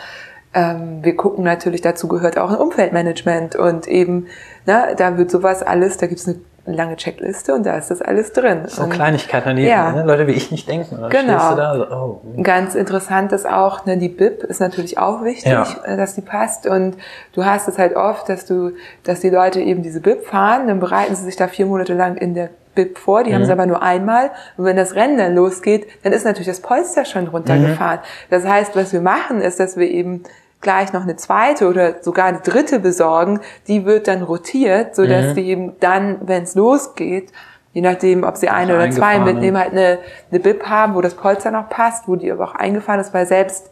[0.53, 4.27] ähm, wir gucken natürlich, dazu gehört auch ein Umfeldmanagement und eben,
[4.65, 6.37] ne, da wird sowas alles, da gibt's eine
[6.75, 8.63] lange Checkliste und da ist das alles drin.
[8.67, 9.91] So und Kleinigkeiten, die Ja.
[9.91, 10.97] ne, Leute wie ich nicht denken.
[11.09, 11.55] Genau.
[11.55, 12.21] so, oh.
[12.43, 15.65] Ganz interessant ist auch, ne, die BIP ist natürlich auch wichtig, Ja.
[15.85, 16.67] äh, dass die passt.
[16.67, 16.97] Und
[17.33, 18.71] du hast es halt oft, dass du,
[19.03, 22.17] dass die Leute eben diese BIP fahren, dann bereiten sie sich da vier Monate lang
[22.17, 24.29] in der BIP vor, die haben sie aber nur einmal.
[24.55, 27.99] Und wenn das Rennen dann losgeht, dann ist natürlich das Polster schon runtergefahren.
[28.29, 30.23] Das heißt, was wir machen, ist, dass wir eben
[30.61, 35.33] gleich noch eine zweite oder sogar eine dritte besorgen, die wird dann rotiert, so dass
[35.35, 37.31] die eben dann, wenn es losgeht,
[37.73, 39.99] je nachdem, ob sie eine Also oder zwei mitnehmen, halt eine,
[40.31, 43.25] eine Bib haben, wo das Polster noch passt, wo die aber auch eingefahren ist, weil
[43.27, 43.69] selbst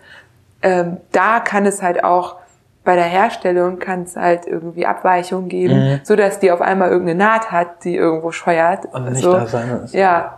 [0.61, 2.35] ähm, da kann es halt auch
[2.83, 5.99] bei der Herstellung kann es halt irgendwie Abweichungen geben, Mhm.
[6.03, 8.85] so dass die auf einmal irgendeine Naht hat, die irgendwo scheuert.
[8.93, 9.31] Und nicht so.
[9.33, 9.95] da sein ist.
[9.95, 10.37] Ja,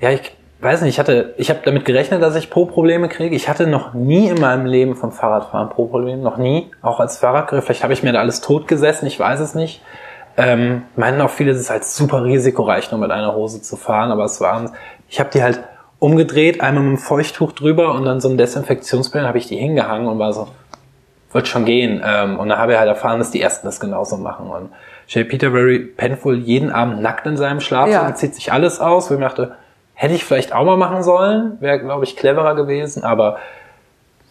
[0.00, 3.34] Ja, ich weiß nicht, ich hatte, ich habe damit gerechnet, dass ich Pro-Probleme kriege.
[3.34, 6.70] Ich hatte noch nie in meinem Leben vom Fahrradfahren Pro-Probleme, noch nie.
[6.82, 7.64] Auch als Fahrradgerät.
[7.64, 9.82] Vielleicht habe ich mir da alles totgesessen, ich weiß es nicht.
[10.36, 14.10] Ähm, meinen auch viele, es ist halt super risikoreich, nur mit einer Hose zu fahren,
[14.10, 14.70] aber es waren,
[15.08, 15.60] ich habe die halt
[15.98, 20.06] umgedreht, einmal mit dem Feuchttuch drüber und dann so ein Desinfektionsmittel, habe ich die hingehangen
[20.06, 20.48] und war so,
[21.32, 22.02] wird schon gehen.
[22.04, 24.48] Ähm, und dann habe ich halt erfahren, dass die Ersten das genauso machen.
[24.48, 24.70] Und
[25.08, 25.28] J.
[25.28, 28.14] Peterbury pennt wohl jeden Abend nackt in seinem Schlafzimmer, ja.
[28.14, 29.56] zieht sich alles aus, wo ich mir dachte,
[30.02, 33.38] hätte ich vielleicht auch mal machen sollen, wäre, glaube ich, cleverer gewesen, aber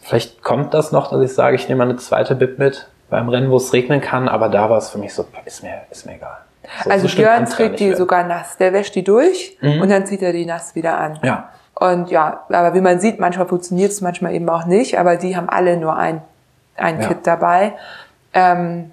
[0.02, 3.30] vielleicht kommt das noch, dass ich sage, ich nehme mal eine zweite Bib mit beim
[3.30, 6.04] Rennen, wo es regnen kann, aber da war es für mich so, ist mir, ist
[6.04, 6.36] mir egal.
[6.84, 7.96] So, also so Björn trägt die werden.
[7.96, 8.58] sogar nass.
[8.58, 9.80] Der wäscht die durch mhm.
[9.80, 11.18] und dann zieht er die nass wieder an.
[11.22, 11.48] Ja.
[11.74, 15.38] Und ja, aber wie man sieht, manchmal funktioniert es, manchmal eben auch nicht, aber die
[15.38, 16.20] haben alle nur ein,
[16.76, 17.08] ein ja.
[17.08, 17.72] Kit dabei.
[18.34, 18.92] Ähm,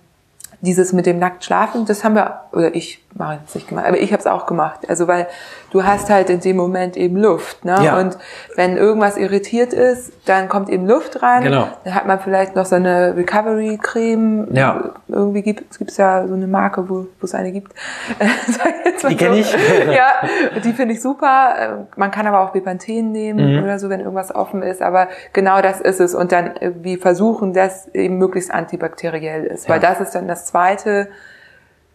[0.61, 3.97] dieses mit dem nackt schlafen, das haben wir, oder ich mache es nicht gemacht, aber
[3.97, 4.81] ich habe es auch gemacht.
[4.87, 5.27] Also weil
[5.71, 7.77] du hast halt in dem Moment eben Luft, ne?
[7.83, 7.99] Ja.
[7.99, 8.17] Und
[8.55, 11.43] wenn irgendwas irritiert ist, dann kommt eben Luft rein.
[11.43, 11.67] Genau.
[11.83, 14.49] Dann hat man vielleicht noch so eine Recovery-Creme.
[14.53, 14.91] Ja.
[15.07, 17.73] Irgendwie gibt es ja so eine Marke, wo es eine gibt.
[19.09, 19.51] die kenne ich.
[19.91, 20.27] ja,
[20.63, 21.87] die finde ich super.
[21.95, 23.63] Man kann aber auch Bepanthen nehmen mhm.
[23.63, 24.81] oder so, wenn irgendwas offen ist.
[24.81, 26.15] Aber genau das ist es.
[26.15, 29.67] Und dann irgendwie versuchen, dass eben möglichst antibakteriell ist.
[29.67, 29.73] Ja.
[29.73, 31.09] Weil das ist dann das Zweite,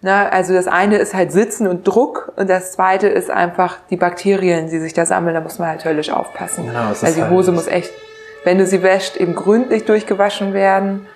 [0.04, 0.30] Ne?
[0.30, 4.68] Also das eine ist halt Sitzen und Druck und das zweite ist einfach die Bakterien,
[4.68, 5.34] die sich da sammeln.
[5.34, 6.66] Da muss man halt höllisch aufpassen.
[6.66, 7.90] Genau, also die Hose halt muss echt,
[8.44, 11.06] wenn du sie wäscht, eben gründlich durchgewaschen werden.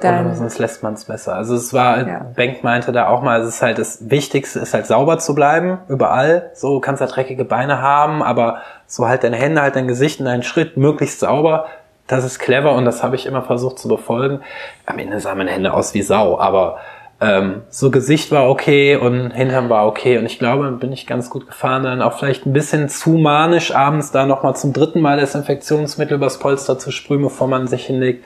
[0.00, 1.34] Dann Oder sonst lässt man es besser.
[1.34, 2.26] Also es war, ja.
[2.34, 5.76] Bank meinte da auch mal, es ist halt das Wichtigste, ist halt sauber zu bleiben,
[5.88, 6.50] überall.
[6.54, 10.18] So kannst du halt dreckige Beine haben, aber so halt deine Hände, halt dein Gesicht
[10.20, 11.66] und deinen Schritt möglichst sauber.
[12.06, 14.40] Das ist clever und das habe ich immer versucht zu befolgen.
[14.86, 16.78] Am Ende sahen meine Hände aus wie Sau, aber
[17.20, 21.30] ähm, so Gesicht war okay und Hintern war okay und ich glaube, bin ich ganz
[21.30, 25.18] gut gefahren, dann auch vielleicht ein bisschen zu manisch abends da nochmal zum dritten Mal
[25.18, 28.24] Desinfektionsmittel übers Polster zu sprühen, bevor man sich hinlegt.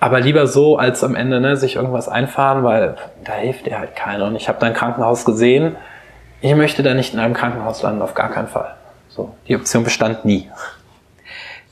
[0.00, 2.94] Aber lieber so, als am Ende ne, sich irgendwas einfahren, weil
[3.24, 4.26] da hilft dir halt keiner.
[4.26, 5.74] Und ich habe dein Krankenhaus gesehen.
[6.40, 8.76] Ich möchte da nicht in einem Krankenhaus landen, auf gar keinen Fall.
[9.08, 10.48] So, die Option bestand nie.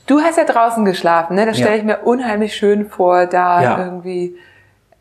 [0.07, 1.45] Du hast ja draußen geschlafen, ne?
[1.45, 1.77] Das stelle ja.
[1.77, 3.79] ich mir unheimlich schön vor, da ja.
[3.79, 4.35] irgendwie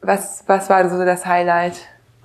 [0.02, 1.74] was, was war so das Highlight?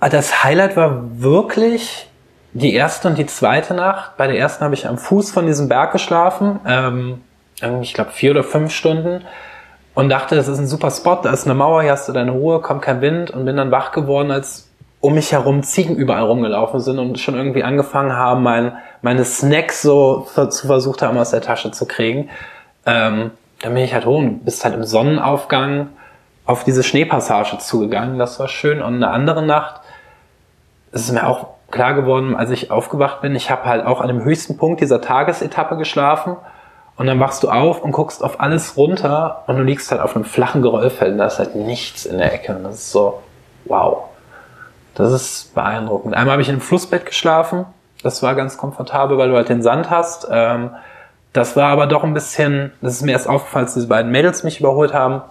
[0.00, 2.08] Ah, das Highlight war wirklich
[2.52, 4.16] die erste und die zweite Nacht.
[4.16, 6.60] Bei der ersten habe ich am Fuß von diesem Berg geschlafen.
[6.66, 7.20] Ähm,
[7.80, 9.24] ich glaube vier oder fünf Stunden.
[9.94, 12.30] Und dachte, das ist ein super Spot, da ist eine Mauer, hier hast du deine
[12.30, 13.30] Ruhe, kommt kein Wind.
[13.30, 14.68] Und bin dann wach geworden, als
[15.00, 18.72] um mich herum Ziegen überall rumgelaufen sind und schon irgendwie angefangen haben, mein,
[19.02, 22.30] meine Snacks so zu versucht haben, aus der Tasche zu kriegen.
[22.86, 25.88] Ähm, dann bin ich halt hoch und bist halt im Sonnenaufgang
[26.52, 28.18] auf diese Schneepassage zugegangen.
[28.18, 28.82] Das war schön.
[28.82, 29.80] Und eine andere Nacht
[30.92, 34.08] ist es mir auch klar geworden, als ich aufgewacht bin, ich habe halt auch an
[34.08, 36.36] dem höchsten Punkt dieser Tagesetappe geschlafen.
[36.96, 40.14] Und dann wachst du auf und guckst auf alles runter und du liegst halt auf
[40.14, 42.54] einem flachen Geröllfeld und da ist halt nichts in der Ecke.
[42.54, 43.22] Und das ist so,
[43.64, 44.04] wow.
[44.94, 46.14] Das ist beeindruckend.
[46.14, 47.64] Einmal habe ich in einem Flussbett geschlafen.
[48.02, 50.28] Das war ganz komfortabel, weil du halt den Sand hast.
[50.30, 50.70] Ähm,
[51.32, 54.44] das war aber doch ein bisschen, das ist mir erst aufgefallen, als diese beiden Mädels
[54.44, 55.22] mich überholt haben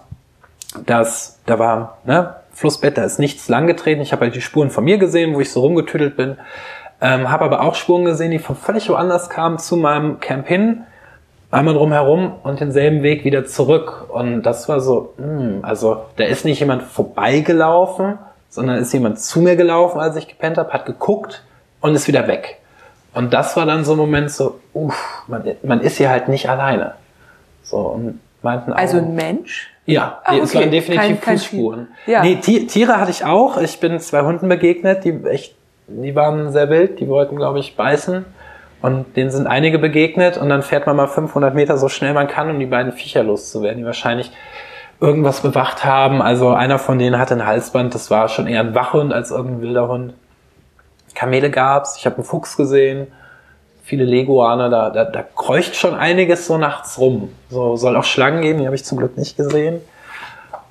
[0.86, 4.02] dass da war ne, Flussbett, da ist nichts langgetreten.
[4.02, 6.36] Ich habe halt die Spuren von mir gesehen, wo ich so rumgetüdelt bin.
[7.00, 10.84] Ähm, habe aber auch Spuren gesehen, die von völlig woanders kamen zu meinem Camp hin,
[11.50, 14.08] einmal drumherum und denselben Weg wieder zurück.
[14.10, 18.18] Und das war so, mh, hm, also da ist nicht jemand vorbeigelaufen,
[18.50, 21.42] sondern ist jemand zu mir gelaufen, als ich gepennt habe, hat geguckt
[21.80, 22.58] und ist wieder weg.
[23.14, 26.48] Und das war dann so ein Moment so, uff, man, man ist hier halt nicht
[26.48, 26.94] alleine.
[27.62, 29.71] So, und meinten auch, Also ein Mensch?
[29.84, 31.88] Ja, Ach, es waren definitiv kein, Fußspuren.
[32.04, 32.22] Kein ja.
[32.22, 33.58] Nee, Tiere hatte ich auch.
[33.58, 35.56] Ich bin zwei Hunden begegnet, die echt,
[35.88, 38.24] die waren sehr wild, die wollten, glaube ich, beißen.
[38.80, 42.26] Und denen sind einige begegnet und dann fährt man mal 500 Meter so schnell man
[42.26, 44.32] kann, um die beiden Viecher loszuwerden, die wahrscheinlich
[45.00, 46.20] irgendwas bewacht haben.
[46.20, 49.62] Also einer von denen hatte ein Halsband, das war schon eher ein Wachhund als irgendein
[49.62, 50.14] wilder Hund.
[51.14, 53.08] Kamele gab's, ich habe einen Fuchs gesehen
[53.82, 57.32] viele Leguane, da, da, da kreucht schon einiges so nachts rum.
[57.50, 59.80] So soll auch Schlangen geben, die habe ich zum Glück nicht gesehen.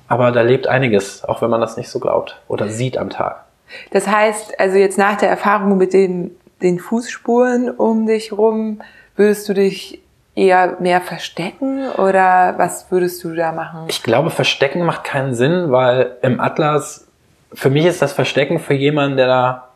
[0.08, 3.44] Aber da lebt einiges, auch wenn man das nicht so glaubt oder sieht am Tag.
[3.90, 6.32] Das heißt, also jetzt nach der Erfahrung mit den,
[6.62, 8.80] den Fußspuren um dich rum,
[9.16, 10.02] würdest du dich
[10.34, 13.86] eher mehr verstecken oder was würdest du da machen?
[13.88, 17.06] Ich glaube, verstecken macht keinen Sinn, weil im Atlas,
[17.52, 19.68] für mich ist das Verstecken für jemanden, der da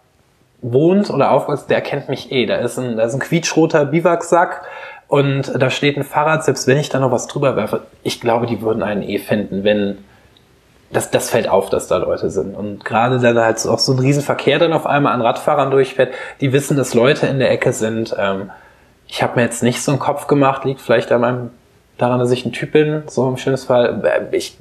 [0.63, 2.47] wohnt oder aufwächst, der kennt mich eh.
[2.47, 4.63] Da ist ein, da ist ein quietschroter Biwaksack
[5.09, 8.47] und da steht ein Fahrrad, selbst wenn ich da noch was drüber werfe, ich glaube,
[8.47, 9.99] die würden einen eh finden, wenn
[10.91, 12.55] das, das fällt auf, dass da Leute sind.
[12.55, 16.53] Und gerade da halt auch so ein Riesenverkehr dann auf einmal an Radfahrern durchfährt, die
[16.53, 18.15] wissen, dass Leute in der Ecke sind.
[18.19, 18.51] Ähm,
[19.09, 21.51] ich habe mir jetzt nicht so einen Kopf gemacht, liegt vielleicht an meinem,
[21.99, 24.03] daran, dass ich ein Typ bin, so im schönes Fall.
[24.05, 24.59] Äh, ich,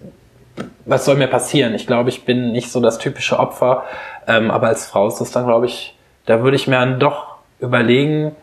[0.86, 1.74] was soll mir passieren?
[1.74, 3.84] Ich glaube, ich bin nicht so das typische Opfer,
[4.28, 7.36] ähm, aber als Frau ist das dann, glaube ich, da würde ich mir dann doch
[7.60, 8.36] überlegen,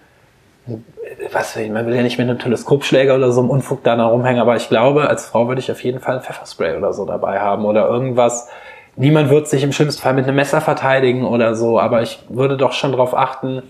[1.33, 4.57] was man will ja nicht mit einem Teleskopschläger oder so einem Unfug da rumhängen, aber
[4.57, 7.65] ich glaube, als Frau würde ich auf jeden Fall ein Pfefferspray oder so dabei haben
[7.65, 8.49] oder irgendwas.
[8.97, 12.57] Niemand wird sich im schlimmsten Fall mit einem Messer verteidigen oder so, aber ich würde
[12.57, 13.63] doch schon darauf achten,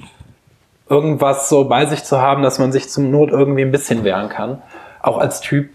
[0.88, 4.28] irgendwas so bei sich zu haben, dass man sich zum Not irgendwie ein bisschen wehren
[4.28, 4.62] kann.
[5.00, 5.70] Auch als Typ,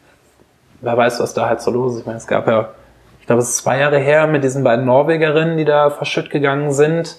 [0.81, 1.99] wer weiß, was da halt so los ist.
[2.01, 2.69] Ich meine, es gab ja,
[3.19, 6.71] ich glaube, es ist zwei Jahre her mit diesen beiden Norwegerinnen, die da verschütt gegangen
[6.71, 7.17] sind.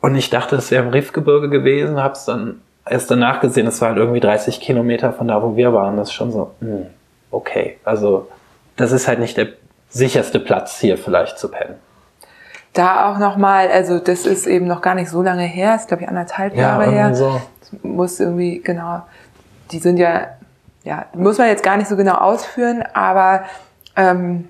[0.00, 3.80] Und ich dachte, es wäre im Riffgebirge gewesen, habe es dann erst danach gesehen, es
[3.80, 5.96] war halt irgendwie 30 Kilometer von da, wo wir waren.
[5.96, 6.86] Das ist schon so, mh, hm,
[7.30, 7.78] okay.
[7.84, 8.28] Also
[8.76, 9.48] das ist halt nicht der
[9.88, 11.76] sicherste Platz hier vielleicht zu pennen.
[12.72, 16.02] Da auch nochmal, also das ist eben noch gar nicht so lange her, ist glaube
[16.02, 17.14] ich anderthalb ja, Jahre her.
[17.14, 17.40] So.
[17.60, 19.02] Das muss irgendwie, genau,
[19.72, 20.35] die sind ja,
[20.86, 23.44] ja, muss man jetzt gar nicht so genau ausführen, aber
[23.96, 24.48] ähm,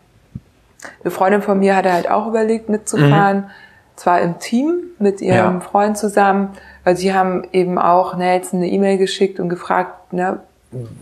[1.03, 3.51] eine Freundin von mir hatte halt auch überlegt mitzufahren, mhm.
[3.97, 5.61] zwar im Team mit ihrem ja.
[5.61, 6.51] Freund zusammen,
[6.85, 10.41] weil sie haben eben auch Nelson eine E-Mail geschickt und gefragt, ne,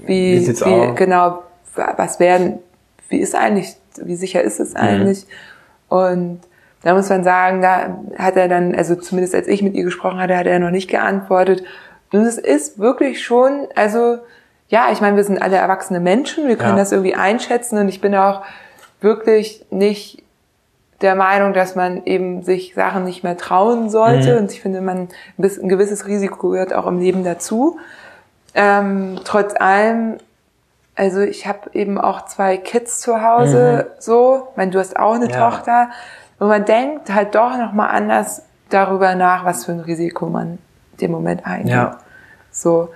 [0.06, 1.43] wie, wie, wie genau,
[1.74, 2.61] was werden,
[3.09, 4.81] wie ist eigentlich, wie sicher ist es mhm.
[4.81, 5.27] eigentlich?
[5.27, 5.97] Mhm.
[5.97, 6.40] Und
[6.82, 10.20] da muss man sagen, da hat er dann, also zumindest als ich mit ihr gesprochen
[10.20, 11.65] hatte, hat er noch nicht geantwortet.
[12.12, 14.19] Und es ist wirklich schon, also
[14.69, 16.82] ja, ich meine, wir sind alle erwachsene Menschen, wir können ja.
[16.82, 18.43] das irgendwie einschätzen und ich bin auch
[19.01, 20.24] wirklich nicht
[21.01, 24.32] der Meinung, dass man eben sich Sachen nicht mehr trauen sollte.
[24.32, 24.39] Mhm.
[24.39, 25.09] Und ich finde, man
[25.39, 27.78] ein gewisses Risiko gehört auch im Leben dazu.
[28.55, 30.16] Ähm, trotz allem,
[30.95, 33.93] also ich habe eben auch zwei Kids zu Hause, mhm.
[33.99, 34.49] so.
[34.53, 35.51] Ich meine, du hast auch eine ja.
[35.51, 35.91] Tochter.
[36.39, 40.59] Und man denkt halt doch noch mal anders darüber nach, was für ein Risiko man
[41.01, 41.73] dem Moment eingeht.
[41.73, 41.99] Ja.
[42.51, 42.91] So,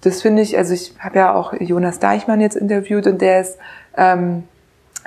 [0.00, 0.56] das finde ich.
[0.56, 3.58] Also ich habe ja auch Jonas Deichmann jetzt interviewt und der ist
[3.96, 4.44] ähm,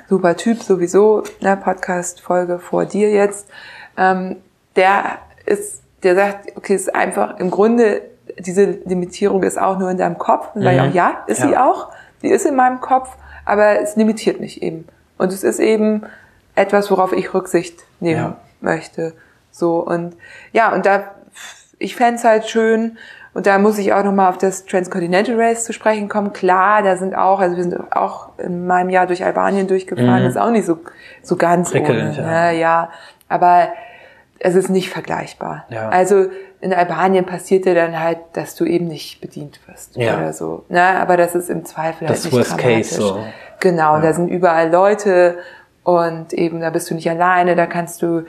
[0.08, 3.48] super Typ sowieso, ne, Podcast-Folge vor dir jetzt,
[3.96, 4.36] ähm,
[4.76, 8.02] der ist, der sagt, okay, ist einfach, im Grunde,
[8.38, 10.54] diese Limitierung ist auch nur in deinem Kopf.
[10.54, 10.64] Und mhm.
[10.64, 11.48] sage ich auch, ja, ist ja.
[11.48, 11.88] sie auch.
[12.22, 14.86] Die ist in meinem Kopf, aber es limitiert mich eben.
[15.18, 16.02] Und es ist eben
[16.54, 18.36] etwas, worauf ich Rücksicht nehmen ja.
[18.60, 19.14] möchte.
[19.50, 20.16] So, und
[20.52, 21.14] ja, und da,
[21.78, 22.96] ich fände halt schön,
[23.34, 26.32] und da muss ich auch nochmal auf das Transcontinental Race zu sprechen kommen.
[26.32, 30.28] Klar, da sind auch, also wir sind auch in meinem Jahr durch Albanien durchgefahren, mhm.
[30.28, 30.78] ist auch nicht so,
[31.22, 32.26] so ganz Prickelnd, ohne.
[32.26, 32.52] Ja.
[32.52, 32.58] Ne?
[32.58, 32.90] ja,
[33.28, 33.68] aber
[34.38, 35.64] es ist nicht vergleichbar.
[35.70, 35.88] Ja.
[35.88, 36.26] Also
[36.60, 40.16] in Albanien passiert dir dann halt, dass du eben nicht bedient wirst ja.
[40.16, 40.64] oder so.
[40.68, 40.82] Ne?
[40.82, 43.18] Aber das ist im Zweifel das halt nicht Worst Case so.
[43.60, 44.02] Genau, ja.
[44.02, 45.38] da sind überall Leute
[45.84, 48.26] und eben da bist du nicht alleine, da kannst du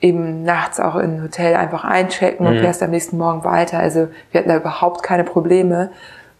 [0.00, 2.60] eben nachts auch in ein Hotel einfach einchecken und mhm.
[2.60, 3.78] fährst am nächsten Morgen weiter.
[3.78, 5.90] Also wir hatten da überhaupt keine Probleme.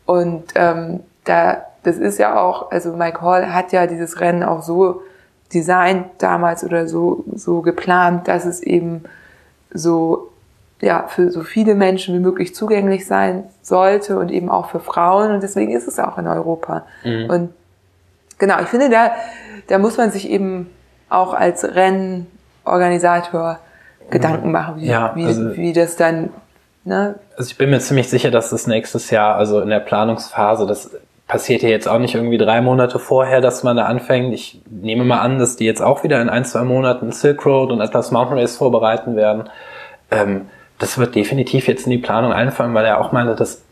[0.06, 4.62] Und ähm, da, das ist ja auch, also Mike Hall hat ja dieses Rennen auch
[4.62, 5.02] so
[5.52, 9.04] designt damals oder so, so geplant, dass es eben
[9.72, 10.30] so,
[10.80, 15.32] ja, für so viele Menschen wie möglich zugänglich sein sollte und eben auch für Frauen.
[15.32, 16.86] Und deswegen ist es auch in Europa.
[17.02, 17.30] Mhm.
[17.30, 17.54] Und
[18.38, 19.10] genau, ich finde, da,
[19.66, 20.70] da muss man sich eben
[21.08, 22.26] auch als Rennen
[22.68, 23.58] Organisator
[24.10, 26.30] Gedanken machen, wie, ja, wie, also, wie das dann.
[26.84, 27.16] Ne?
[27.36, 30.90] Also ich bin mir ziemlich sicher, dass das nächstes Jahr, also in der Planungsphase, das
[31.26, 34.32] passiert ja jetzt auch nicht irgendwie drei Monate vorher, dass man da anfängt.
[34.32, 37.70] Ich nehme mal an, dass die jetzt auch wieder in ein, zwei Monaten Silk Road
[37.70, 39.50] und Atlas Mountain Race vorbereiten werden.
[40.10, 43.62] Ähm, das wird definitiv jetzt in die Planung einfallen, weil er auch meinte, das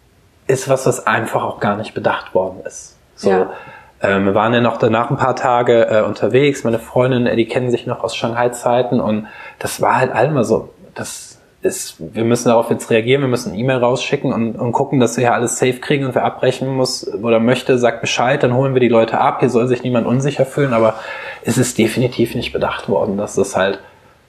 [0.46, 2.96] ist was, was einfach auch gar nicht bedacht worden ist.
[3.14, 3.50] So, ja.
[4.02, 6.64] Ähm, wir waren ja noch danach ein paar Tage äh, unterwegs.
[6.64, 9.26] Meine Freundin, äh, die kennen sich noch aus Shanghai-Zeiten und
[9.58, 10.70] das war halt einmal so.
[10.94, 15.00] Das ist, wir müssen darauf jetzt reagieren, wir müssen eine E-Mail rausschicken und, und gucken,
[15.00, 18.54] dass wir hier alles safe kriegen und wer abbrechen muss oder möchte, sagt Bescheid, dann
[18.54, 19.40] holen wir die Leute ab.
[19.40, 20.94] Hier soll sich niemand unsicher fühlen, aber
[21.42, 23.80] es ist definitiv nicht bedacht worden, dass das halt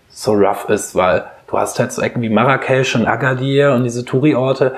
[0.10, 4.04] so rough ist, weil du hast halt so Ecken wie Marrakesch und Agadir und diese
[4.04, 4.76] Touri-Orte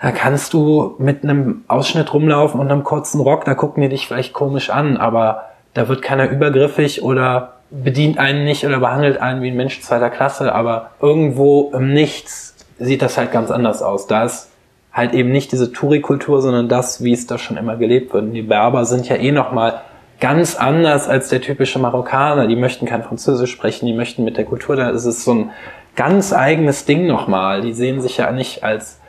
[0.00, 4.06] da kannst du mit einem Ausschnitt rumlaufen und einem kurzen Rock, da gucken die dich
[4.06, 5.44] vielleicht komisch an, aber
[5.74, 10.10] da wird keiner übergriffig oder bedient einen nicht oder behandelt einen wie ein Mensch zweiter
[10.10, 14.06] Klasse, aber irgendwo im Nichts sieht das halt ganz anders aus.
[14.06, 14.50] Da ist
[14.92, 18.24] halt eben nicht diese Touri-Kultur, sondern das, wie es da schon immer gelebt wird.
[18.24, 19.80] Und die Berber sind ja eh nochmal
[20.20, 22.46] ganz anders als der typische Marokkaner.
[22.46, 25.50] Die möchten kein Französisch sprechen, die möchten mit der Kultur, da ist es so ein
[25.96, 27.60] ganz eigenes Ding nochmal.
[27.62, 29.00] Die sehen sich ja nicht als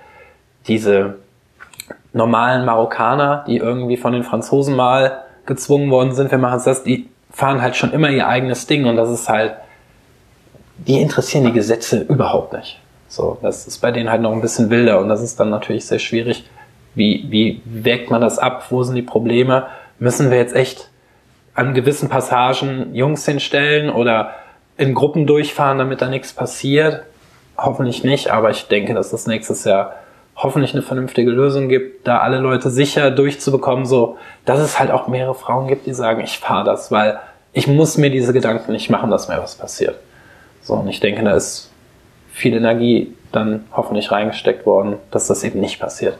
[0.68, 1.16] diese
[2.14, 7.08] normalen Marokkaner, die irgendwie von den Franzosen mal gezwungen worden sind, wir machen das, die
[7.32, 9.54] fahren halt schon immer ihr eigenes Ding und das ist halt,
[10.78, 12.80] die interessieren die Gesetze überhaupt nicht.
[13.08, 15.86] So, das ist bei denen halt noch ein bisschen wilder und das ist dann natürlich
[15.86, 16.50] sehr schwierig.
[16.96, 18.66] Wie, wie wägt man das ab?
[18.70, 19.68] Wo sind die Probleme?
[20.00, 20.90] Müssen wir jetzt echt
[21.54, 24.32] an gewissen Passagen Jungs hinstellen oder
[24.78, 27.04] in Gruppen durchfahren, damit da nichts passiert?
[27.58, 29.96] Hoffentlich nicht, aber ich denke, dass das nächstes Jahr
[30.38, 35.08] hoffentlich eine vernünftige Lösung gibt, da alle Leute sicher durchzubekommen, so, dass es halt auch
[35.08, 37.20] mehrere Frauen gibt, die sagen, ich fahre das, weil
[37.54, 39.96] ich muss mir diese Gedanken nicht machen, dass mir was passiert.
[40.62, 41.72] So, und ich denke, da ist
[42.32, 46.18] viel Energie dann hoffentlich reingesteckt worden, dass das eben nicht passiert.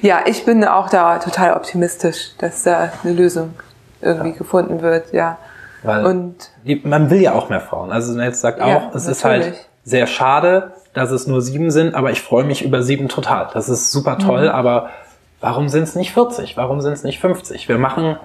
[0.00, 3.54] Ja, ich bin auch da total optimistisch, dass da eine Lösung
[4.00, 4.36] irgendwie ja.
[4.36, 5.38] gefunden wird, ja.
[5.82, 7.90] Weil und die, man will ja auch mehr Frauen.
[7.90, 9.10] Also Nels sagt auch, ja, es natürlich.
[9.10, 13.08] ist halt sehr schade, dass es nur sieben sind, aber ich freue mich über sieben
[13.08, 13.48] total.
[13.52, 14.54] Das ist super toll, mhm.
[14.54, 14.90] aber
[15.40, 16.56] warum sind es nicht 40?
[16.56, 17.68] Warum sind es nicht 50?
[17.68, 18.16] Wir machen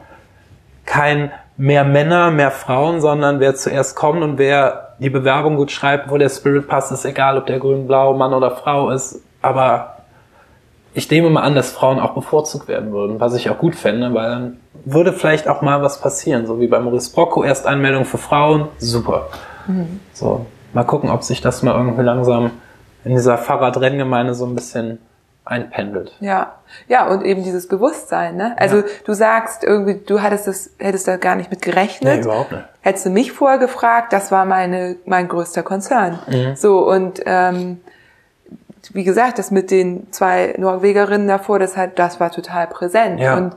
[0.86, 6.10] kein mehr Männer, mehr Frauen, sondern wer zuerst kommt und wer die Bewerbung gut schreibt,
[6.10, 9.22] wo der Spirit passt, ist egal, ob der grün-blau Mann oder Frau ist.
[9.42, 9.98] Aber
[10.94, 14.14] ich nehme mal an, dass Frauen auch bevorzugt werden würden, was ich auch gut fände,
[14.14, 18.06] weil dann würde vielleicht auch mal was passieren, so wie bei Maurice Brocco, erst Anmeldung
[18.06, 19.28] für Frauen, super.
[19.68, 20.00] Mhm.
[20.14, 22.52] So, mal gucken, ob sich das mal irgendwie langsam
[23.04, 25.00] in dieser Fahrradrenngemeinde so ein bisschen
[25.46, 26.16] einpendelt.
[26.20, 26.54] Ja,
[26.88, 28.56] ja, und eben dieses Bewusstsein, ne?
[28.60, 28.84] Also ja.
[29.06, 32.18] du sagst irgendwie, du hattest das, hättest da gar nicht mit gerechnet.
[32.18, 32.64] Nee, überhaupt nicht.
[32.82, 36.20] Hättest du mich vorher gefragt, das war meine, mein größter Konzern.
[36.28, 36.56] Mhm.
[36.56, 37.82] So, und ähm,
[38.94, 43.20] wie gesagt, das mit den zwei Norwegerinnen davor, das hat, das war total präsent.
[43.20, 43.36] Ja.
[43.36, 43.56] Und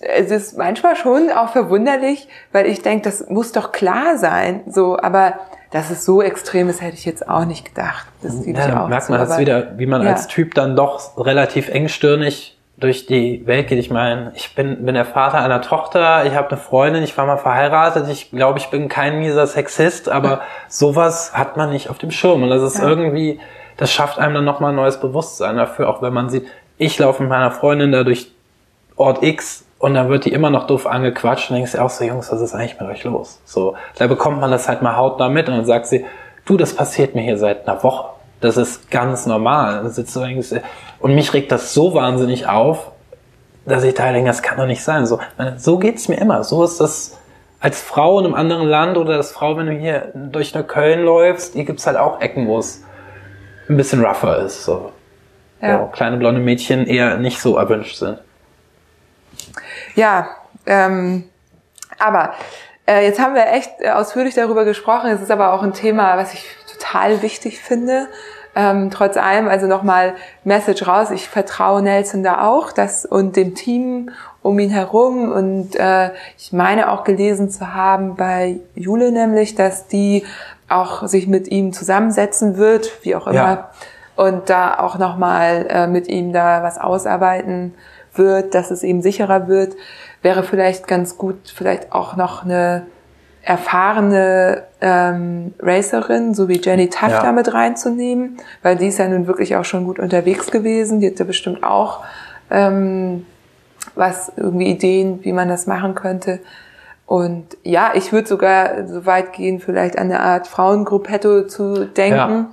[0.00, 4.62] es ist manchmal schon auch verwunderlich, weil ich denke, das muss doch klar sein.
[4.68, 5.34] So, aber
[5.70, 8.06] dass es so extrem ist, hätte ich jetzt auch nicht gedacht.
[8.22, 10.10] Das ja, dann auch merkt so, man das wieder, wie man ja.
[10.10, 13.78] als Typ dann doch relativ engstirnig durch die Welt geht.
[13.80, 17.26] Ich meine, ich bin, bin der Vater einer Tochter, ich habe eine Freundin, ich war
[17.26, 21.98] mal verheiratet, ich glaube, ich bin kein mieser Sexist, aber sowas hat man nicht auf
[21.98, 22.44] dem Schirm.
[22.44, 22.88] Und das ist ja.
[22.88, 23.40] irgendwie,
[23.76, 26.46] das schafft einem dann nochmal ein neues Bewusstsein dafür, auch wenn man sieht,
[26.78, 28.30] ich laufe mit meiner Freundin da durch
[28.94, 32.04] Ort X und dann wird die immer noch doof angequatscht und denkst du auch so,
[32.04, 33.40] Jungs, was ist eigentlich mit euch los?
[33.44, 36.04] So, da bekommt man das halt mal hautnah mit und dann sagt sie,
[36.44, 38.10] du, das passiert mir hier seit einer Woche.
[38.40, 39.88] Das ist ganz normal.
[39.90, 42.92] Sitzt und mich regt das so wahnsinnig auf,
[43.66, 45.06] dass ich da denke, das kann doch nicht sein.
[45.06, 45.20] So,
[45.56, 46.44] so geht's mir immer.
[46.44, 47.18] So ist das
[47.60, 51.04] als Frau in einem anderen Land oder als Frau, wenn du hier durch nach Köln
[51.04, 52.84] läufst, hier gibt's halt auch Ecken, wo es
[53.68, 54.64] ein bisschen rougher ist.
[54.64, 54.92] So.
[55.60, 55.82] Ja.
[55.82, 58.18] Wo kleine blonde Mädchen eher nicht so erwünscht sind.
[59.98, 60.28] Ja,
[60.64, 61.24] ähm,
[61.98, 62.34] aber
[62.86, 65.10] äh, jetzt haben wir echt ausführlich darüber gesprochen.
[65.10, 68.06] Es ist aber auch ein Thema, was ich total wichtig finde.
[68.54, 70.14] Ähm, trotz allem, also nochmal
[70.44, 71.10] Message raus.
[71.10, 74.10] Ich vertraue Nelson da auch, das und dem Team
[74.40, 75.32] um ihn herum.
[75.32, 80.24] Und äh, ich meine auch gelesen zu haben bei Jule nämlich, dass die
[80.68, 83.70] auch sich mit ihm zusammensetzen wird, wie auch immer, ja.
[84.14, 87.74] und da auch nochmal äh, mit ihm da was ausarbeiten
[88.18, 89.76] wird, dass es eben sicherer wird,
[90.22, 92.86] wäre vielleicht ganz gut, vielleicht auch noch eine
[93.42, 97.22] erfahrene ähm, Racerin, so wie Jenny Tuff ja.
[97.22, 101.00] damit reinzunehmen, weil die ist ja nun wirklich auch schon gut unterwegs gewesen.
[101.00, 102.04] Die hat ja bestimmt auch
[102.50, 103.24] ähm,
[103.94, 106.40] was irgendwie Ideen, wie man das machen könnte.
[107.06, 112.12] Und ja, ich würde sogar so weit gehen, vielleicht an eine Art Frauengruppetto zu denken.
[112.16, 112.50] Ja.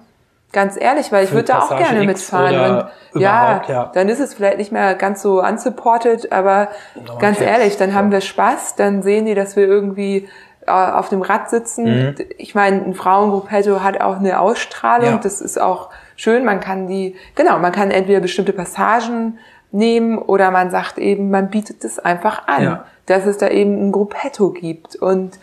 [0.55, 2.87] Ganz ehrlich, weil ich würde da auch gerne X mitfahren.
[3.11, 7.39] Und ja, ja, dann ist es vielleicht nicht mehr ganz so unsupported, aber no, ganz
[7.39, 7.49] okay.
[7.49, 10.29] ehrlich, dann haben wir Spaß, dann sehen die, dass wir irgendwie
[10.65, 11.83] äh, auf dem Rad sitzen.
[11.83, 12.15] Mhm.
[12.37, 15.17] Ich meine, ein Frauengruppetto hat auch eine Ausstrahlung, ja.
[15.17, 16.45] das ist auch schön.
[16.45, 19.37] Man kann die, genau, man kann entweder bestimmte Passagen
[19.73, 22.85] nehmen oder man sagt eben, man bietet es einfach an, ja.
[23.07, 25.37] dass es da eben ein Gruppetto gibt und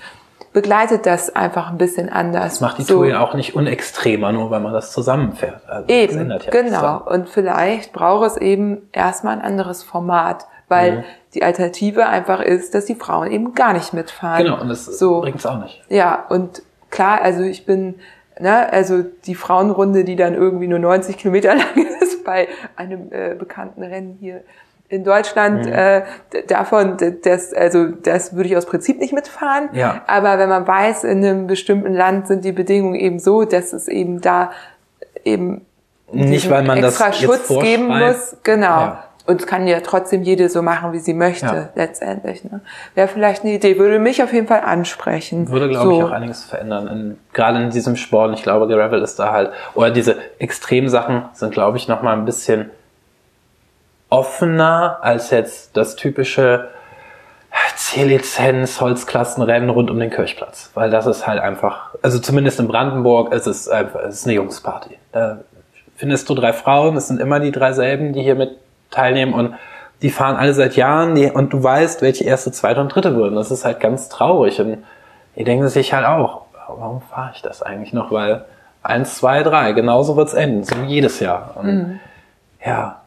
[0.52, 2.54] begleitet das einfach ein bisschen anders.
[2.54, 2.96] Das macht die so.
[2.96, 5.68] Tour ja auch nicht unextremer, nur weil man das zusammenfährt.
[5.68, 7.02] Also eben, ja genau.
[7.06, 11.04] Und vielleicht braucht es eben erstmal ein anderes Format, weil mhm.
[11.34, 14.44] die Alternative einfach ist, dass die Frauen eben gar nicht mitfahren.
[14.44, 15.20] Genau, und das so.
[15.20, 15.82] bringt es auch nicht.
[15.88, 17.94] Ja, und klar, also ich bin,
[18.38, 23.34] ne, also die Frauenrunde, die dann irgendwie nur 90 Kilometer lang ist bei einem äh,
[23.34, 24.42] bekannten Rennen hier
[24.92, 25.72] in Deutschland mhm.
[25.72, 26.02] äh,
[26.48, 29.70] davon, das, also das würde ich aus Prinzip nicht mitfahren.
[29.72, 30.02] Ja.
[30.06, 33.88] Aber wenn man weiß, in einem bestimmten Land sind die Bedingungen eben so, dass es
[33.88, 34.50] eben da
[35.24, 35.64] eben
[36.12, 38.36] nicht, weil man extra das Schutz geben muss.
[38.42, 38.66] Genau.
[38.66, 39.04] Ja.
[39.24, 41.68] Und es kann ja trotzdem jede so machen, wie sie möchte, ja.
[41.74, 42.44] letztendlich.
[42.44, 42.60] Ne?
[42.94, 45.48] Wäre vielleicht eine Idee, würde mich auf jeden Fall ansprechen.
[45.48, 45.98] Würde, glaube so.
[45.98, 46.88] ich, auch einiges verändern.
[46.88, 48.34] In, gerade in diesem Sport.
[48.34, 52.26] Ich glaube, Gravel ist da halt, oder diese Extremsachen sind, glaube ich, noch mal ein
[52.26, 52.70] bisschen
[54.12, 56.68] offener als jetzt das typische
[57.76, 60.70] C-Lizenz, Holzklassenrennen rund um den Kirchplatz.
[60.74, 64.34] Weil das ist halt einfach, also zumindest in Brandenburg, es ist einfach, es ist eine
[64.34, 64.98] Jungsparty.
[65.12, 65.40] Da
[65.96, 68.58] findest du drei Frauen, es sind immer die drei selben, die hier mit
[68.90, 69.54] teilnehmen und
[70.02, 73.34] die fahren alle seit Jahren die, und du weißt, welche erste, zweite und dritte würden.
[73.34, 74.84] Das ist halt ganz traurig und
[75.36, 78.10] die denken sich halt auch, warum fahre ich das eigentlich noch?
[78.12, 78.44] Weil
[78.82, 81.52] eins, zwei, drei, genauso wird's enden, so wie jedes Jahr.
[81.56, 82.00] Und mhm
[82.64, 83.01] Ja.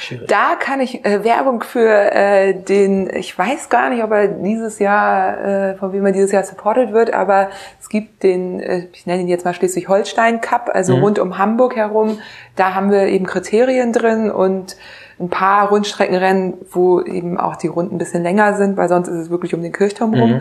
[0.00, 0.28] Schwierig.
[0.28, 4.78] Da kann ich äh, Werbung für äh, den, ich weiß gar nicht, ob er dieses
[4.78, 7.50] Jahr, äh, von wem er dieses Jahr supported wird, aber
[7.80, 11.02] es gibt den, äh, ich nenne ihn jetzt mal Schleswig-Holstein Cup, also mhm.
[11.02, 12.18] rund um Hamburg herum.
[12.56, 14.76] Da haben wir eben Kriterien drin und
[15.18, 19.14] ein paar Rundstreckenrennen, wo eben auch die Runden ein bisschen länger sind, weil sonst ist
[19.14, 20.30] es wirklich um den Kirchturm rum.
[20.34, 20.40] Mhm.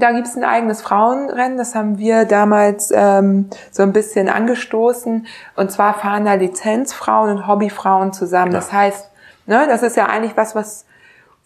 [0.00, 5.26] Da gibt's ein eigenes Frauenrennen, das haben wir damals ähm, so ein bisschen angestoßen.
[5.56, 8.52] Und zwar fahren da Lizenzfrauen und Hobbyfrauen zusammen.
[8.52, 8.58] Ja.
[8.58, 9.10] Das heißt,
[9.46, 10.86] ne, das ist ja eigentlich was, was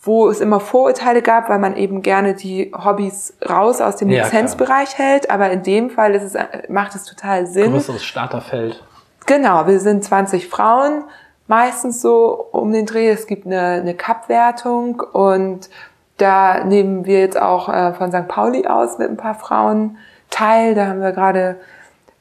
[0.07, 4.25] wo es immer Vorurteile gab, weil man eben gerne die Hobbys raus aus dem ja,
[4.25, 5.09] Lizenzbereich klar.
[5.09, 5.31] hält.
[5.31, 7.73] Aber in dem Fall ist es, macht es total Sinn.
[7.73, 8.83] Größeres Starterfeld.
[9.27, 11.05] Genau, wir sind 20 Frauen,
[11.47, 13.09] meistens so um den Dreh.
[13.09, 15.71] Es gibt eine, eine Cup-Wertung und
[16.17, 18.29] da nehmen wir jetzt auch äh, von St.
[18.29, 19.99] Pauli aus mit ein paar Frauen
[20.31, 20.75] teil.
[20.75, 21.57] Da haben wir gerade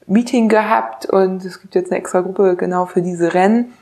[0.07, 3.74] Meeting gehabt und es gibt jetzt eine extra Gruppe genau für diese Rennen,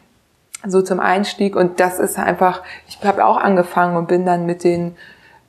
[0.66, 1.56] so zum Einstieg.
[1.56, 4.96] Und das ist einfach, ich habe auch angefangen und bin dann mit den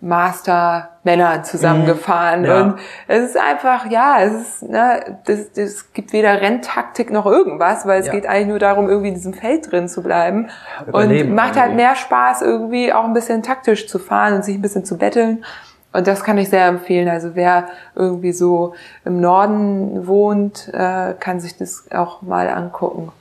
[0.03, 2.41] Master Männer zusammengefahren.
[2.41, 2.47] Mhm.
[2.47, 2.61] Ja.
[2.61, 2.75] Und
[3.07, 8.01] es ist einfach, ja, es ist, ne, das, das gibt weder Renntaktik noch irgendwas, weil
[8.01, 8.13] es ja.
[8.13, 10.51] geht eigentlich nur darum, irgendwie in diesem Feld drin zu bleiben.
[10.87, 14.57] Überleben und macht halt mehr Spaß, irgendwie auch ein bisschen taktisch zu fahren und sich
[14.57, 15.45] ein bisschen zu betteln.
[15.93, 17.09] Und das kann ich sehr empfehlen.
[17.09, 18.75] Also wer irgendwie so
[19.05, 23.13] im Norden wohnt, äh, kann sich das auch mal angucken.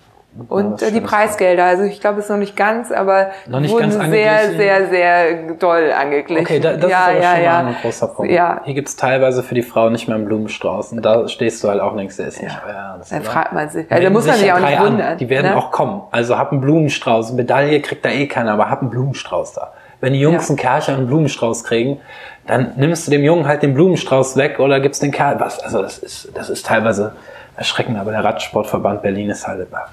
[0.47, 3.71] Und äh, die Preisgelder, also ich glaube, es ist noch nicht ganz, aber noch nicht
[3.71, 6.45] wurden ganz sehr, sehr, sehr doll angeglichen.
[6.45, 7.51] Okay, da, das ja, ist aber ja, schon ja.
[7.51, 8.31] mal ein großer Punkt.
[8.31, 8.61] Ja.
[8.63, 11.81] Hier gibt's teilweise für die Frauen nicht mehr einen Blumenstrauß und da stehst du halt
[11.81, 12.73] auch nichts, der ist nicht euer.
[12.73, 13.91] Ja, Dann fragt man sich.
[13.91, 15.07] Also da muss man sich auch nicht wundern.
[15.07, 15.17] An.
[15.17, 15.57] Die werden ne?
[15.57, 16.01] auch kommen.
[16.11, 17.33] Also hab einen Blumenstrauß.
[17.33, 19.73] Medaille kriegt da eh keiner, aber hab einen Blumenstrauß da.
[19.99, 21.99] Wenn die Jungs einen Kercher und einen Blumenstrauß kriegen,
[22.47, 25.41] dann nimmst du dem Jungen halt den Blumenstrauß weg oder gibst den Kerl.
[25.41, 25.59] Was?
[25.59, 27.15] Also das ist, das ist teilweise
[27.57, 29.87] erschreckend, aber der Radsportverband Berlin ist halt immer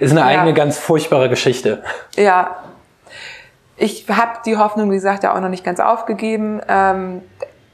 [0.00, 0.54] ist eine eigene ja.
[0.54, 1.82] ganz furchtbare Geschichte.
[2.16, 2.56] Ja.
[3.76, 6.60] Ich habe die Hoffnung, wie gesagt, ja auch noch nicht ganz aufgegeben.
[6.68, 7.22] Ähm,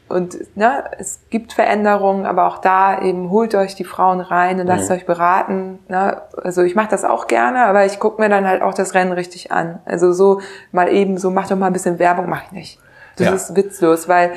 [0.08, 4.66] und ne, es gibt Veränderungen, aber auch da eben holt euch die Frauen rein und
[4.66, 4.96] lasst mhm.
[4.96, 5.80] euch beraten.
[5.88, 6.22] Ne?
[6.42, 9.12] Also ich mache das auch gerne, aber ich gucke mir dann halt auch das Rennen
[9.12, 9.80] richtig an.
[9.84, 10.40] Also so
[10.72, 12.80] mal eben so, mach doch mal ein bisschen Werbung, mach ich nicht.
[13.16, 13.34] Das ja.
[13.34, 14.32] ist witzlos, weil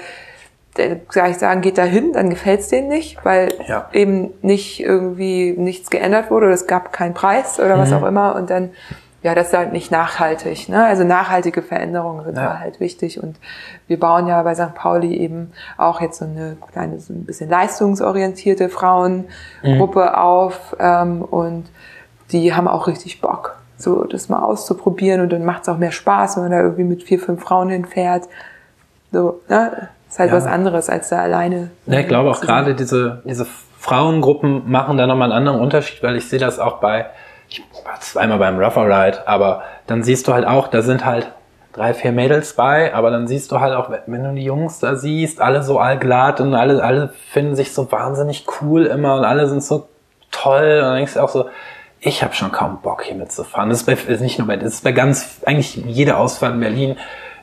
[1.09, 3.89] sag ich sagen, geht da hin, dann gefällt's denen nicht, weil ja.
[3.91, 7.97] eben nicht irgendwie nichts geändert wurde oder es gab keinen Preis oder was mhm.
[7.97, 8.71] auch immer und dann
[9.23, 10.67] ja, das ist halt nicht nachhaltig.
[10.67, 10.83] Ne?
[10.83, 12.59] Also nachhaltige Veränderungen sind ja.
[12.59, 13.21] halt wichtig.
[13.21, 13.37] Und
[13.87, 14.73] wir bauen ja bei St.
[14.73, 20.15] Pauli eben auch jetzt so eine kleine, so ein bisschen leistungsorientierte Frauengruppe mhm.
[20.15, 20.75] auf.
[20.79, 21.65] Ähm, und
[22.31, 25.21] die haben auch richtig Bock, so das mal auszuprobieren.
[25.21, 27.69] Und dann macht es auch mehr Spaß, wenn man da irgendwie mit vier, fünf Frauen
[27.69, 28.27] hinfährt.
[29.11, 29.89] So, ne?
[30.11, 30.35] Ist halt ja.
[30.35, 31.71] was anderes, als da alleine.
[31.85, 33.47] Ja, ich glaube auch gerade diese, diese
[33.79, 37.05] Frauengruppen machen da nochmal einen anderen Unterschied, weil ich sehe das auch bei,
[37.47, 41.31] ich war zweimal beim Rougher Ride, aber dann siehst du halt auch, da sind halt
[41.71, 44.95] drei, vier Mädels bei, aber dann siehst du halt auch, wenn du die Jungs da
[44.95, 49.47] siehst, alle so allglatt und alle, alle finden sich so wahnsinnig cool immer und alle
[49.47, 49.87] sind so
[50.29, 51.45] toll und dann denkst du auch so,
[52.01, 53.69] ich habe schon kaum Bock hier mitzufahren.
[53.69, 56.59] Das ist, bei, ist nicht nur bei, das ist bei ganz, eigentlich jede Ausfahrt in
[56.59, 56.97] Berlin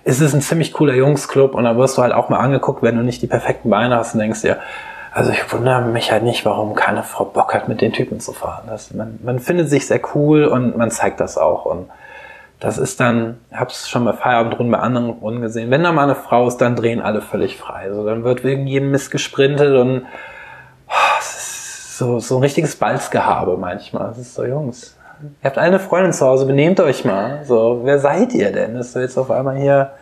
[0.08, 2.96] es ist ein ziemlich cooler Jungsclub und da wirst du halt auch mal angeguckt, wenn
[2.96, 4.56] du nicht die perfekten Beine hast und denkst dir,
[5.12, 8.32] also ich wundere mich halt nicht, warum keine Frau Bock hat, mit den Typen zu
[8.32, 8.64] fahren.
[8.68, 11.66] Das, man, man findet sich sehr cool und man zeigt das auch.
[11.66, 11.90] Und
[12.58, 16.14] das ist dann, es schon bei Feierabendrunden bei anderen Runden gesehen, wenn da mal eine
[16.14, 17.84] Frau ist, dann drehen alle völlig frei.
[17.84, 20.06] Also dann wird wegen jedem Mist gesprintet und
[20.88, 24.10] oh, es ist so, so ein richtiges Balzgehabe manchmal.
[24.12, 27.40] Es ist so, Jungs, Ihr habt eine Freundin zu Hause, benehmt euch mal.
[27.44, 29.92] So, wer seid ihr denn, dass du jetzt auf einmal hier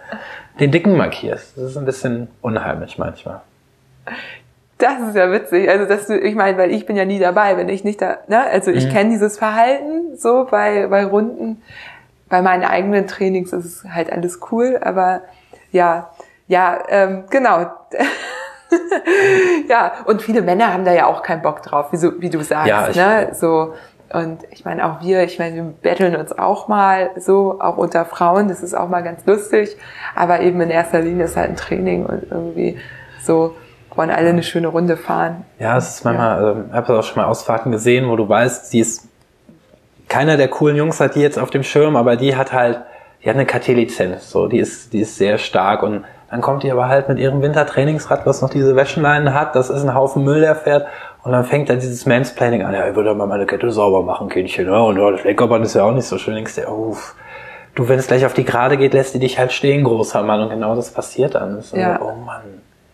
[0.60, 1.56] den Dicken markierst?
[1.56, 3.40] Das ist ein bisschen unheimlich manchmal.
[4.78, 5.70] Das ist ja witzig.
[5.70, 8.18] Also, dass du, ich meine, weil ich bin ja nie dabei, wenn ich nicht da,
[8.28, 8.44] ne?
[8.44, 8.90] Also, ich mhm.
[8.90, 11.62] kenne dieses Verhalten so bei, bei Runden.
[12.28, 15.22] Bei meinen eigenen Trainings ist es halt alles cool, aber
[15.70, 16.10] ja,
[16.48, 17.66] ja, ähm, genau.
[19.68, 22.42] ja, und viele Männer haben da ja auch keinen Bock drauf, wie, so, wie du
[22.42, 23.34] sagst, ja, ne?
[23.34, 23.74] So,
[24.12, 28.04] und ich meine, auch wir, ich meine, wir betteln uns auch mal so, auch unter
[28.04, 29.76] Frauen, das ist auch mal ganz lustig.
[30.14, 32.78] Aber eben in erster Linie ist halt ein Training und irgendwie
[33.22, 33.54] so
[33.96, 35.44] wollen alle eine schöne Runde fahren.
[35.58, 36.46] Ja, es ist manchmal, ja.
[36.46, 39.08] also, ich habe auch schon mal Ausfahrten gesehen, wo du weißt, sie ist,
[40.08, 42.80] keiner der coolen Jungs hat die jetzt auf dem Schirm, aber die hat halt,
[43.24, 46.04] die hat eine KT-Lizenz, so, die ist, die ist sehr stark und
[46.36, 49.82] dann kommt die aber halt mit ihrem Wintertrainingsrad, was noch diese Wäschenleinen hat, das ist
[49.82, 50.86] ein Haufen Müll, der fährt
[51.22, 54.28] und dann fängt dann dieses Mansplaining an, ja, ich würde mal meine Kette sauber machen,
[54.28, 54.82] Kindchen, ne?
[54.82, 56.34] und ja, das Lenkerband ist ja auch nicht so schön.
[56.34, 57.14] Denkst du, uff,
[57.74, 60.42] du, wenn es gleich auf die Gerade geht, lässt die dich halt stehen, großer Mann,
[60.42, 61.62] und genau das passiert dann.
[61.62, 61.98] So, ja.
[62.02, 62.42] Oh Mann,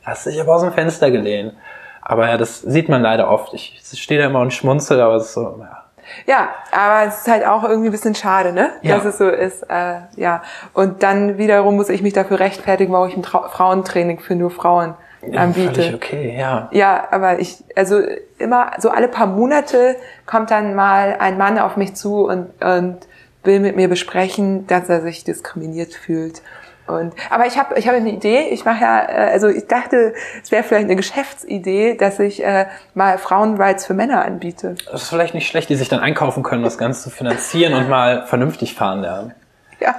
[0.04, 1.52] hast dich aber aus dem Fenster gelehnt.
[2.00, 3.52] Aber ja, das sieht man leider oft.
[3.54, 5.81] Ich stehe da immer und schmunzel, aber es ist so, ja.
[6.26, 8.70] Ja, aber es ist halt auch irgendwie ein bisschen schade, ne?
[8.82, 8.96] Ja.
[8.96, 9.62] Dass es so ist.
[9.70, 10.42] Äh, ja.
[10.72, 14.50] Und dann wiederum muss ich mich dafür rechtfertigen, warum ich ein Trau Frauentraining für nur
[14.50, 14.94] Frauen
[15.36, 15.74] anbiete.
[15.74, 16.68] Völlig okay, ja.
[16.72, 18.00] Ja, aber ich, also
[18.38, 19.96] immer so alle paar Monate
[20.26, 22.98] kommt dann mal ein Mann auf mich zu und, und
[23.44, 26.42] will mit mir besprechen, dass er sich diskriminiert fühlt.
[26.86, 28.48] Und, aber ich habe ich hab eine Idee.
[28.50, 32.66] Ich mache ja, äh, also ich dachte, es wäre vielleicht eine Geschäftsidee, dass ich äh,
[32.94, 34.74] mal Frauenrights für Männer anbiete.
[34.90, 37.88] Das ist vielleicht nicht schlecht, die sich dann einkaufen können, das Ganze zu finanzieren und
[37.88, 39.32] mal vernünftig fahren lernen.
[39.80, 39.94] Ja,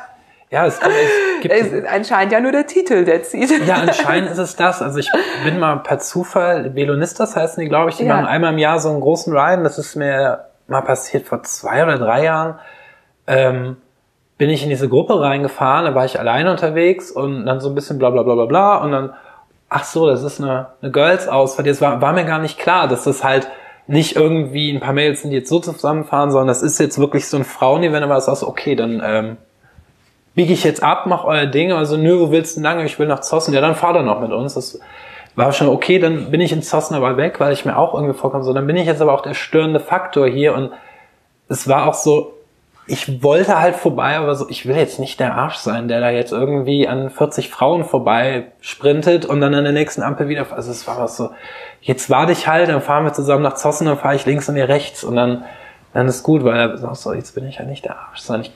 [0.52, 3.66] Ja, es, es gibt es ist anscheinend ja nur der Titel, der zieht.
[3.66, 4.82] Ja, anscheinend ist es das.
[4.82, 5.10] Also ich
[5.46, 8.16] bin mal per Zufall, Velonistas heißen die, glaube ich, die Ja.
[8.16, 9.64] machen einmal im Jahr so einen großen Ride.
[9.64, 12.60] Das ist mir mal passiert vor zwei oder drei Jahren.
[13.26, 13.78] Ähm,
[14.44, 17.76] bin ich in diese Gruppe reingefahren, da war ich alleine unterwegs und dann so ein
[17.76, 19.14] bisschen bla bla bla bla bla und dann,
[19.70, 21.66] ach so, das ist eine, eine Girls-Ausfahrt.
[21.66, 23.48] Jetzt war, war mir gar nicht klar, dass das halt
[23.88, 27.30] nicht irgendwie ein paar Mädels sind, die jetzt so zusammenfahren, sondern das ist jetzt wirklich
[27.30, 29.38] so ein Frauen-Event, aber das ist so, okay, dann ähm,
[30.36, 32.84] biege ich jetzt ab, mach euer Ding, also nö, wo willst du denn lange?
[32.84, 34.56] Ich will nach Zossen, ja, dann fahr doch noch mit uns.
[34.56, 34.78] Das
[35.38, 38.14] war schon okay, dann bin ich in Zossen aber weg, weil ich mir auch irgendwie
[38.14, 40.72] vorkomme, so, dann bin ich jetzt aber auch der störende Faktor hier und
[41.48, 42.34] es war auch so,
[42.86, 46.10] ich wollte halt vorbei, aber so, ich will jetzt nicht der Arsch sein, der da
[46.10, 50.72] jetzt irgendwie an 40 Frauen vorbei sprintet und dann an der nächsten Ampel wieder, also
[50.72, 51.30] es war was so,
[51.82, 54.58] jetzt warte ich halt, dann fahren wir zusammen nach Zossen, dann fahre ich links und
[54.58, 55.46] ihr rechts und dann,
[55.94, 58.42] dann ist gut, weil er sagt so, jetzt bin ich ja nicht der Arsch sein.
[58.42, 58.52] Ich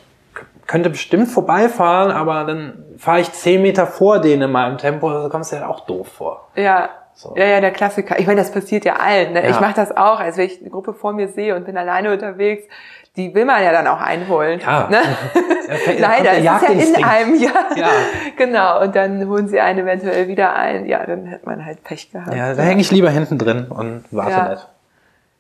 [0.66, 5.30] könnte bestimmt vorbeifahren, aber dann fahre ich 10 Meter vor denen in meinem Tempo, also
[5.30, 6.50] kommst du ja auch doof vor.
[6.56, 6.90] Ja.
[7.14, 7.34] So.
[7.36, 8.20] Ja, ja, der Klassiker.
[8.20, 9.34] Ich meine, das passiert ja allen.
[9.34, 9.42] Ne?
[9.42, 9.50] Ja.
[9.50, 10.20] Ich mache das auch.
[10.20, 12.68] Also wenn ich eine Gruppe vor mir sehe und bin alleine unterwegs,
[13.18, 14.60] die will man ja dann auch einholen.
[14.60, 14.88] Ja.
[14.90, 15.02] Ne?
[15.68, 16.44] Ja, Leider, es ist
[16.94, 17.52] ja in einem, ja.
[17.76, 17.90] Ja.
[18.38, 18.82] Genau.
[18.82, 20.86] Und dann holen sie einen eventuell wieder ein.
[20.86, 22.36] Ja, dann hat man halt Pech gehabt.
[22.36, 24.50] Ja, da hänge ich lieber hinten drin und warte Ja.
[24.50, 24.68] nicht.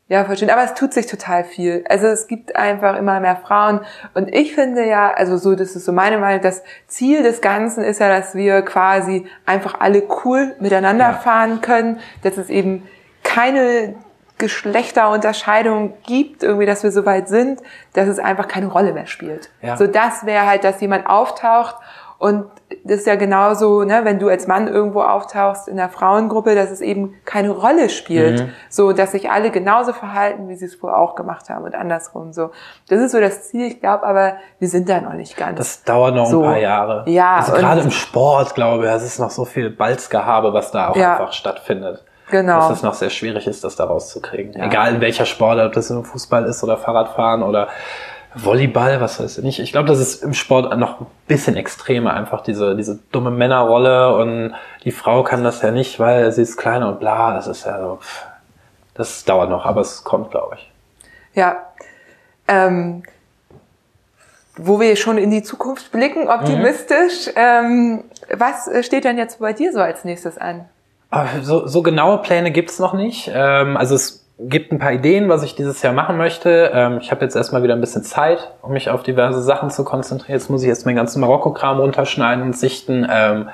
[0.09, 0.51] Ja, verstehe.
[0.53, 1.83] Aber es tut sich total viel.
[1.89, 3.81] Also es gibt einfach immer mehr Frauen.
[4.13, 7.83] Und ich finde ja, also so, das ist so meine Meinung, das Ziel des Ganzen
[7.83, 11.13] ist ja, dass wir quasi einfach alle cool miteinander Ja.
[11.13, 12.87] fahren können, dass es eben
[13.23, 13.95] keine
[14.37, 17.61] Geschlechterunterscheidung gibt, irgendwie, dass wir so weit sind,
[17.93, 19.49] dass es einfach keine Rolle mehr spielt.
[19.61, 19.77] Ja.
[19.77, 21.75] So das wäre halt, dass jemand auftaucht
[22.19, 22.45] und
[22.83, 26.71] das ist ja genauso, ne, wenn du als Mann irgendwo auftauchst in der Frauengruppe, dass
[26.71, 28.41] es eben keine Rolle spielt.
[28.41, 28.49] Mhm.
[28.69, 32.33] So, dass sich alle genauso verhalten, wie sie es vorher auch gemacht haben und andersrum
[32.33, 32.49] so.
[32.89, 35.57] Das ist so das Ziel, ich glaube aber, wir sind da noch nicht ganz.
[35.59, 36.41] Das dauert noch So.
[36.41, 37.03] ein paar Jahre.
[37.07, 40.89] Ja, Also gerade im Sport, glaube ich, es ist noch so viel Balzgehabe, was da
[40.89, 41.13] auch Ja.
[41.17, 42.03] einfach stattfindet.
[42.29, 42.59] Genau.
[42.59, 44.53] Dass es noch sehr schwierig ist, das da rauszukriegen.
[44.53, 44.65] Ja.
[44.65, 47.69] Egal in welcher Sportart, ob das im Fußball ist oder Fahrradfahren oder
[48.35, 49.59] Volleyball, was weiß ich nicht.
[49.59, 54.15] Ich glaube, das ist im Sport noch ein bisschen extremer, einfach diese, diese dumme Männerrolle
[54.15, 57.33] und die Frau kann das ja nicht, weil sie ist kleiner und bla.
[57.33, 57.99] Das ist ja so,
[58.93, 60.71] das dauert noch, aber es kommt, glaube ich.
[61.33, 61.63] Ja.
[62.47, 63.03] Ähm,
[64.57, 67.29] wo wir schon in die Zukunft blicken, optimistisch.
[67.35, 68.03] Ähm,
[68.35, 70.67] was äh, steht denn jetzt bei dir so als nächstes an?
[71.09, 73.31] Aber So, so genaue Pläne gibt's noch nicht.
[73.33, 76.71] Ähm, also es gibt ein paar Ideen, was ich dieses Jahr machen möchte.
[76.73, 79.83] Ähm, ich habe jetzt erstmal wieder ein bisschen Zeit, um mich auf diverse Sachen zu
[79.83, 80.37] konzentrieren.
[80.37, 83.07] Jetzt muss ich jetzt meinen ganzen Marokko-Kram runterschneiden und sichten.
[83.09, 83.49] Ähm,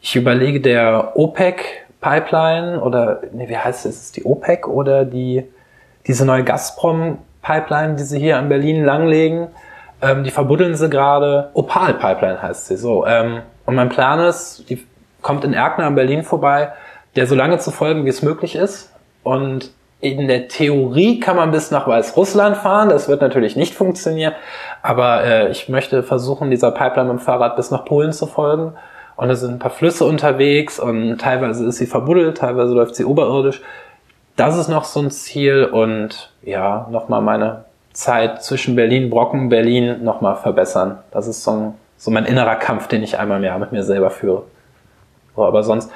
[0.00, 3.96] ich überlege der OPEC-Pipeline oder, nee, wie heißt es?
[3.96, 5.44] Ist es die OPEC oder die,
[6.06, 9.48] diese neue Gazprom-Pipeline, die sie hier an Berlin langlegen?
[10.02, 11.50] Ähm, die verbuddeln sie gerade.
[11.54, 13.06] Opal-Pipeline heißt sie, so.
[13.06, 14.86] Ähm, und mein Plan ist, die
[15.22, 16.72] kommt in Erkner in Berlin vorbei,
[17.16, 18.92] der so lange zu folgen, wie es möglich ist.
[19.22, 22.88] Und in der Theorie kann man bis nach Weißrussland fahren.
[22.88, 24.32] Das wird natürlich nicht funktionieren.
[24.82, 28.72] Aber äh, ich möchte versuchen, dieser Pipeline mit dem Fahrrad bis nach Polen zu folgen.
[29.16, 33.04] Und da sind ein paar Flüsse unterwegs und teilweise ist sie verbuddelt, teilweise läuft sie
[33.04, 33.60] oberirdisch.
[34.36, 40.02] Das ist noch so ein Ziel und ja, nochmal meine Zeit zwischen Berlin, Brocken, Berlin
[40.02, 41.00] nochmal verbessern.
[41.10, 43.82] Das ist so, ein, so mein innerer Kampf, den ich einmal im Jahr mit mir
[43.82, 44.44] selber führe.
[45.36, 45.90] Aber sonst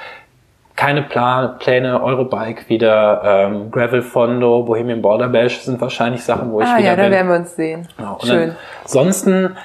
[0.77, 6.61] keine Plan, Pläne, Eurobike wieder, ähm, Gravel Fondo, Bohemian Border Bash sind wahrscheinlich Sachen, wo
[6.61, 7.13] ich ah wieder ja, da bin.
[7.13, 7.89] werden wir uns sehen.
[7.97, 8.19] Genau.
[8.25, 8.57] Schön.
[8.83, 9.57] Ansonsten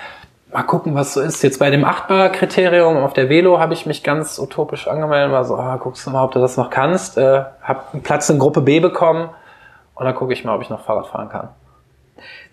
[0.52, 1.42] mal gucken, was so ist.
[1.42, 5.56] Jetzt bei dem Achtbar-Kriterium auf der Velo habe ich mich ganz utopisch angemeldet, war so,
[5.56, 7.18] ah, guckst du mal, ob du das noch kannst.
[7.18, 9.30] Äh, hab einen Platz in Gruppe B bekommen
[9.96, 11.50] und dann gucke ich mal, ob ich noch Fahrrad fahren kann.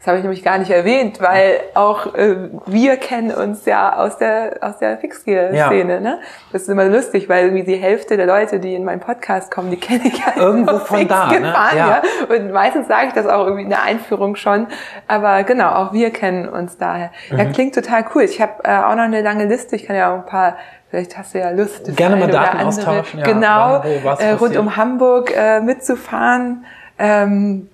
[0.06, 4.18] Das habe ich nämlich gar nicht erwähnt, weil auch äh, wir kennen uns ja aus
[4.18, 6.00] der aus der Fixgear-Szene.
[6.00, 6.20] Ne?
[6.52, 9.68] Das ist immer lustig, weil irgendwie die Hälfte der Leute, die in meinen Podcast kommen,
[9.72, 11.52] die kenne ich ja Irgendwo aus von da, ne?
[11.52, 11.88] fahren, Ja.
[11.88, 12.02] ja.
[12.36, 14.68] Und meistens sage ich das auch irgendwie in der Einführung schon.
[15.08, 17.10] Aber genau, auch wir kennen uns daher.
[17.36, 17.52] Ja, Mhm.
[17.52, 18.22] klingt total cool.
[18.22, 19.74] Ich habe äh, auch noch eine lange Liste.
[19.74, 20.54] Ich kann ja auch ein paar
[20.88, 23.26] Vielleicht hast du ja Lust, Gerne mal Daten andere, austauschen, ja.
[23.26, 23.82] Genau,
[24.20, 26.64] äh, rund um Hamburg äh, mitzufahren.
[26.96, 27.68] Ähm,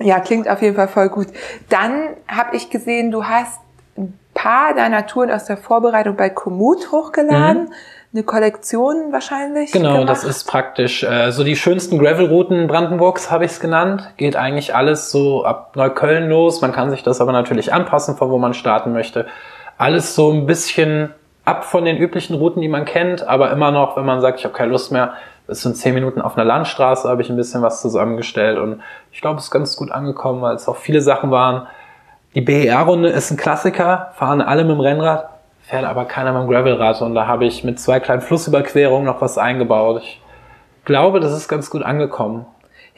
[0.00, 1.28] Ja, klingt auf jeden Fall voll gut.
[1.68, 3.60] Dann habe ich gesehen, du hast
[3.96, 7.64] ein paar deiner Touren aus der Vorbereitung bei Komoot hochgeladen.
[7.64, 7.72] Mhm.
[8.12, 9.70] Eine Kollektion wahrscheinlich.
[9.70, 10.08] Genau, gemacht.
[10.08, 14.14] das ist praktisch äh, so die schönsten Gravel-Routen Brandenburgs habe ich es genannt.
[14.16, 16.60] Geht eigentlich alles so ab Neukölln los.
[16.60, 19.26] Man kann sich das aber natürlich anpassen, von wo man starten möchte.
[19.78, 21.14] Alles so ein bisschen
[21.44, 24.44] ab von den üblichen Routen, die man kennt, aber immer noch, wenn man sagt, ich
[24.44, 25.14] habe keine Lust mehr,
[25.50, 28.80] es sind zehn Minuten auf einer Landstraße, habe ich ein bisschen was zusammengestellt und
[29.12, 31.66] ich glaube, es ist ganz gut angekommen, weil es auch viele Sachen waren.
[32.34, 35.28] Die BER-Runde ist ein Klassiker, fahren alle mit dem Rennrad,
[35.62, 39.20] fährt aber keiner mit dem Gravelrad und da habe ich mit zwei kleinen Flussüberquerungen noch
[39.20, 40.02] was eingebaut.
[40.02, 40.20] Ich
[40.84, 42.46] glaube, das ist ganz gut angekommen.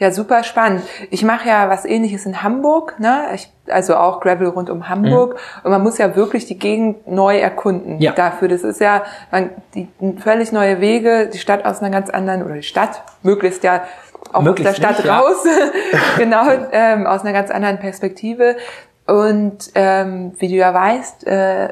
[0.03, 0.83] Ja, super spannend.
[1.11, 3.29] Ich mache ja was ähnliches in Hamburg, ne?
[3.33, 5.35] Ich, also auch Gravel rund um Hamburg.
[5.35, 5.39] Mhm.
[5.63, 8.11] Und man muss ja wirklich die Gegend neu erkunden ja.
[8.11, 8.49] dafür.
[8.49, 9.87] Das ist ja man, die,
[10.19, 13.83] völlig neue Wege, die Stadt aus einer ganz anderen, oder die Stadt, möglichst ja
[14.33, 15.99] auch möglichst aus der Stadt nicht, raus, ja.
[16.17, 18.57] genau, ähm, aus einer ganz anderen Perspektive.
[19.07, 21.69] Und ähm, wie du ja weißt, äh,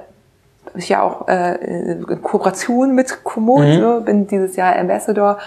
[0.75, 3.79] ich ja auch äh, in Kooperation mit Komoot, mhm.
[3.79, 5.37] so, bin dieses Jahr Ambassador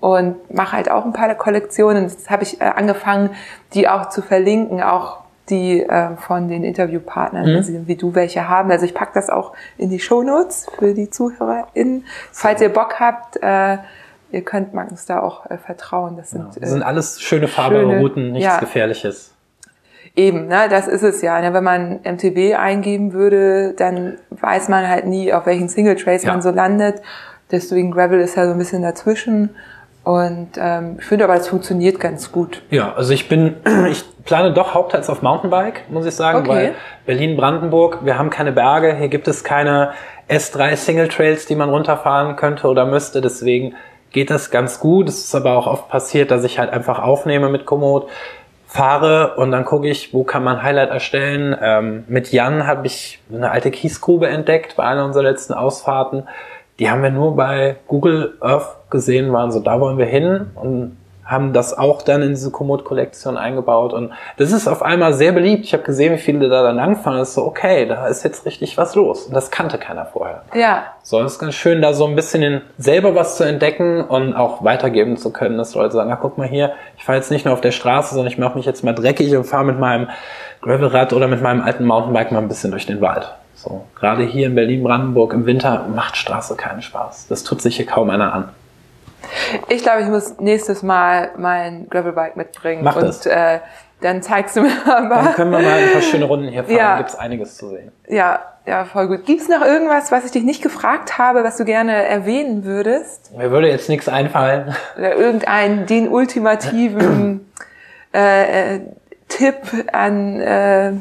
[0.00, 2.04] und mache halt auch ein paar Kollektionen.
[2.04, 3.30] Jetzt habe ich äh, angefangen,
[3.72, 7.56] die auch zu verlinken, auch die äh, von den Interviewpartnern, mhm.
[7.56, 8.70] also, wie du welche haben.
[8.70, 12.06] Also ich pack das auch in die Shownotes für die ZuhörerInnen.
[12.32, 13.78] Falls ihr Bock habt, äh,
[14.32, 16.16] ihr könnt Magnus da auch äh, vertrauen.
[16.16, 19.33] Das sind, ja, das sind äh, alles schöne fahrbare Routen, nichts ja, Gefährliches.
[20.16, 21.40] Eben, ne, das ist es ja.
[21.40, 21.52] Ne?
[21.52, 26.32] Wenn man MTB eingeben würde, dann weiß man halt nie, auf welchen Single Trace ja.
[26.32, 27.02] man so landet.
[27.50, 29.50] Deswegen Gravel ist ja so ein bisschen dazwischen.
[30.04, 32.62] Und ähm, ich finde aber, es funktioniert ganz gut.
[32.70, 33.56] Ja, also ich bin,
[33.90, 36.48] ich plane doch hauptsächlich auf Mountainbike, muss ich sagen, okay.
[36.48, 36.74] weil
[37.06, 39.92] Berlin-Brandenburg, wir haben keine Berge, hier gibt es keine
[40.28, 43.20] S3 Single Trails, die man runterfahren könnte oder müsste.
[43.20, 43.74] Deswegen
[44.12, 45.08] geht das ganz gut.
[45.08, 48.06] Es ist aber auch oft passiert, dass ich halt einfach aufnehme mit Komoot
[48.74, 51.56] fahre und dann gucke ich, wo kann man Highlight erstellen.
[51.62, 56.24] Ähm, mit Jan habe ich eine alte Kiesgrube entdeckt bei einer unserer letzten Ausfahrten.
[56.80, 60.96] Die haben wir nur bei Google Earth gesehen, waren so, da wollen wir hin und
[61.24, 65.64] haben das auch dann in diese Komoot-Kollektion eingebaut und das ist auf einmal sehr beliebt.
[65.64, 67.18] Ich habe gesehen, wie viele da dann langfahren.
[67.18, 70.42] Das ist so, okay, da ist jetzt richtig was los und das kannte keiner vorher.
[70.54, 70.84] Ja.
[71.02, 74.64] So, es ist ganz schön, da so ein bisschen selber was zu entdecken und auch
[74.64, 77.54] weitergeben zu können, dass Leute sagen, na guck mal hier, ich fahre jetzt nicht nur
[77.54, 80.08] auf der Straße, sondern ich mache mich jetzt mal dreckig und fahre mit meinem
[80.62, 83.32] Gravelrad oder mit meinem alten Mountainbike mal ein bisschen durch den Wald.
[83.54, 87.28] So, gerade hier in Berlin-Brandenburg im Winter macht Straße keinen Spaß.
[87.28, 88.48] Das tut sich hier kaum einer an.
[89.68, 92.84] Ich glaube, ich muss nächstes Mal mein Gravelbike mitbringen.
[92.84, 93.26] Mach das.
[93.26, 93.60] Und äh,
[94.00, 95.14] dann zeigst du mir aber.
[95.16, 96.76] Dann können wir mal ein paar schöne Runden hier fahren.
[96.76, 96.98] Ja.
[96.98, 97.92] Gibt's einiges zu sehen.
[98.08, 99.26] Ja, ja, voll gut.
[99.26, 103.36] Gibt's noch irgendwas, was ich dich nicht gefragt habe, was du gerne erwähnen würdest?
[103.36, 104.74] Mir würde jetzt nichts einfallen.
[104.96, 107.50] Oder irgendeinen, den ultimativen
[108.14, 108.80] äh, äh,
[109.28, 109.56] Tipp
[109.92, 110.92] an äh,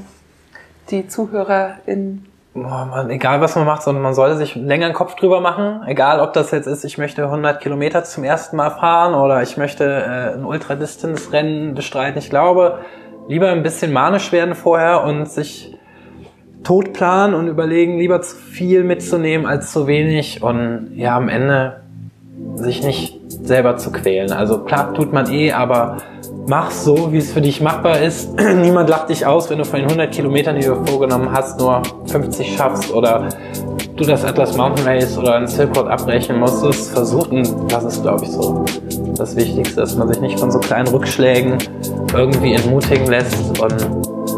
[0.90, 2.33] die ZuhörerInnen?
[2.54, 5.82] Man, egal was man macht, sondern man sollte sich länger einen Kopf drüber machen.
[5.88, 9.58] Egal, ob das jetzt ist, ich möchte 100 Kilometer zum ersten Mal fahren oder ich
[9.58, 12.20] möchte äh, ein Ultradistanz-Rennen bestreiten.
[12.20, 12.80] Ich glaube,
[13.28, 15.78] lieber ein bisschen manisch werden vorher und sich
[16.64, 21.82] tot planen und überlegen, lieber zu viel mitzunehmen als zu wenig und ja, am Ende
[22.56, 24.32] sich nicht selber zu quälen.
[24.32, 25.98] Also klar tut man eh, aber
[26.48, 28.30] mach so, wie es für dich machbar ist.
[28.56, 31.82] Niemand lacht dich aus, wenn du von den 100 Kilometern, die du vorgenommen hast, nur
[32.08, 33.30] 50 schaffst oder
[33.96, 36.92] du das Atlas Mountain Race oder ein Silk Road abbrechen musstest.
[36.92, 38.66] Versuchen, das ist, glaube ich, so
[39.18, 41.58] das Wichtigste, dass man sich nicht von so kleinen Rückschlägen
[42.16, 43.88] irgendwie entmutigen lässt und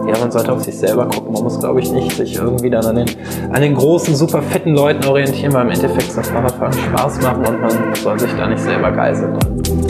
[0.07, 1.34] ja, man sollte auf sich selber gucken.
[1.34, 3.10] Man muss, glaube ich, nicht sich irgendwie dann an den,
[3.52, 7.61] an den großen, super fitten Leuten orientieren, weil im Endeffekt soll Fahrradfahren Spaß machen und
[7.61, 9.38] man soll sich da nicht selber geiseln.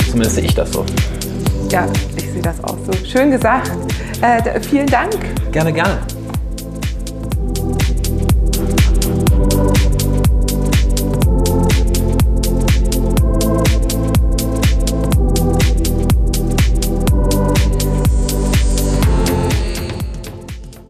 [0.10, 0.86] Zumindest sehe ich das so.
[1.70, 2.94] Ja, ich sehe das auch so.
[3.06, 3.72] Schön gesagt.
[4.22, 5.14] Äh, vielen Dank.
[5.52, 5.98] Gerne, gerne.